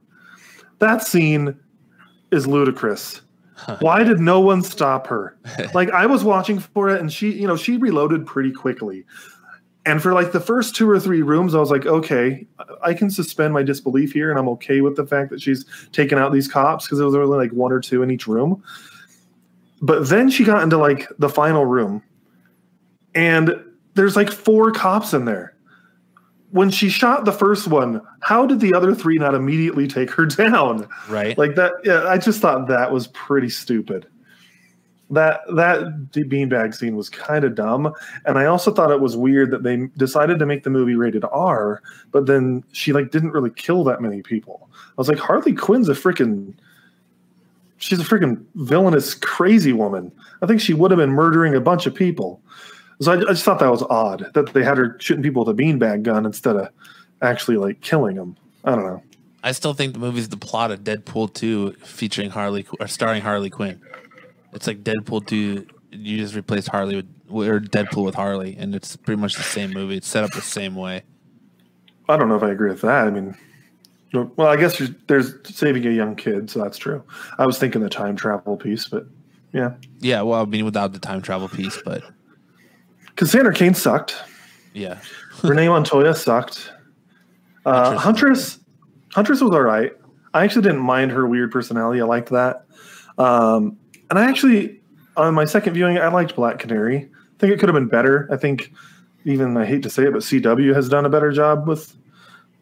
[0.79, 1.55] That scene
[2.33, 3.21] is ludicrous.
[3.81, 5.37] Why did no one stop her?
[5.75, 9.05] Like I was watching for it and she, you know, she reloaded pretty quickly.
[9.87, 12.47] And for like the first two or three rooms, I was like, okay,
[12.83, 16.19] I can suspend my disbelief here and I'm okay with the fact that she's taken
[16.19, 18.63] out these cops because it was only like one or two in each room.
[19.83, 22.03] But then she got into like the final room
[23.15, 23.55] and
[23.95, 25.54] there's like four cops in there.
[26.55, 30.25] When she shot the first one, how did the other three not immediately take her
[30.27, 30.89] down?
[31.09, 31.37] Right.
[31.37, 31.73] Like that.
[31.83, 34.07] Yeah, I just thought that was pretty stupid.
[35.11, 37.93] That that beanbag scene was kind of dumb,
[38.25, 41.25] and I also thought it was weird that they decided to make the movie rated
[41.25, 41.83] R,
[42.13, 44.71] but then she like didn't really kill that many people.
[44.73, 46.55] I was like, Harley Quinn's a freaking
[47.79, 50.13] she's a freaking villainous crazy woman.
[50.41, 52.41] I think she would have been murdering a bunch of people.
[53.01, 55.59] So I, I, just thought that was odd that they had her shooting people with
[55.59, 56.69] a beanbag gun instead of
[57.23, 58.37] actually like killing them.
[58.65, 59.03] I don't know.
[59.43, 63.51] I still think the movie's the plot of Deadpool 2 featuring Harley or starring Harley
[63.51, 63.81] Quinn.
[64.53, 66.97] It's like Deadpool 2 you just replaced Harley
[67.29, 69.97] with or Deadpool with Harley and it's pretty much the same movie.
[69.97, 71.03] It's set up the same way.
[72.09, 73.07] I don't know if I agree with that.
[73.07, 73.37] I mean,
[74.13, 77.03] well, I guess there's saving a young kid, so that's true.
[77.39, 79.07] I was thinking the time travel piece, but
[79.53, 79.75] yeah.
[80.01, 82.03] Yeah, well, I mean, without the time travel piece, but
[83.17, 84.17] Cassandra Cain sucked.
[84.73, 84.99] Yeah.
[85.43, 86.73] Renee Montoya sucked.
[87.65, 88.59] Uh, Huntress,
[89.13, 89.93] Huntress was all right.
[90.35, 92.01] I actually didn't mind her weird personality.
[92.01, 92.67] I liked that.
[93.19, 93.79] Um,
[94.11, 94.81] and I actually,
[95.17, 96.97] on my second viewing, I liked Black Canary.
[96.99, 98.29] I think it could have been better.
[98.31, 98.73] I think
[99.25, 101.97] even I hate to say it, but CW has done a better job with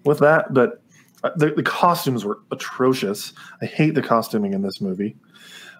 [0.04, 0.52] with that.
[0.52, 0.82] But
[1.24, 3.32] uh, the, the costumes were atrocious.
[3.60, 5.16] I hate the costuming in this movie.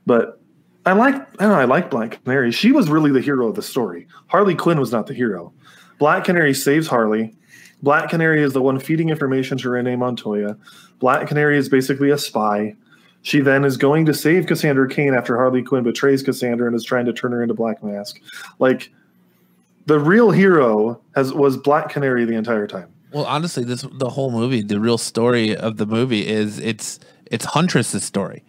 [0.06, 0.40] But
[0.84, 2.50] I like I, know, I like Black Canary.
[2.50, 4.06] She was really the hero of the story.
[4.26, 5.52] Harley Quinn was not the hero.
[5.98, 7.34] Black Canary saves Harley.
[7.82, 10.56] Black Canary is the one feeding information to Renee Montoya.
[10.98, 12.74] Black Canary is basically a spy.
[13.22, 16.84] She then is going to save Cassandra Cain after Harley Quinn betrays Cassandra and is
[16.84, 18.20] trying to turn her into Black Mask.
[18.59, 18.90] Like
[19.86, 22.88] the real hero has was Black Canary the entire time.
[23.12, 27.44] Well, honestly, this the whole movie, the real story of the movie is it's it's
[27.44, 28.42] Huntress's story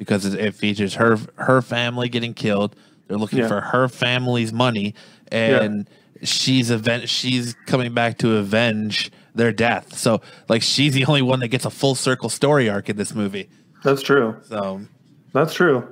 [0.00, 2.74] because it features her her family getting killed.
[3.06, 3.48] They're looking yeah.
[3.48, 4.94] for her family's money,
[5.30, 5.86] and
[6.16, 6.24] yeah.
[6.24, 9.94] she's event she's coming back to avenge their death.
[9.98, 13.14] So like she's the only one that gets a full circle story arc in this
[13.14, 13.50] movie.
[13.84, 14.36] That's true.
[14.48, 14.80] So
[15.34, 15.86] that's true.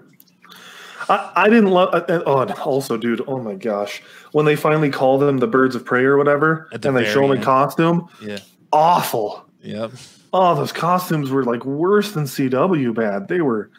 [1.10, 1.92] I, I didn't love.
[1.92, 4.02] Uh, oh, and also, dude, oh my gosh,
[4.32, 7.28] when they finally call them the birds of prey or whatever, the and they show
[7.28, 8.38] them in costume, yeah,
[8.72, 9.44] awful.
[9.60, 9.92] Yep.
[10.32, 13.28] Oh, those costumes were like worse than CW bad.
[13.28, 13.70] They were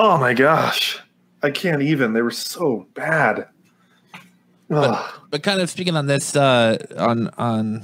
[0.00, 1.00] Oh my gosh.
[1.42, 2.12] I can't even.
[2.12, 3.48] They were so bad.
[4.68, 7.82] But, but, kind of speaking on this uh, on on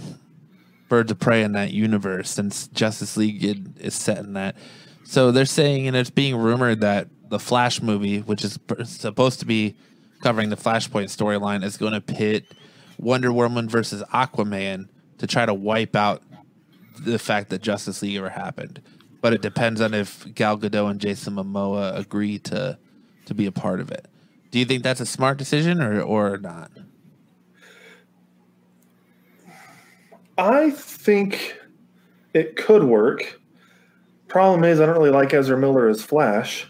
[0.88, 3.42] Birds of Prey in that universe, since Justice League
[3.80, 4.54] is set in that,
[5.02, 9.46] so they're saying and it's being rumored that the Flash movie, which is supposed to
[9.46, 9.74] be
[10.22, 12.44] covering the Flashpoint storyline, is going to pit
[12.96, 14.86] Wonder Woman versus Aquaman
[15.18, 16.22] to try to wipe out
[16.96, 18.80] the fact that Justice League ever happened
[19.24, 22.76] but it depends on if Gal Gadot and Jason Momoa agree to
[23.24, 24.06] to be a part of it.
[24.50, 26.70] Do you think that's a smart decision or or not?
[30.36, 31.58] I think
[32.34, 33.40] it could work.
[34.28, 36.68] Problem is, I don't really like Ezra Miller as Flash.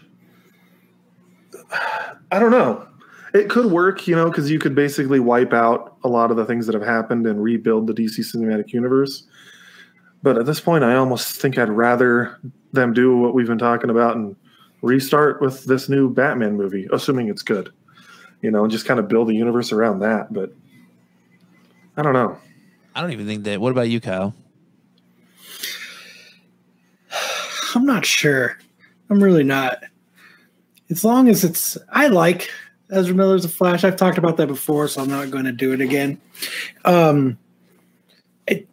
[2.31, 2.87] I don't know.
[3.33, 6.45] It could work, you know, because you could basically wipe out a lot of the
[6.45, 9.27] things that have happened and rebuild the DC cinematic universe.
[10.25, 12.39] But at this point, I almost think I'd rather
[12.73, 14.35] them do what we've been talking about and
[14.81, 17.71] restart with this new Batman movie, assuming it's good.
[18.41, 20.33] You know, and just kind of build a universe around that.
[20.33, 20.51] But
[21.95, 22.39] I don't know.
[22.95, 23.61] I don't even think that.
[23.61, 24.33] What about you, Kyle?
[27.75, 28.57] I'm not sure.
[29.11, 29.83] I'm really not.
[30.89, 32.49] As long as it's, I like
[32.89, 33.83] Ezra Miller's a Flash.
[33.83, 36.19] I've talked about that before, so I'm not going to do it again.
[36.83, 37.37] Um,
[38.47, 38.67] it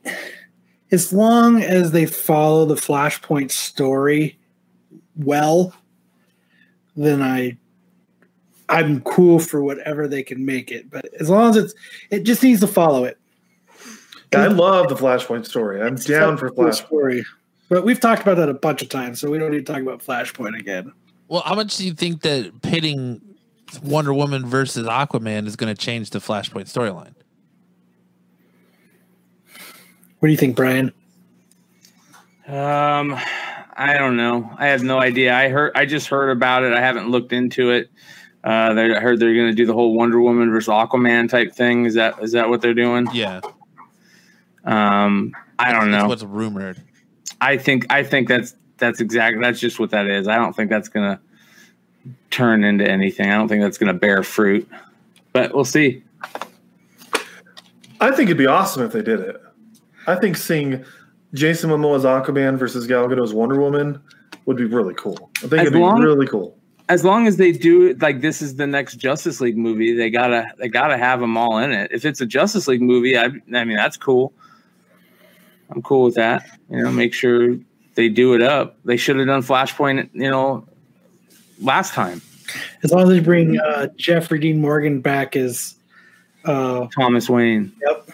[0.93, 4.39] as long as they follow the Flashpoint story
[5.17, 5.75] well,
[6.97, 7.57] then I
[8.69, 10.91] I'm cool for whatever they can make it.
[10.91, 11.75] But as long as it's
[12.11, 13.19] it just needs to follow it.
[14.35, 15.83] I love the Flashpoint story.
[15.83, 16.87] I'm it's down for Flashpoint.
[16.87, 17.25] Story.
[17.69, 19.83] But we've talked about that a bunch of times, so we don't need to talk
[19.83, 20.93] about Flashpoint again.
[21.29, 23.21] Well, how much do you think that pitting
[23.83, 27.15] Wonder Woman versus Aquaman is going to change the Flashpoint storyline?
[30.23, 30.93] What do you think, Brian?
[32.47, 33.19] Um,
[33.77, 34.55] I don't know.
[34.57, 35.35] I have no idea.
[35.35, 35.73] I heard.
[35.75, 36.73] I just heard about it.
[36.73, 37.91] I haven't looked into it.
[38.45, 41.87] Uh, I heard they're going to do the whole Wonder Woman versus Aquaman type thing.
[41.87, 43.09] Is that is that what they're doing?
[43.13, 43.41] Yeah.
[44.65, 46.07] Um, I don't know.
[46.07, 46.81] what's rumored.
[47.41, 50.29] I think I think that's that's exactly that's just what that is.
[50.29, 51.21] I don't think that's going to
[52.31, 53.29] turn into anything.
[53.29, 54.69] I don't think that's going to bear fruit.
[55.33, 56.05] But we'll see.
[58.01, 59.42] I think it'd be awesome if they did it.
[60.07, 60.85] I think seeing
[61.35, 64.01] Jason Momoa's Aquaman versus Gal Gadot's Wonder Woman
[64.47, 65.31] would be really cool.
[65.37, 66.57] I think as it'd long, be really cool.
[66.89, 70.11] As long as they do it like this is the next Justice League movie, they
[70.11, 71.91] gotta they gotta have them all in it.
[71.93, 74.33] If it's a Justice League movie, I, I mean that's cool.
[75.71, 76.45] I'm cool with that.
[76.69, 77.57] You know, make sure
[77.95, 78.77] they do it up.
[78.85, 80.67] They should have done Flashpoint, you know,
[81.61, 82.21] last time.
[82.83, 85.77] As long as they bring uh, Jeffrey Dean Morgan back as
[86.45, 87.73] uh, Thomas Wayne.
[87.87, 88.11] Yep.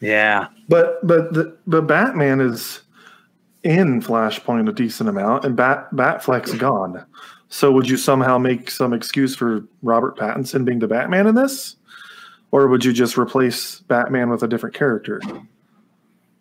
[0.00, 0.48] Yeah.
[0.68, 2.80] But but the the Batman is
[3.62, 7.04] in Flashpoint a decent amount, and Bat Batfleck's gone.
[7.48, 11.76] So would you somehow make some excuse for Robert Pattinson being the Batman in this,
[12.50, 15.20] or would you just replace Batman with a different character?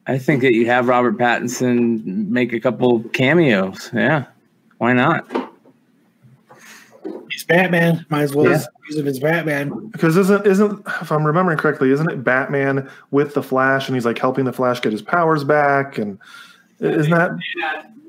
[0.08, 3.90] I think that you have Robert Pattinson make a couple cameos.
[3.94, 4.26] Yeah.
[4.80, 5.53] Why not?
[7.34, 8.06] He's Batman.
[8.10, 8.62] Might as well Yeah.
[8.90, 9.90] use him as Batman.
[9.92, 14.06] Because isn't isn't if I'm remembering correctly, isn't it Batman with the Flash, and he's
[14.06, 16.18] like helping the Flash get his powers back, and
[16.80, 17.32] isn't that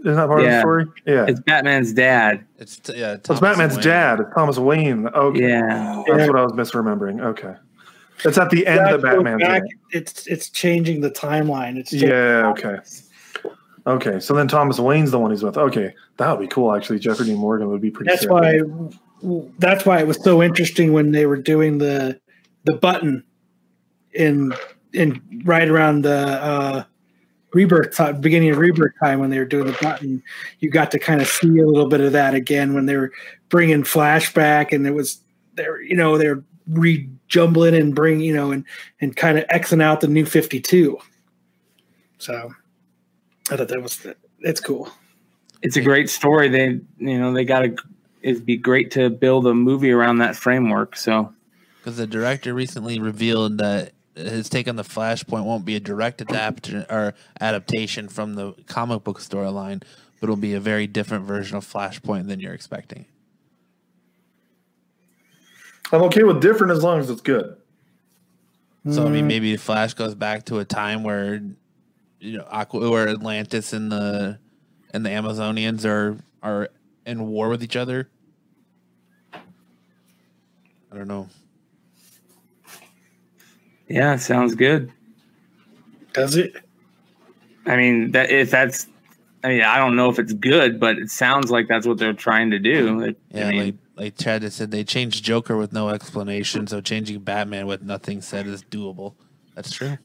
[0.04, 0.86] isn't that part of the story?
[1.06, 2.44] Yeah, It's Batman's dad.
[2.58, 3.16] It's t- yeah.
[3.24, 5.08] So it's Batman's dad, it's Thomas Wayne.
[5.08, 6.02] Okay, Yeah.
[6.06, 7.22] that's what I was misremembering.
[7.22, 7.54] Okay,
[8.24, 11.76] it's at the end that That goes Batman's back, in it's it's changing the timeline.
[11.78, 12.76] It's Yeah, okay.
[13.86, 15.58] Okay, so then Thomas Wayne's the one he's with.
[15.58, 16.74] Okay, that would be cool.
[16.74, 18.08] Actually, Jeffrey Dean Morgan would be pretty.
[18.10, 18.30] That's sick.
[18.30, 18.60] why.
[19.58, 22.20] That's why it was so interesting when they were doing the
[22.64, 23.24] the button
[24.12, 24.54] in
[24.92, 26.84] in right around the uh,
[27.52, 30.22] rebirth time, beginning of rebirth time when they were doing the button.
[30.60, 33.12] You got to kind of see a little bit of that again when they were
[33.48, 35.20] bringing flashback, and it was
[35.54, 38.64] they're you know they're rejumbling and bring you know and
[39.00, 40.98] and kind of xing out the new Fifty Two.
[42.18, 42.52] So
[43.50, 44.06] I thought that was
[44.40, 44.90] it's cool.
[45.62, 46.48] It's a great story.
[46.48, 47.74] They, you know, they got to,
[48.24, 50.96] it'd be great to build a movie around that framework.
[50.96, 51.32] So,
[51.78, 56.22] Because the director recently revealed that his take on the Flashpoint won't be a direct
[56.22, 59.80] adaptation or adaptation from the comic book storyline,
[60.20, 63.04] but it'll be a very different version of Flashpoint than you're expecting.
[65.92, 67.56] I'm okay with different as long as it's good.
[68.90, 69.28] So I mean, mm.
[69.28, 71.40] maybe Flash goes back to a time where
[72.20, 74.38] you know Aqua, where Atlantis and the
[74.92, 76.68] and the Amazonians are are
[77.06, 78.08] in war with each other.
[80.94, 81.28] I don't know.
[83.88, 84.92] yeah, sounds good.
[86.12, 86.54] Does it?
[87.66, 88.86] I mean, that if that's,
[89.42, 92.12] I mean, I don't know if it's good, but it sounds like that's what they're
[92.12, 93.00] trying to do.
[93.00, 96.80] It- Yeah, I mean, like like Chad said, they changed Joker with no explanation, so
[96.80, 99.14] changing Batman with nothing said is doable.
[99.56, 99.96] That's true.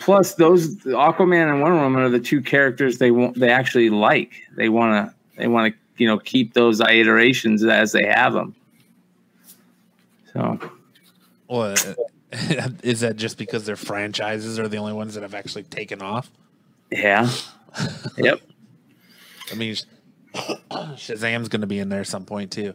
[0.00, 4.32] plus those Aquaman and Wonder Woman are the two characters they want, they actually like.
[4.56, 8.54] They want to, they want to, you know, keep those iterations as they have them.
[10.36, 10.70] So,
[11.48, 11.94] Well, uh,
[12.82, 16.30] is that just because their franchises are the only ones that have actually taken off?
[16.92, 17.28] yeah,
[18.18, 18.40] yep.
[19.50, 19.74] I mean,
[20.34, 22.74] Shazam's going to be in there at some point too.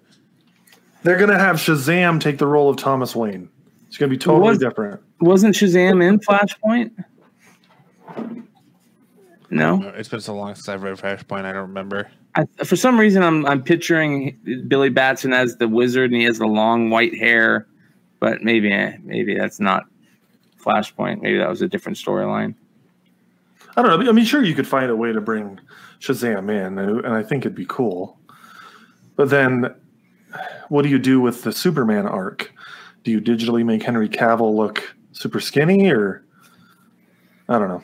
[1.03, 3.49] They're gonna have Shazam take the role of Thomas Wayne.
[3.87, 5.01] It's gonna be totally Was- different.
[5.19, 6.91] Wasn't Shazam in Flashpoint?
[9.51, 9.83] No.
[9.83, 12.09] Uh, it's been so long since I've read Flashpoint, I don't remember.
[12.35, 16.39] I, for some reason, I'm I'm picturing Billy Batson as the wizard, and he has
[16.39, 17.67] the long white hair.
[18.19, 18.69] But maybe
[19.03, 19.83] maybe that's not
[20.57, 21.21] Flashpoint.
[21.21, 22.55] Maybe that was a different storyline.
[23.75, 24.09] I don't know.
[24.09, 25.59] I mean, sure, you could find a way to bring
[25.99, 28.17] Shazam in, and I think it'd be cool.
[29.17, 29.75] But then,
[30.69, 32.53] what do you do with the Superman arc?
[33.03, 36.23] Do you digitally make Henry Cavill look super skinny, or
[37.49, 37.83] I don't know.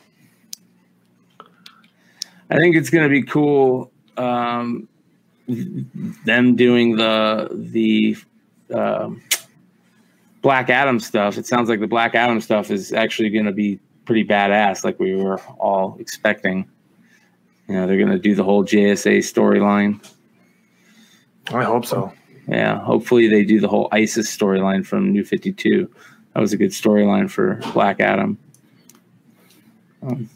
[2.50, 3.90] I think it's going to be cool.
[4.16, 4.88] Um,
[5.46, 8.16] them doing the the
[8.74, 9.22] um,
[10.42, 11.38] Black Adam stuff.
[11.38, 14.98] It sounds like the Black Adam stuff is actually going to be pretty badass, like
[14.98, 16.68] we were all expecting.
[17.68, 20.04] You know, they're going to do the whole JSA storyline.
[21.52, 22.12] I hope so.
[22.46, 25.90] Yeah, hopefully they do the whole ISIS storyline from New Fifty Two.
[26.34, 28.38] That was a good storyline for Black Adam.
[30.02, 30.30] Um,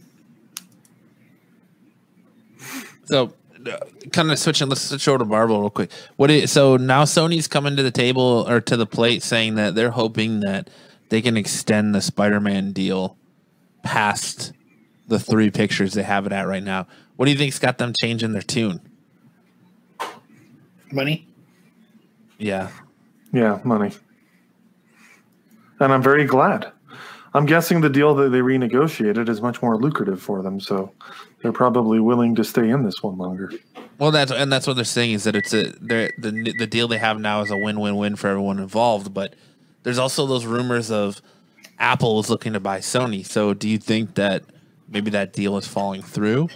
[3.12, 3.34] So,
[3.66, 3.76] uh,
[4.10, 4.70] kind of switching.
[4.70, 5.92] Let's switch over to Marvel real quick.
[6.16, 7.04] What is so now?
[7.04, 10.70] Sony's coming to the table or to the plate, saying that they're hoping that
[11.10, 13.18] they can extend the Spider-Man deal
[13.82, 14.54] past
[15.08, 16.86] the three pictures they have it at right now.
[17.16, 18.80] What do you think's got them changing their tune?
[20.90, 21.28] Money.
[22.38, 22.70] Yeah,
[23.30, 23.92] Yeah, money.
[25.80, 26.72] And I'm very glad.
[27.34, 30.92] I'm guessing the deal that they renegotiated is much more lucrative for them, so
[31.42, 33.52] they're probably willing to stay in this one longer.
[33.98, 36.98] Well, that's and that's what they're saying is that it's a the the deal they
[36.98, 39.12] have now is a win win win for everyone involved.
[39.12, 39.34] But
[39.82, 41.20] there's also those rumors of
[41.78, 43.26] Apple is looking to buy Sony.
[43.26, 44.44] So do you think that
[44.88, 46.48] maybe that deal is falling through?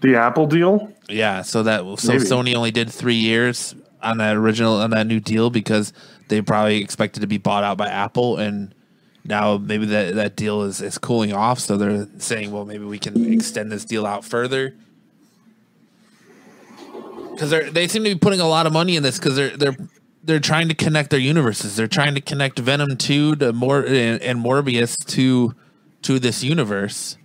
[0.00, 0.92] The Apple deal?
[1.08, 1.42] Yeah.
[1.42, 2.24] So that so Maybe.
[2.24, 5.92] Sony only did three years on that original on that new deal because
[6.28, 8.74] they probably expected to be bought out by Apple and
[9.24, 12.98] now maybe that that deal is is cooling off, so they're saying, well, maybe we
[12.98, 14.74] can extend this deal out further.
[17.30, 19.56] Because they they seem to be putting a lot of money in this because they're
[19.56, 19.76] they're
[20.24, 21.76] they're trying to connect their universes.
[21.76, 25.54] They're trying to connect Venom two to more and, and Morbius to
[26.02, 27.16] to this universe.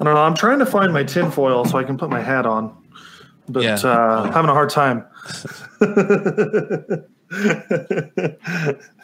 [0.00, 0.20] I don't know.
[0.20, 2.72] I'm trying to find my tinfoil so I can put my hat on,
[3.48, 3.74] but Yeah.
[3.82, 5.04] uh, having a hard time.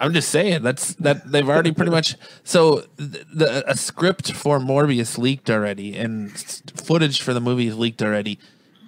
[0.00, 4.58] I'm just saying that's that they've already pretty much so the, the a script for
[4.58, 6.30] Morbius leaked already and
[6.76, 8.38] footage for the movie leaked already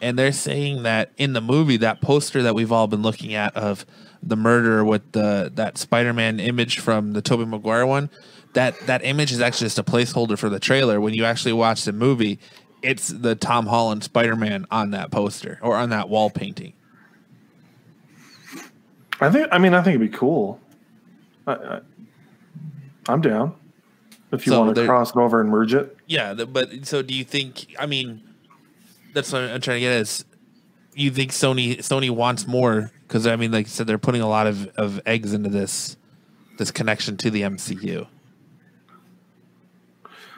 [0.01, 3.55] and they're saying that in the movie that poster that we've all been looking at
[3.57, 3.85] of
[4.23, 8.11] the murder with the that Spider-Man image from the Tobey Maguire one
[8.53, 11.85] that that image is actually just a placeholder for the trailer when you actually watch
[11.85, 12.39] the movie
[12.83, 16.73] it's the Tom Holland Spider-Man on that poster or on that wall painting
[19.21, 19.49] I think.
[19.53, 20.61] I mean, I think it'd be cool.
[21.47, 21.81] I, I,
[23.09, 23.55] I'm down
[24.33, 25.97] if you So want to cross it over and merge it.
[26.07, 27.75] Yeah, but so do you think?
[27.79, 28.23] I mean,
[29.13, 30.25] that's what I'm trying to get at is.
[30.95, 34.29] You think Sony Sony wants more because I mean, like you said, they're putting a
[34.29, 35.97] lot of, of eggs into this
[36.59, 38.07] this connection to the MCU.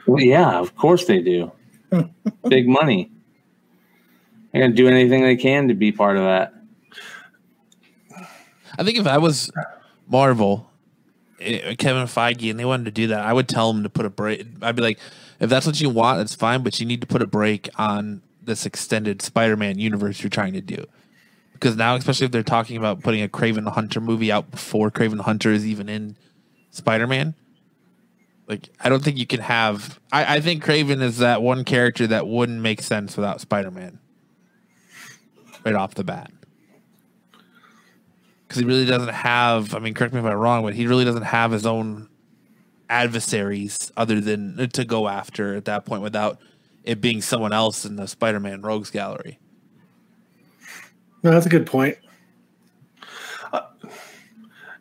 [0.06, 1.52] Well, yeah, of course they do.
[2.48, 3.10] Big money.
[4.52, 6.54] They're gonna do anything they can to be part of that.
[8.78, 9.50] I think if I was
[10.06, 10.70] Marvel,
[11.43, 14.06] Eh, Kevin Feige, and they wanted to do that, I would tell them to put
[14.06, 14.47] a break.
[14.60, 14.98] I'd be like,
[15.40, 18.23] if that's what you want, that's fine, but you need to put a break on
[18.43, 20.85] this extended Spider-Man universe you're trying to do.
[21.52, 24.90] Because now, especially if they're talking about putting a Kraven the Hunter movie out before
[24.90, 26.16] Kraven the Hunter is even in
[26.70, 27.35] Spider-Man,
[28.48, 30.01] like I don't think you can have.
[30.10, 33.98] I, I think Kraven is that one character that wouldn't make sense without Spider-Man.
[35.64, 36.32] Right off the bat
[38.52, 39.74] because he really doesn't have.
[39.74, 42.08] I mean, correct me if I'm wrong, but he really doesn't have his own
[42.90, 46.38] adversaries other than to go after at that point without
[46.84, 49.38] it being someone else in the Spider-Man Rogues Gallery.
[51.22, 51.96] No, that's a good point.
[53.54, 53.62] Uh,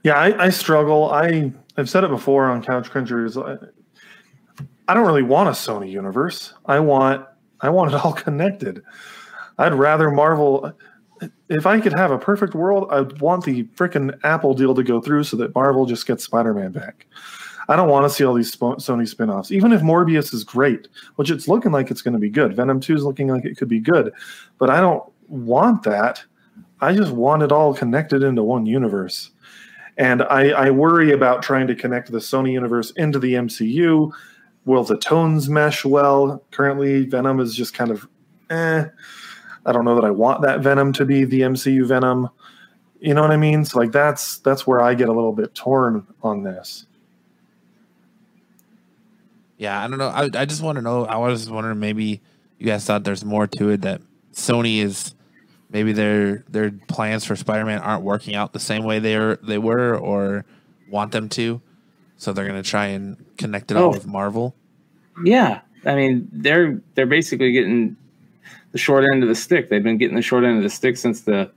[0.03, 1.09] yeah, I, I struggle.
[1.09, 3.41] I I've said it before on Couch Crunchers.
[3.41, 3.67] I,
[4.89, 6.53] I don't really want a Sony universe.
[6.65, 7.25] I want
[7.61, 8.83] I want it all connected.
[9.57, 10.73] I'd rather Marvel.
[11.49, 15.01] If I could have a perfect world, I'd want the freaking Apple deal to go
[15.01, 17.05] through so that Marvel just gets Spider-Man back.
[17.69, 19.51] I don't want to see all these Sp- Sony spin-offs.
[19.51, 22.55] Even if Morbius is great, which it's looking like it's going to be good.
[22.55, 24.11] Venom 2 is looking like it could be good.
[24.57, 26.23] But I don't want that.
[26.81, 29.31] I just want it all connected into one universe.
[29.97, 34.11] And I, I worry about trying to connect the Sony universe into the MCU.
[34.65, 36.43] Will the tones mesh well?
[36.51, 38.07] Currently, Venom is just kind of
[38.49, 38.85] eh.
[39.65, 42.29] I don't know that I want that Venom to be the MCU Venom.
[42.99, 43.65] You know what I mean?
[43.65, 46.85] So like that's that's where I get a little bit torn on this.
[49.57, 50.07] Yeah, I don't know.
[50.07, 51.05] I I just want to know.
[51.05, 52.21] I was wondering maybe
[52.57, 54.01] you guys thought there's more to it that
[54.33, 55.13] Sony is
[55.69, 59.57] maybe their their plans for Spider-Man aren't working out the same way they are they
[59.59, 60.45] were or
[60.89, 61.61] want them to,
[62.17, 63.89] so they're gonna try and connect it all Oh.
[63.89, 64.55] with Marvel.
[65.23, 67.97] Yeah, I mean they're they're basically getting
[68.71, 69.69] the short end of the stick.
[69.69, 71.51] They've been getting the short end of the stick since the,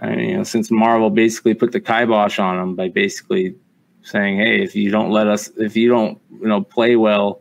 [0.00, 3.54] I mean, you know, since Marvel basically put the kibosh on them by basically
[4.02, 7.40] saying, "Hey, if you don't let us, if you don't, you know, play well,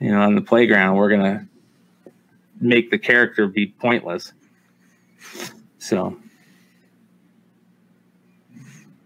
[0.00, 1.46] you know, on the playground, we're gonna
[2.60, 4.32] make the character be pointless."
[5.78, 6.16] So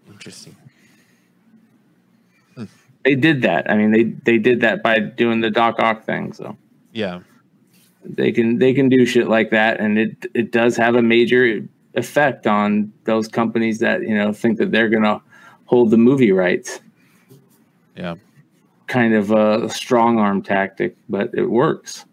[0.09, 0.57] Interesting.
[3.05, 3.71] they did that.
[3.71, 6.33] I mean, they they did that by doing the Doc Ock thing.
[6.33, 6.57] So.
[6.93, 7.21] Yeah.
[8.05, 11.61] They can they can do shit like that and it it does have a major
[11.95, 15.21] effect on those companies that you know think that they're gonna
[15.67, 16.81] hold the movie rights
[17.97, 18.17] Yeah.
[18.87, 22.05] kind of a strong arm tactic but it works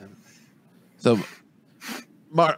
[0.00, 0.06] Yeah.
[0.98, 1.18] So,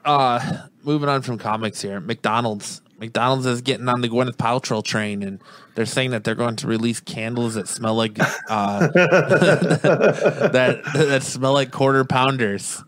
[0.05, 2.81] uh, moving on from comics here, McDonald's.
[2.99, 5.41] McDonald's is getting on the Gwyneth Paltrow train, and
[5.75, 8.19] they're saying that they're going to release candles that smell like
[8.49, 12.83] uh, that that smell like quarter pounders.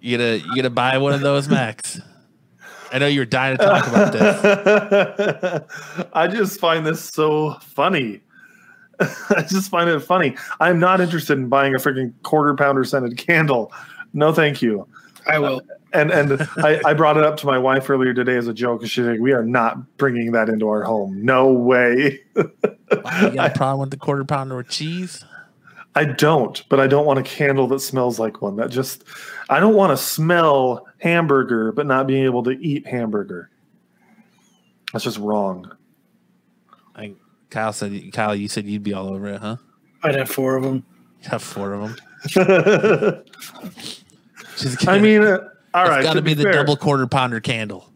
[0.00, 2.00] You gonna you gonna buy one of those, Max?
[2.92, 6.08] I know you're dying to talk about this.
[6.12, 8.20] I just find this so funny.
[9.00, 10.36] I just find it funny.
[10.60, 13.72] I'm not interested in buying a freaking quarter pounder scented candle.
[14.12, 14.88] No, thank you.
[15.28, 15.62] I uh, will.
[15.92, 18.82] And and I, I brought it up to my wife earlier today as a joke.
[18.82, 21.24] and She's like, "We are not bringing that into our home.
[21.24, 22.20] No way."
[22.90, 25.22] Wow, you got a problem with the quarter pounder with cheese?
[25.94, 28.56] I don't, but I don't want a candle that smells like one.
[28.56, 29.04] That just,
[29.50, 33.50] I don't want to smell hamburger, but not being able to eat hamburger.
[34.92, 35.70] That's just wrong.
[36.94, 37.14] I,
[37.50, 39.56] Kyle said, Kyle, you said you'd be all over it, huh?
[40.02, 40.84] I'd have four of them.
[41.22, 41.96] You have four of
[42.34, 43.24] them.
[44.86, 46.02] I mean, uh, all it's right.
[46.02, 47.92] got to to be the fair, double quarter pounder candle.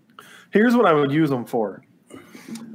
[0.50, 1.84] Here's what I would use them for.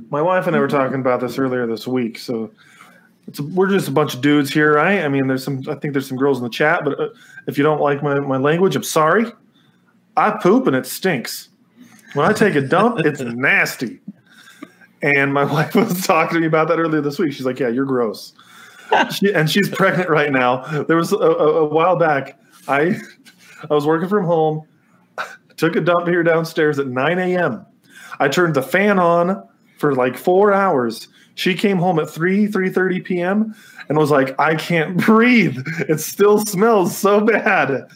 [0.09, 2.17] My wife and I were talking about this earlier this week.
[2.17, 2.51] So
[3.27, 5.03] it's we're just a bunch of dudes here, right?
[5.03, 5.61] I mean, there's some.
[5.69, 7.09] I think there's some girls in the chat, but uh,
[7.45, 9.31] if you don't like my my language, I'm sorry.
[10.15, 11.49] I poop and it stinks.
[12.13, 13.99] When I take a dump, it's nasty.
[15.01, 17.33] And my wife was talking to me about that earlier this week.
[17.33, 18.33] She's like, "Yeah, you're gross."
[19.11, 20.83] she, and she's pregnant right now.
[20.83, 22.39] There was a, a, a while back.
[22.69, 22.99] I
[23.69, 24.67] I was working from home.
[25.57, 27.65] Took a dump here downstairs at 9 a.m.
[28.19, 29.47] I turned the fan on
[29.77, 31.07] for like four hours.
[31.35, 33.55] She came home at 3 3:30 p.m.
[33.89, 35.57] and was like, "I can't breathe.
[35.87, 37.87] It still smells so bad."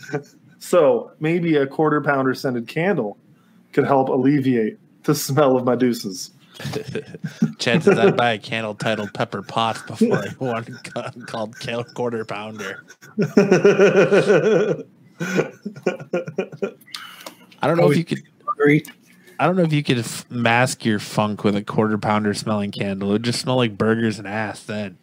[0.59, 3.17] So maybe a quarter pounder scented candle
[3.73, 6.31] could help alleviate the smell of my deuces.
[7.57, 12.25] Chances I'd buy a candle titled Pepper Pot before I one ca- called Cal- Quarter
[12.25, 12.83] Pounder.
[17.61, 18.23] I don't know if you could.
[18.45, 18.83] Hungry.
[19.39, 22.71] I don't know if you could f- mask your funk with a quarter pounder smelling
[22.71, 23.09] candle.
[23.09, 24.97] It would just smell like burgers and ass then.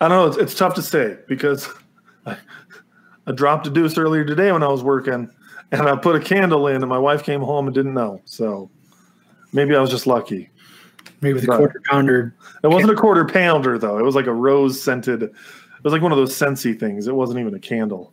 [0.00, 1.68] I don't know it's, it's tough to say because
[2.26, 2.36] I,
[3.26, 5.30] I dropped a deuce earlier today when I was working,
[5.72, 8.20] and I put a candle in, and my wife came home and didn't know.
[8.24, 8.70] So
[9.52, 10.50] maybe I was just lucky.
[11.20, 11.58] Maybe the Right.
[11.58, 12.34] quarter pounder.
[12.64, 13.98] It wasn't a quarter pounder though.
[13.98, 15.22] It was like a rose scented.
[15.22, 15.32] It
[15.84, 17.06] was like one of those scentsy things.
[17.06, 18.12] It wasn't even a candle.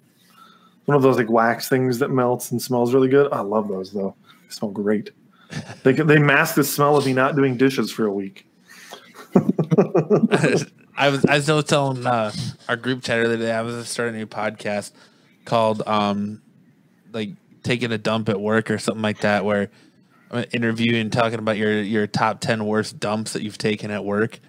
[0.88, 3.32] One of those like wax things that melts and smells really good.
[3.34, 4.16] I love those though.
[4.44, 5.12] They smell great.
[5.84, 8.48] They they mask the smell of me not doing dishes for a week.
[10.96, 12.32] I was I was still telling uh,
[12.70, 13.52] our group chat today.
[13.52, 14.94] I was starting a new podcast
[15.44, 16.42] called um
[17.12, 17.32] like
[17.64, 19.70] taking a dump at work or something like that, where
[20.32, 24.40] I'm interviewing talking about your your top ten worst dumps that you've taken at work.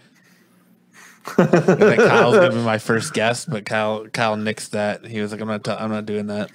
[1.37, 1.49] And
[1.81, 5.05] then Kyle's gonna be my first guest, but Kyle Kyle nixed that.
[5.05, 6.51] He was like, "I'm not t- I'm not doing that."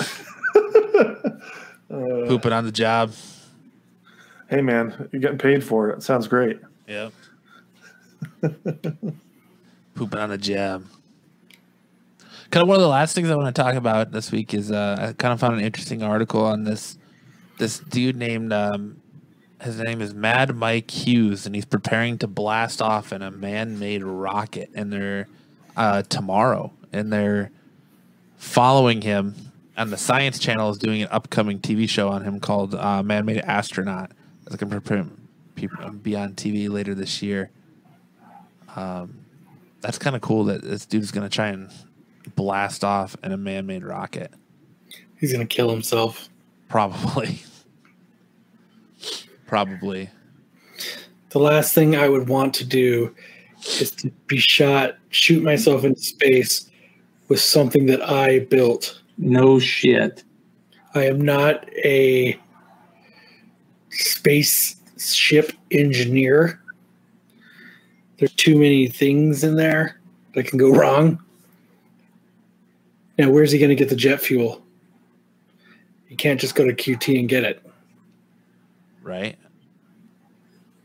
[1.88, 3.12] Pooping on the job.
[4.48, 5.98] Hey man, you're getting paid for it.
[5.98, 6.60] It sounds great.
[6.88, 7.12] Yep.
[9.94, 10.84] Pooping on the job.
[12.50, 14.72] Kind of one of the last things I want to talk about this week is
[14.72, 16.98] uh, I kind of found an interesting article on this
[17.58, 18.99] this dude named um,
[19.60, 24.02] his name is Mad Mike Hughes, and he's preparing to blast off in a man-made
[24.02, 25.28] rocket, and they're
[25.76, 27.50] uh, tomorrow, and they're
[28.36, 29.34] following him.
[29.76, 33.38] And the Science Channel is doing an upcoming TV show on him called uh, Man-Made
[33.38, 34.10] Astronaut.
[34.44, 35.06] That's going to prepare
[35.54, 37.50] people be on TV later this year.
[38.76, 39.24] Um,
[39.80, 41.70] that's kind of cool that this dude's going to try and
[42.34, 44.32] blast off in a man-made rocket.
[45.18, 46.28] He's gonna kill himself.
[46.68, 47.42] Probably.
[49.50, 50.08] Probably.
[51.30, 53.12] The last thing I would want to do
[53.80, 56.70] is to be shot, shoot myself into space
[57.26, 59.02] with something that I built.
[59.18, 60.22] No shit.
[60.94, 62.38] I am not a
[63.90, 66.62] spaceship engineer.
[68.18, 69.98] There's too many things in there
[70.36, 71.20] that can go wrong.
[73.18, 74.62] Now, where's he going to get the jet fuel?
[76.06, 77.66] You can't just go to QT and get it.
[79.02, 79.38] Right?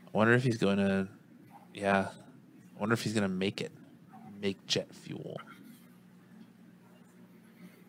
[0.06, 1.08] I wonder if he's going to,
[1.74, 2.08] yeah.
[2.76, 3.72] I wonder if he's going to make it,
[4.40, 5.38] make jet fuel.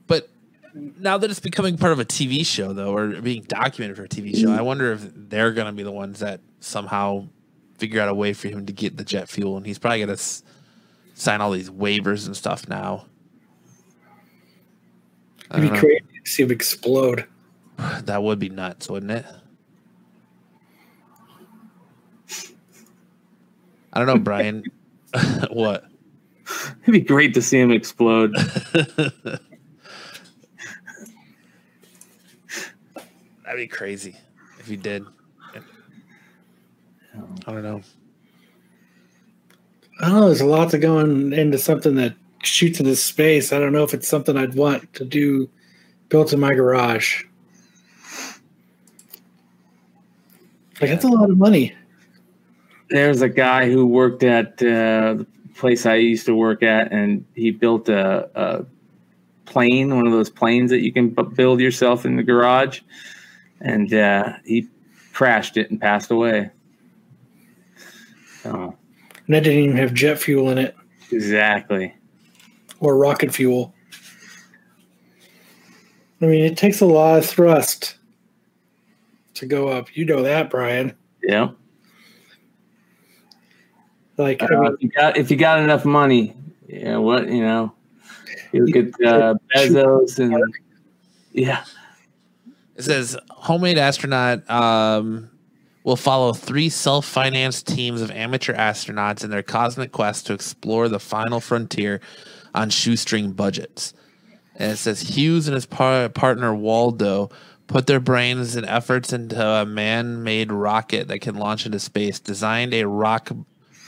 [0.08, 0.30] But
[0.74, 4.10] now that it's becoming part of a TV show, though, or being documented for a
[4.10, 7.28] TV show, I wonder if they're going to be the ones that somehow
[7.78, 9.58] figure out a way for him to get the jet fuel.
[9.58, 10.44] And he's probably going to s-
[11.14, 13.06] sign all these waivers and stuff now.
[15.52, 15.80] It'd be know.
[15.80, 17.26] crazy to see him explode.
[18.06, 19.26] That would be nuts, wouldn't it?
[23.98, 24.64] I don't know, Brian.
[25.50, 25.86] what?
[26.84, 28.32] It'd be great to see him explode.
[28.76, 29.42] That'd
[33.56, 34.16] be crazy
[34.60, 35.04] if he did.
[35.56, 37.82] I don't know.
[40.00, 40.28] I don't know.
[40.28, 42.14] There's a lot to going into something that
[42.44, 43.52] shoots into space.
[43.52, 45.50] I don't know if it's something I'd want to do
[46.10, 47.24] built in my garage.
[50.80, 51.74] Like that's a lot of money.
[52.90, 57.26] There's a guy who worked at uh, the place I used to work at, and
[57.36, 58.66] he built a, a
[59.46, 62.82] plane, one of those planes that you can bu- build yourself in the garage,
[63.60, 64.68] and uh, he
[65.14, 66.52] crashed it and passed away.
[68.44, 68.78] So
[69.26, 70.76] And that didn't even have jet fuel in it
[71.12, 71.94] exactly.
[72.80, 73.74] or rocket fuel.
[76.22, 77.96] I mean, it takes a lot of thrust
[79.36, 79.96] to go up.
[79.96, 80.96] You know that, Brian.
[81.22, 81.50] Yeah.
[84.18, 86.36] Like, I Uh, mean, if you got if you got enough money,
[86.68, 87.72] yeah, what you know,
[88.52, 90.44] you look at uh, Bezos and
[91.32, 91.64] yeah,
[92.76, 95.30] It says homemade astronaut um,
[95.84, 101.00] will follow three self-financed teams of amateur astronauts in their cosmic quest to explore the
[101.00, 102.02] final frontier
[102.56, 103.94] on shoestring budgets.
[104.56, 107.30] And it says Hughes and his par- partner Waldo
[107.68, 112.20] put their brains and efforts into a man-made rocket that can launch into space.
[112.20, 113.30] Designed a rock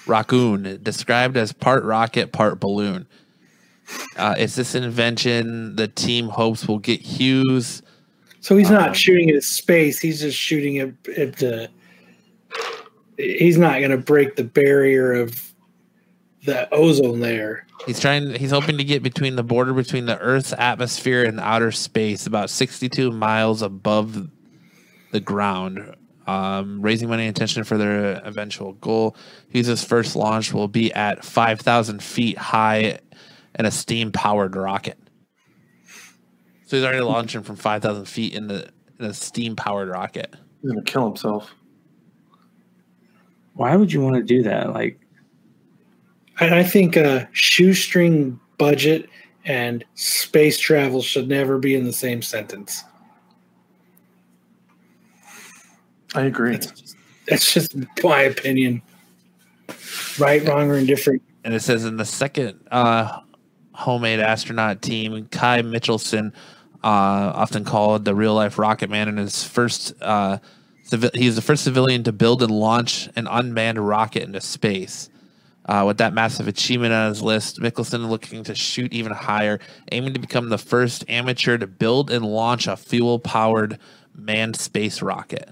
[0.10, 3.07] raccoon, described as part rocket, part balloon.
[4.18, 7.81] Uh, it's this invention the team hopes will get Hughes.
[8.41, 9.99] so he's not um, shooting at space.
[9.99, 11.69] He's just shooting at, at the.
[13.18, 15.53] He's not going to break the barrier of
[16.45, 17.65] the ozone layer.
[17.86, 18.36] He's trying.
[18.36, 22.49] He's hoping to get between the border between the Earth's atmosphere and outer space, about
[22.49, 24.30] sixty-two miles above
[25.11, 25.95] the ground.
[26.30, 29.15] Um, raising money and attention for their eventual goal.
[29.49, 32.99] Hughes' first launch will be at five thousand feet high
[33.57, 34.99] in a steam-powered rocket.
[36.68, 38.69] So he's already launching from five thousand feet in the
[38.99, 40.35] in a steam-powered rocket.
[40.61, 41.51] He's gonna kill himself.
[43.53, 44.72] why would you want to do that?
[44.73, 44.99] Like,
[46.39, 49.10] And I think a shoestring budget
[49.45, 52.84] and space travel should never be in the same sentence.
[56.15, 56.60] I agree.
[57.27, 58.81] That's just my opinion.
[60.18, 61.22] Right, wrong, or indifferent.
[61.44, 63.19] and it says in the second uh,
[63.73, 66.34] homemade astronaut team, Ky Michaelson,
[66.84, 66.88] uh,
[67.36, 70.40] often called the real life Rocket Man, and his first uh,
[70.88, 75.10] civi- he's the first civilian to build and launch an unmanned rocket into space.
[75.65, 79.60] Uh, with that massive achievement on his list, Michaelson looking to shoot even higher,
[79.91, 83.77] aiming to become the first amateur to build and launch a fuel powered
[84.15, 85.52] manned space rocket.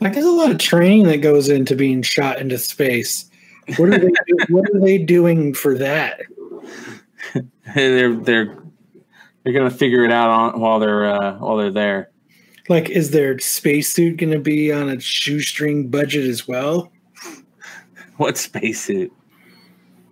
[0.00, 3.30] Like, there's a lot of training that goes into being shot into space.
[3.76, 4.08] What are they?
[4.08, 6.20] do- what are they doing for that?
[7.74, 8.58] they're they're
[9.42, 12.10] they're gonna figure it out on while they're uh, while they're there.
[12.68, 16.92] Like, is their spacesuit going to be on a shoestring budget as well?
[18.16, 19.12] What spacesuit?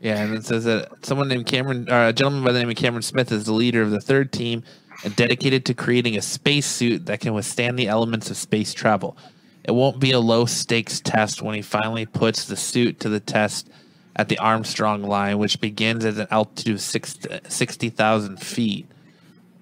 [0.02, 2.76] Yeah, and it says that someone named Cameron, uh, a gentleman by the name of
[2.76, 4.62] Cameron Smith, is the leader of the third team
[5.02, 9.16] and dedicated to creating a spacesuit that can withstand the elements of space travel.
[9.64, 13.20] It won't be a low stakes test when he finally puts the suit to the
[13.20, 13.70] test
[14.16, 18.86] at the Armstrong line, which begins at an altitude of 60,000 feet,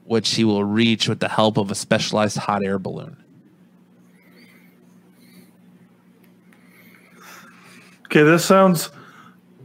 [0.04, 3.16] which he will reach with the help of a specialized hot air balloon.
[8.06, 8.90] Okay, this sounds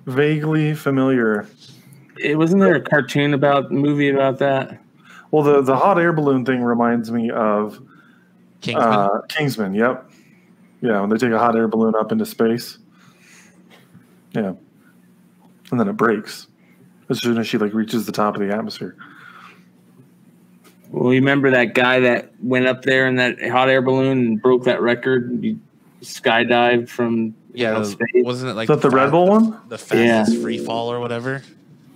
[0.05, 1.47] vaguely familiar.
[2.17, 4.79] It wasn't there a cartoon about movie about that?
[5.31, 7.81] Well, the the hot air balloon thing reminds me of
[8.61, 8.87] Kingsman.
[8.87, 9.73] uh, Kingsman.
[9.73, 10.09] Yep.
[10.81, 12.77] Yeah, when they take a hot air balloon up into space.
[14.33, 14.53] Yeah,
[15.71, 16.47] and then it breaks
[17.09, 18.95] as soon as she like reaches the top of the atmosphere.
[20.91, 24.41] Well, you remember that guy that went up there in that hot air balloon and
[24.41, 25.39] broke that record?
[25.41, 25.57] He
[26.01, 28.23] skydived from yeah, know, the- space.
[28.23, 29.59] wasn't it like Is that the Red Bull one?
[29.67, 31.41] The fastest free fall or whatever?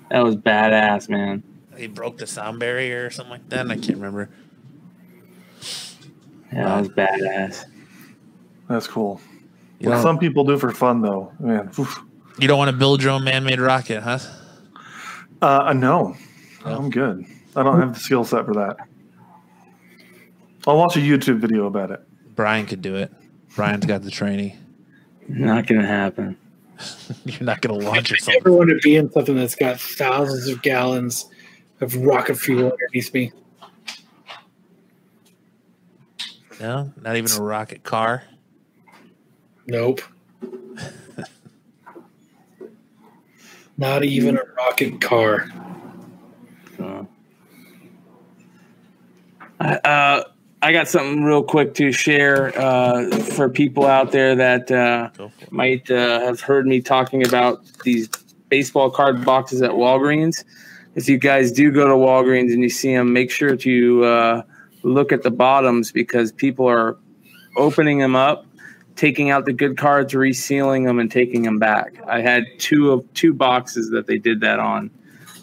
[0.09, 1.43] That was badass, man.
[1.77, 3.71] He broke the sound barrier or something like that.
[3.71, 4.29] I can't remember.
[6.51, 7.65] Yeah, that was badass.
[8.71, 9.19] That's cool.
[9.79, 11.71] You What don't, some people do for fun, though, man.
[11.79, 12.01] oof.
[12.39, 14.19] you don't want to build your own man-made rocket, huh?
[15.41, 16.15] Uh, no,
[16.65, 16.77] No.
[16.77, 17.25] I'm good.
[17.55, 18.77] I don't have the skill set for that.
[20.67, 21.99] I'll watch a YouTube video about it.
[22.35, 23.11] Brian could do it.
[23.55, 24.57] Brian's got the training.
[25.27, 26.37] Not gonna happen.
[27.25, 28.37] You're not going to launch I yourself.
[28.43, 31.27] never want to be in something that's got thousands of gallons
[31.79, 33.31] of rocket fuel underneath me.
[36.59, 38.23] No, not even a rocket car.
[39.67, 40.01] Nope.
[43.77, 45.47] Not even a rocket car.
[46.77, 47.07] So.
[49.59, 50.23] I- Uh,
[50.63, 55.29] I got something real quick to share uh, for people out there that uh, Go
[55.29, 55.51] for it.
[55.51, 58.07] might uh, have heard me talking about these
[58.49, 60.43] baseball card boxes at Walgreens.
[60.93, 64.41] If you guys do go to Walgreens and you see them, make sure to uh,
[64.83, 66.95] look at the bottoms because people are
[67.57, 68.45] opening them up,
[68.95, 71.99] taking out the good cards, resealing them, and taking them back.
[72.07, 74.91] I had two of two boxes that they did that on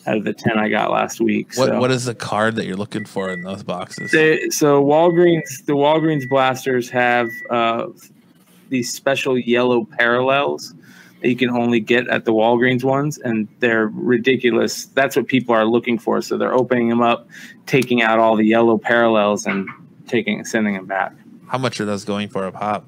[0.06, 1.48] out of the ten I got last week.
[1.54, 1.80] What so.
[1.80, 4.10] What is the card that you're looking for in those boxes?
[4.10, 7.88] They, so Walgreens, the Walgreens blasters have uh,
[8.68, 10.74] these special yellow parallels
[11.20, 14.86] that you can only get at the Walgreens ones, and they're ridiculous.
[14.86, 16.22] That's what people are looking for.
[16.22, 17.28] So they're opening them up,
[17.66, 19.68] taking out all the yellow parallels, and
[20.06, 21.12] taking sending them back.
[21.48, 22.86] How much are those going for a pop?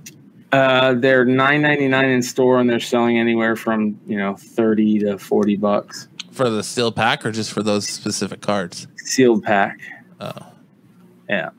[0.52, 4.98] Uh, they're nine ninety nine in store, and they're selling anywhere from you know thirty
[4.98, 6.08] to forty bucks.
[6.32, 8.86] For the sealed pack or just for those specific cards?
[8.96, 9.78] Sealed pack.
[10.20, 10.46] Oh.
[11.28, 11.50] Yeah.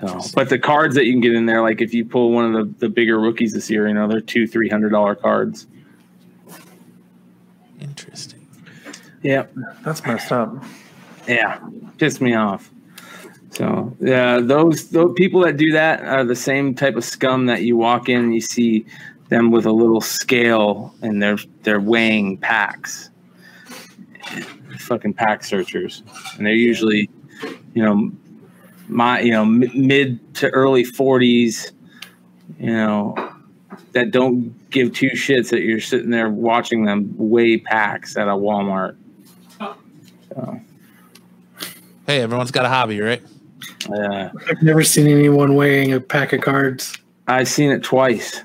[0.00, 2.52] So, but the cards that you can get in there, like if you pull one
[2.52, 5.66] of the, the bigger rookies this year, you know, they're two, three hundred dollar cards.
[7.80, 8.46] Interesting.
[9.22, 9.46] Yeah.
[9.82, 10.52] That's messed up.
[11.28, 11.60] Yeah.
[11.98, 12.70] Pissed me off.
[13.54, 17.62] So yeah, those those people that do that are the same type of scum that
[17.62, 18.84] you walk in and you see
[19.28, 23.10] them with a little scale and they're they're weighing packs.
[24.78, 26.02] Fucking pack searchers.
[26.36, 27.08] And they're usually,
[27.74, 28.10] you know,
[28.88, 31.70] my you know mid to early 40s,
[32.58, 33.14] you know,
[33.92, 38.32] that don't give two shits that you're sitting there watching them weigh packs at a
[38.32, 38.96] Walmart.
[39.60, 40.60] So,
[42.06, 43.22] Hey, everyone's got a hobby, right?
[43.90, 44.30] Yeah.
[44.48, 46.96] I've never seen anyone weighing a pack of cards.
[47.26, 48.42] I've seen it twice.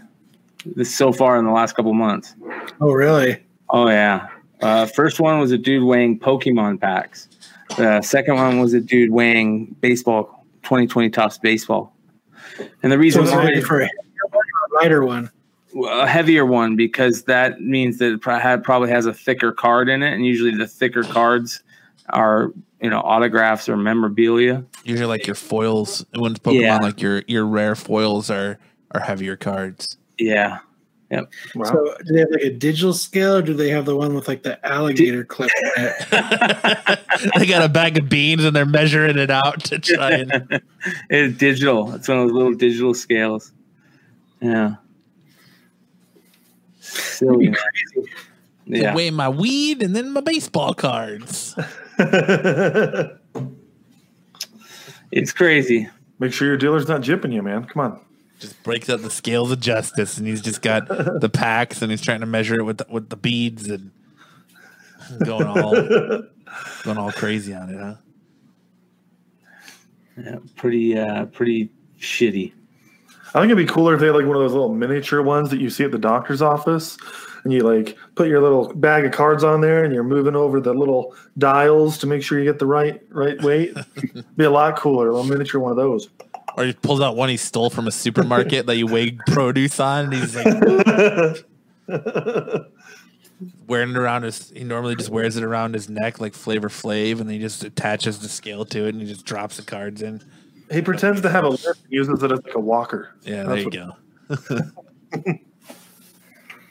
[0.65, 2.35] This so far in the last couple months.
[2.81, 3.43] Oh, really?
[3.69, 4.27] Oh yeah.
[4.61, 7.29] Uh, first one was a dude weighing Pokemon packs.
[7.77, 11.93] The second one was a dude weighing baseball, 2020 Topps baseball.
[12.83, 13.89] And the reason it's why for a
[14.73, 15.29] lighter one.
[15.87, 20.13] a heavier one because that means that it probably has a thicker card in it,
[20.13, 21.63] and usually the thicker cards
[22.09, 22.51] are
[22.81, 24.63] you know autographs or memorabilia.
[24.83, 26.77] Usually, like your foils, when it's Pokemon, Yeah.
[26.77, 28.57] like your your rare foils are
[28.91, 29.97] are heavier cards.
[30.17, 30.59] Yeah.
[31.11, 31.63] Wow.
[31.63, 34.27] So do they have like a digital scale or do they have the one with
[34.27, 35.83] like the alligator clip in
[37.35, 40.61] they got a bag of beans and they're measuring it out to try and
[41.09, 41.91] It's digital.
[41.95, 43.51] It's one of those little digital scales.
[44.39, 44.75] Yeah.
[46.79, 47.49] Silly.
[47.49, 47.57] man.
[48.67, 48.93] Yeah.
[48.93, 51.55] weigh my weed and then my baseball cards.
[55.11, 55.89] It's crazy.
[56.19, 57.65] Make sure your dealer's not jipping you, man.
[57.65, 57.99] Come on.
[58.39, 60.87] Just breaks out the scales of justice, and he's just got
[61.21, 63.91] the packs, and he's trying to measure it with the, with the beads and
[65.25, 65.71] going all
[66.83, 67.95] going all crazy on it, huh?
[70.17, 71.69] Yeah, pretty uh pretty
[71.99, 72.53] shitty.
[73.29, 75.49] I think it'd be cooler if they had like one of those little miniature ones
[75.49, 76.97] that you see at the doctor's office,
[77.43, 80.59] and you like put your little bag of cards on there, and you're moving over
[80.59, 83.75] the little dials to make sure you get the right right weight.
[84.35, 86.09] be a lot cooler, a miniature one of those.
[86.57, 90.05] Or he pulls out one he stole from a supermarket that you weigh produce on,
[90.05, 91.45] and he's like
[93.67, 94.49] wearing it around his.
[94.49, 97.63] He normally just wears it around his neck like Flavor Flav, and then he just
[97.63, 100.21] attaches the scale to it, and he just drops the cards in.
[100.71, 103.15] he pretends to have a lift and uses it as like a walker.
[103.23, 103.95] Yeah, there you go.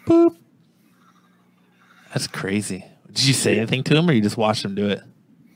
[0.06, 0.36] Boop.
[2.12, 2.84] That's crazy.
[3.08, 5.00] Did you say anything to him, or you just watched him do it?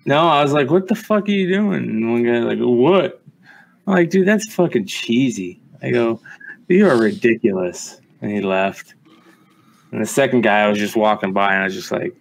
[0.05, 1.85] No, I was like, what the fuck are you doing?
[1.85, 3.23] And one guy like, what?
[3.87, 5.61] I'm like, dude, that's fucking cheesy.
[5.83, 6.21] I go,
[6.69, 8.01] you are ridiculous.
[8.21, 8.95] And he left.
[9.91, 12.15] And the second guy I was just walking by and I was just like,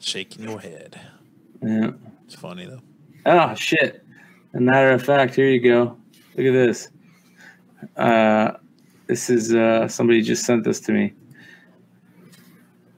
[0.00, 1.00] Shaking your head.
[1.62, 1.90] yeah.
[2.24, 2.80] It's funny though.
[3.26, 4.04] Oh shit.
[4.54, 5.96] A matter of fact, here you go.
[6.36, 6.88] Look at this.
[7.96, 8.52] Uh
[9.06, 11.12] this is uh somebody just sent this to me.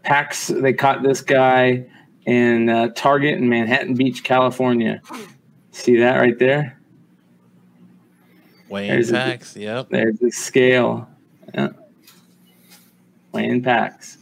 [0.09, 1.85] Pax they caught this guy
[2.25, 5.03] in uh, Target in Manhattan Beach, California.
[5.73, 6.81] See that right there?
[8.71, 9.55] Weighing There's a- packs.
[9.55, 9.91] Yep.
[9.91, 11.07] There's the scale.
[11.53, 11.69] Yeah.
[13.33, 14.17] Weighing packs.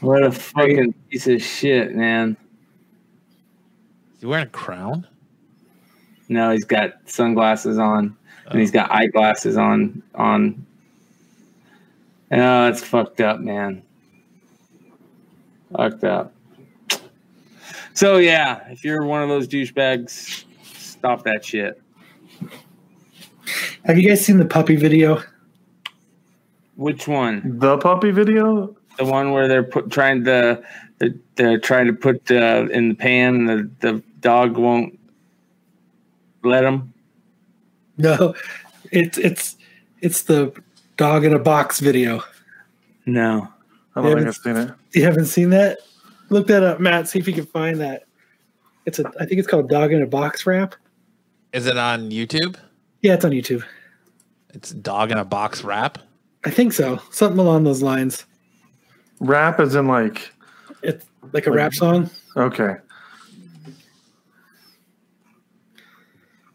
[0.00, 2.38] What a fucking piece of shit, man.
[4.14, 5.06] Is he wearing a crown?
[6.30, 8.16] No, he's got sunglasses on
[8.46, 10.64] and he's got eyeglasses on on.
[12.32, 13.82] Oh, it's fucked up, man.
[15.76, 16.32] Fucked up.
[17.92, 21.80] So yeah, if you're one of those douchebags, stop that shit.
[23.84, 25.22] Have you guys seen the puppy video?
[26.76, 27.58] Which one?
[27.58, 28.74] The puppy video?
[28.96, 30.62] The one where they're put trying to
[30.98, 34.98] they're, they're trying to put uh, in the pan, the the dog won't
[36.44, 36.94] let him.
[37.98, 38.34] No,
[38.90, 39.56] it's it's
[40.00, 40.52] it's the
[40.96, 42.22] dog in a box video.
[43.06, 43.48] No.
[43.94, 44.70] I don't think I've seen it.
[44.94, 45.78] You haven't seen that?
[46.30, 47.08] Look that up, Matt.
[47.08, 48.04] See if you can find that.
[48.86, 50.74] It's a I think it's called dog in a box rap.
[51.52, 52.56] Is it on YouTube?
[53.02, 53.62] Yeah, it's on YouTube.
[54.54, 55.98] It's dog in a box rap.
[56.44, 57.00] I think so.
[57.10, 58.24] Something along those lines.
[59.20, 60.32] Rap is in like
[60.82, 62.10] It's like a rap song.
[62.36, 62.76] okay.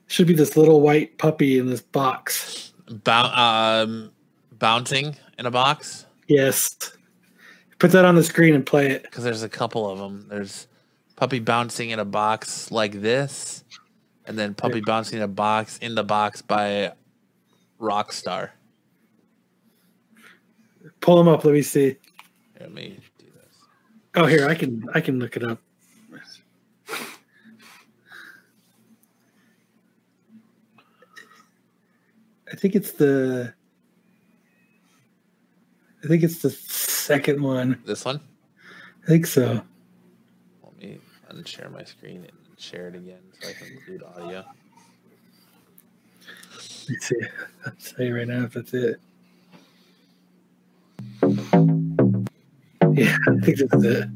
[0.07, 2.73] Should be this little white puppy in this box.
[2.89, 4.11] Bou- um,
[4.59, 6.75] bouncing in a box Yes.
[7.79, 9.03] Put that on the screen and play it.
[9.03, 10.27] because there's a couple of them.
[10.29, 10.67] There's
[11.15, 13.63] puppy bouncing in a box like this,
[14.25, 16.91] and then Puppy bouncing in a box in the box by
[17.79, 18.49] Rockstar.
[20.99, 21.45] Pull them up.
[21.45, 21.97] Let me see.
[22.59, 23.55] Let me do this.
[24.15, 25.61] Oh, here I can I can look it up.
[32.51, 33.53] I think it's the.
[36.03, 37.81] I think it's the second one.
[37.85, 38.21] This one.
[39.03, 39.61] I think so.
[40.63, 40.99] Let me
[41.31, 44.45] unshare my screen and share it again so I can include audio.
[46.53, 47.15] Let's see.
[47.65, 48.99] I'll tell you right now if that's it.
[52.93, 54.09] Yeah, I think that's it.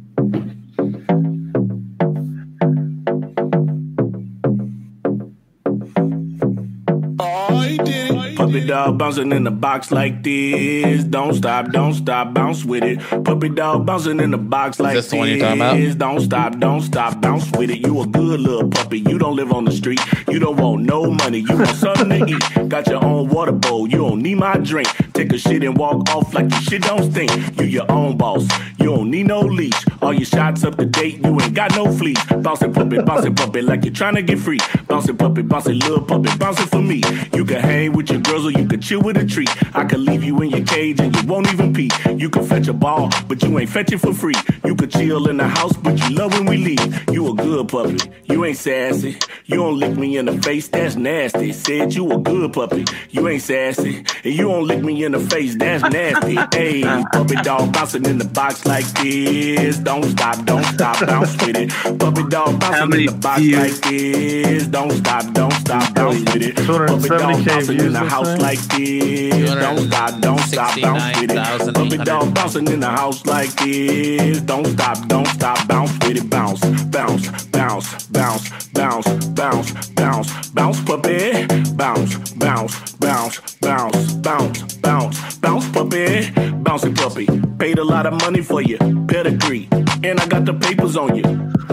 [8.51, 11.05] Puppy dog bouncing in the box like this.
[11.05, 12.99] Don't stop, don't stop, bounce with it.
[13.23, 15.77] Puppy dog bouncing in the box like this the one you're talking about?
[15.77, 15.95] this.
[15.95, 17.79] Don't stop, don't stop, bounce with it.
[17.79, 18.99] You a good little puppy.
[18.99, 20.01] You don't live on the street.
[20.27, 21.45] You don't want no money.
[21.47, 22.67] You want something to eat.
[22.67, 23.87] Got your own water bowl.
[23.87, 24.89] You don't need my drink.
[25.21, 27.59] Take a shit and walk off like your shit don't stink.
[27.59, 28.47] You your own boss.
[28.79, 29.85] You don't need no leash.
[30.01, 31.23] All your shots up to date.
[31.23, 32.17] You ain't got no fleas.
[32.37, 34.57] Bouncing puppy, bouncing puppy like you're trying to get free.
[34.87, 37.03] Bouncing puppy, bouncing little puppy, bouncing for me.
[37.35, 39.45] You can hang with your girls or you can chill with a tree.
[39.75, 41.91] I can leave you in your cage and you won't even pee.
[42.17, 44.33] You can fetch a ball, but you ain't fetching for free.
[44.65, 47.11] You could chill in the house, but you love when we leave.
[47.11, 47.99] You a good puppy.
[48.23, 49.19] You ain't sassy.
[49.51, 51.51] You don't lick me in the face, that's nasty.
[51.51, 52.85] Said you a good puppy.
[53.09, 53.97] You ain't sassy.
[54.23, 56.37] And you don't lick me in the face, that's nasty.
[56.53, 59.77] Hey, puppy dog bouncing in the box like this.
[59.79, 61.69] Don't stop, don't stop, bounce with it.
[61.99, 63.57] Puppy dog bouncing in the box views?
[63.57, 64.67] like this.
[64.67, 66.55] Don't stop, don't stop, bounce with it.
[66.55, 68.41] Puppy dog bouncing in the house thing?
[68.41, 69.55] like this.
[69.55, 71.73] Don't stop, don't stop, bounce with it.
[71.73, 74.41] Puppy dog bouncing in the house like this.
[74.41, 76.29] Don't stop, don't stop, bounce with it.
[76.29, 81.47] Bounce, bounce, bounce, bounce, bounce, bounce, bounce, bounce, bounce, puppy.
[81.73, 86.29] Bounce, bounce, bounce, bounce, bounce, bounce, bounce, puppy.
[86.61, 87.25] Bouncing puppy.
[87.57, 88.77] Paid a lot of money for you.
[89.07, 89.67] Pedigree.
[90.03, 91.23] And I got the papers on you.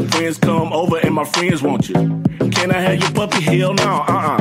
[0.08, 1.94] Friends come over and my friends want you.
[2.56, 3.42] Can I have your puppy?
[3.42, 4.38] Hell no, uh-uh.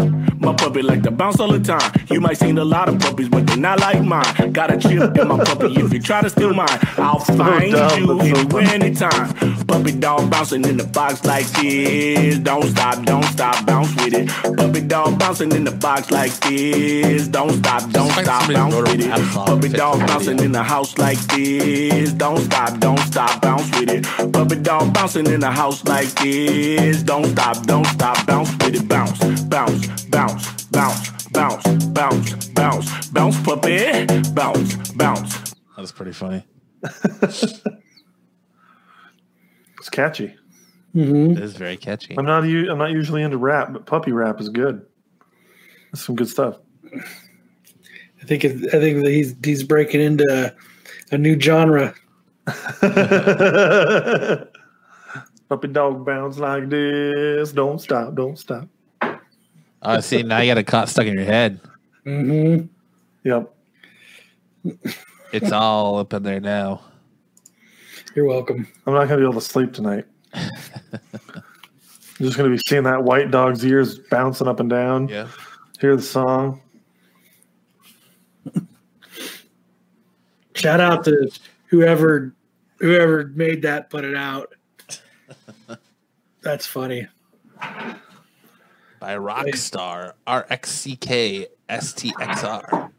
[0.47, 1.91] My puppy like to bounce all the time.
[2.09, 4.53] You might seen a lot of puppies, but they're not like mine.
[4.53, 5.75] Got a chip in my puppy.
[5.75, 9.33] If you try to steal mine, I'll find dumb, you so anywhere, anytime.
[9.67, 12.39] Puppy dog bouncing in the box like this.
[12.39, 14.29] Don't stop, don't stop, bounce with it.
[14.55, 17.27] Puppy dog bouncing in the box like this.
[17.27, 19.33] Don't stop, don't It's stop, bounce with it.
[19.33, 22.13] Puppy dog bouncing in the house like this.
[22.13, 24.31] Don't stop, don't stop, bounce with it.
[24.31, 27.03] Puppy dog bouncing in the house like this.
[27.03, 28.87] Don't stop, don't stop, bounce with it.
[28.87, 34.05] Bounce, bounce, bounce, bounce, bounce, bounce, bounce, bounce, puppy.
[34.33, 35.53] Bounce, bounce.
[35.77, 36.43] That's pretty funny.
[39.79, 40.35] It's catchy.
[40.93, 42.15] hmm It is very catchy.
[42.17, 44.83] I'm not u- I'm not usually into rap, but puppy rap is good.
[45.91, 46.57] That's some good stuff.
[46.91, 50.55] I think it, I think that he's he's breaking into
[51.11, 51.93] a new genre.
[55.47, 57.51] puppy dog bounce like this.
[57.51, 58.15] Don't stop.
[58.15, 58.67] Don't stop.
[59.89, 61.61] Oh, see, now you got a caught stuck in your head.
[62.05, 62.65] Mm-hmm.
[63.23, 63.53] Yep.
[65.31, 66.81] It's all up in there now.
[68.13, 68.67] You're welcome.
[68.85, 70.05] I'm not gonna be able to sleep tonight.
[70.33, 70.49] I'm
[72.19, 75.07] just gonna be seeing that white dog's ears bouncing up and down.
[75.07, 75.29] Yeah.
[75.79, 76.61] Hear the song.
[80.53, 81.29] Shout out to
[81.67, 82.33] whoever
[82.79, 84.53] whoever made that put it out.
[86.41, 87.07] That's funny.
[88.99, 92.91] By Rockstar, R X C K S T X R.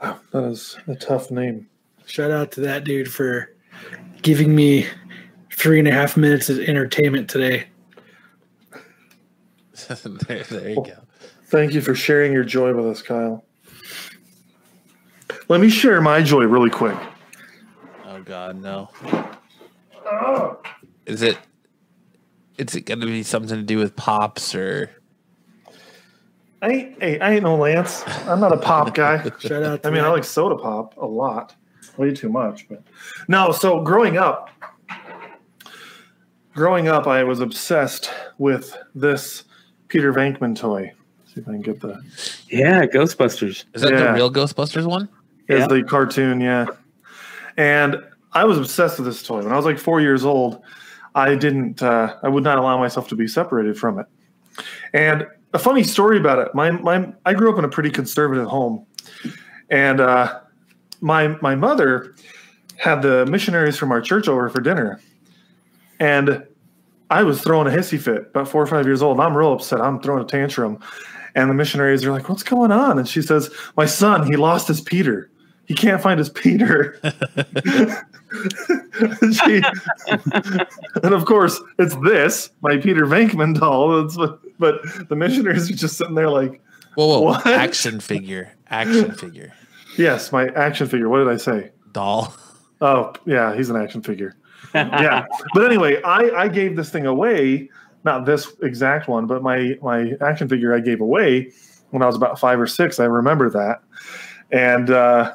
[0.00, 1.68] That is a tough name.
[2.06, 3.54] Shout out to that dude for
[4.22, 4.86] giving me
[5.52, 7.66] three and a half minutes of entertainment today.
[9.88, 11.02] there, there you go.
[11.46, 13.44] Thank you for sharing your joy with us, Kyle.
[15.48, 16.96] Let me share my joy really quick.
[18.06, 18.90] Oh God, no.
[21.06, 21.38] Is it?
[22.58, 24.90] Is it going to be something to do with pops or?
[26.60, 28.02] I ain't, hey, I ain't no Lance.
[28.26, 29.22] I'm not a pop guy.
[29.38, 31.54] Shout out to I mean, I like soda pop a lot,
[31.96, 32.68] way too much.
[32.68, 32.82] But
[33.28, 34.50] no, so growing up,
[36.54, 39.44] growing up, I was obsessed with this
[39.88, 40.92] Peter Venkman toy.
[41.32, 42.02] See if I can get the
[42.48, 43.64] Yeah, Ghostbusters.
[43.74, 44.08] Is that Yeah.
[44.08, 45.08] the real Ghostbusters one?
[45.48, 45.66] is Yeah.
[45.68, 46.66] the cartoon, yeah.
[47.56, 48.02] And
[48.32, 50.60] I was obsessed with this toy when I was like four years old.
[51.14, 54.06] I didn't, uh, I would not allow myself to be separated from it.
[54.92, 56.54] And a funny story about it.
[56.54, 58.86] My, my, I grew up in a pretty conservative home,
[59.70, 60.40] and uh,
[61.00, 62.14] my my mother
[62.76, 65.00] had the missionaries from our church over for dinner,
[66.00, 66.46] and
[67.10, 69.18] I was throwing a hissy fit, about four or five years old.
[69.20, 69.80] I'm real upset.
[69.80, 70.78] I'm throwing a tantrum.
[71.34, 72.98] And the missionaries are like, What's going on?
[72.98, 75.30] And she says, My son, he lost his Peter.
[75.68, 76.98] He can't find his Peter.
[79.02, 79.62] and, she,
[81.02, 84.04] and of course, it's this, my Peter Venkman doll.
[84.04, 84.16] It's,
[84.58, 86.60] but the missionaries are just sitting there like,
[86.94, 87.20] Whoa, whoa!
[87.20, 87.46] What?
[87.46, 89.52] Action figure, action figure,
[89.96, 91.08] Yes, my action figure.
[91.08, 91.70] What did I say?
[91.92, 92.34] doll.
[92.80, 94.36] Oh, yeah, he's an action figure.
[94.74, 95.26] yeah.
[95.54, 97.70] But anyway, I, I gave this thing away,
[98.04, 101.52] not this exact one, but my my action figure I gave away
[101.90, 103.00] when I was about five or six.
[103.00, 103.82] I remember that.
[104.50, 105.34] And uh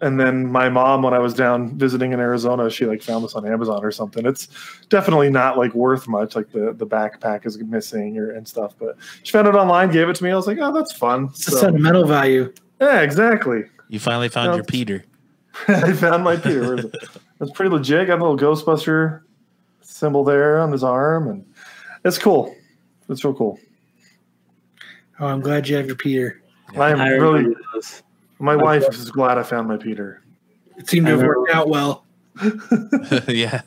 [0.00, 3.34] and then my mom, when I was down visiting in Arizona, she like found this
[3.34, 4.26] on Amazon or something.
[4.26, 4.48] It's
[4.88, 6.34] definitely not like worth much.
[6.36, 8.74] Like the the backpack is missing or and stuff.
[8.78, 10.30] But she found it online, gave it to me.
[10.30, 11.26] I was like, oh, that's fun.
[11.30, 12.52] It's a So, sentimental value.
[12.80, 13.64] yeah, exactly.
[13.88, 15.04] You finally found No, your Peter.
[15.68, 16.60] I found my Peter.
[16.62, 16.86] Where is?
[17.40, 18.06] It's pretty legit.
[18.08, 19.22] Got a little Ghostbuster
[19.80, 21.44] symbol there on his arm, and
[22.04, 22.54] it's cool.
[23.08, 23.58] It's real cool.
[25.20, 26.42] Oh, I'm glad you have your Peter.
[26.76, 27.54] I am I really.
[28.38, 28.82] Remember those.
[28.82, 30.22] My wife is glad I found my Peter.
[30.76, 32.04] It seemed to have worked out well.
[33.28, 33.62] yeah.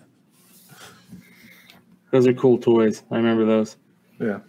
[2.12, 3.04] Those are cool toys.
[3.12, 3.78] I remember those.
[4.20, 4.40] Yeah.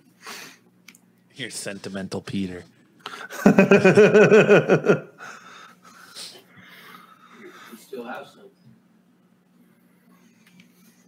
[1.35, 2.65] Your sentimental Peter.
[7.79, 8.51] Still have some.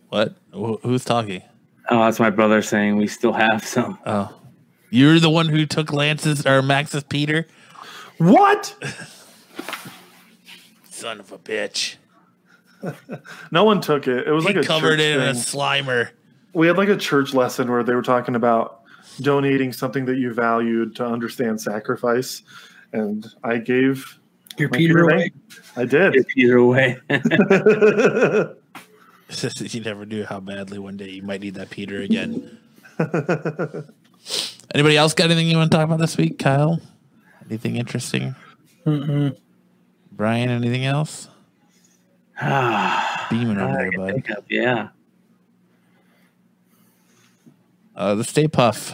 [0.09, 0.35] What?
[0.53, 1.43] Wh- Who's talking?
[1.91, 3.99] Oh, that's my brother saying we still have some.
[4.07, 4.35] Oh,
[4.91, 7.47] you're the one who took Lance's or Max's Peter.
[8.19, 8.75] What?
[10.91, 11.97] Son of a bitch!
[13.51, 14.27] No one took it.
[14.27, 16.11] It was He like a covered church it in a slimer.
[16.53, 18.83] We had like a church lesson where they were talking about
[19.21, 22.43] donating something that you valued to understand sacrifice,
[22.93, 24.19] and I gave.
[24.57, 25.33] Your my Peter away.
[25.77, 26.13] I did.
[26.13, 27.01] Get Peter away.
[29.59, 32.59] you never knew how badly one day you might need that Peter again.
[34.75, 36.81] Anybody else got anything you want to talk about this week, Kyle?
[37.49, 38.35] Anything interesting?
[38.87, 39.37] Mm-mm.
[40.13, 41.29] Brian, anything else?
[42.41, 44.13] Ah, Beaming over I there, can bud.
[44.15, 44.89] think of- yeah.
[47.97, 48.91] Uh, the Stay Puft.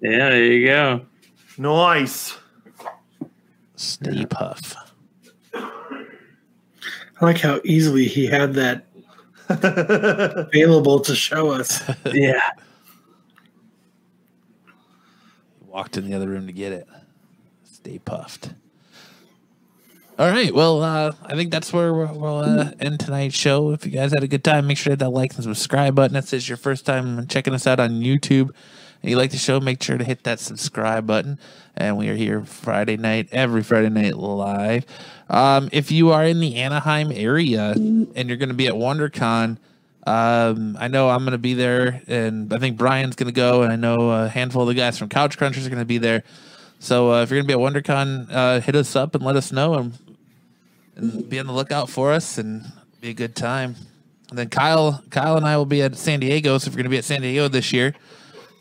[0.00, 1.06] Yeah, there you go.
[1.58, 2.36] nice.
[3.76, 4.76] Stay Puft.
[5.54, 8.86] I like how easily he had that
[9.48, 11.82] available to show us.
[12.12, 12.40] Yeah.
[14.66, 16.86] He walked in the other room to get it.
[17.82, 18.54] Stay Puft.
[20.16, 20.54] All right.
[20.54, 23.72] Well, uh, I think that's where we'll, we'll uh, end tonight's show.
[23.72, 25.96] If you guys had a good time, make sure to hit that like and subscribe
[25.96, 26.16] button.
[26.16, 28.50] If this is your first time checking us out on YouTube
[29.02, 31.40] and you like the show, make sure to hit that subscribe button.
[31.74, 34.86] And we are here Friday night, every Friday night live.
[35.28, 39.56] Um, if you are in the Anaheim area and you're going to be at WonderCon,
[40.06, 43.62] um, I know I'm going to be there, and I think Brian's going to go,
[43.62, 45.98] and I know a handful of the guys from Couch Crunchers are going to be
[45.98, 46.22] there.
[46.82, 49.36] So uh, if you're going to be at WonderCon, uh, hit us up and let
[49.36, 49.98] us know, and,
[50.96, 53.76] and be on the lookout for us, and be a good time.
[54.30, 56.58] And then Kyle, Kyle and I will be at San Diego.
[56.58, 57.94] So if you're going to be at San Diego this year,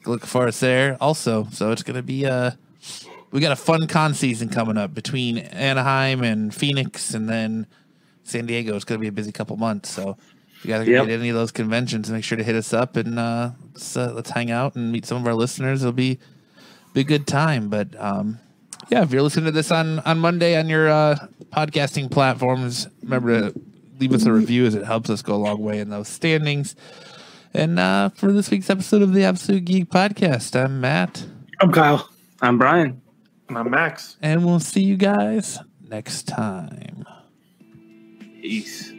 [0.06, 1.48] look for us there also.
[1.52, 2.52] So it's going to be uh
[3.32, 7.66] we got a fun con season coming up between Anaheim and Phoenix, and then
[8.24, 8.76] San Diego.
[8.76, 9.90] It's going to be a busy couple months.
[9.90, 10.16] So
[10.58, 11.06] if you guys are going Yep.
[11.08, 13.98] to at any of those conventions, make sure to hit us up and uh, let's,
[13.98, 15.82] uh, let's hang out and meet some of our listeners.
[15.82, 16.20] It'll be
[16.94, 17.70] be a good time.
[17.70, 18.40] But um,
[18.90, 21.16] yeah, if you're listening to this on on Monday on your uh,
[21.52, 23.62] podcasting platforms, remember to
[24.00, 26.76] leave us a review as it helps us go a long way in those standings.
[27.54, 31.26] And uh, for this week's episode of the Absolute Geek Podcast, I'm Matt,
[31.60, 32.10] I'm Kyle.
[32.42, 33.02] I'm Brian.
[33.50, 34.16] And I'm Max.
[34.22, 35.60] and we'll see you guys
[35.90, 37.06] next time.
[38.42, 38.94] Peace.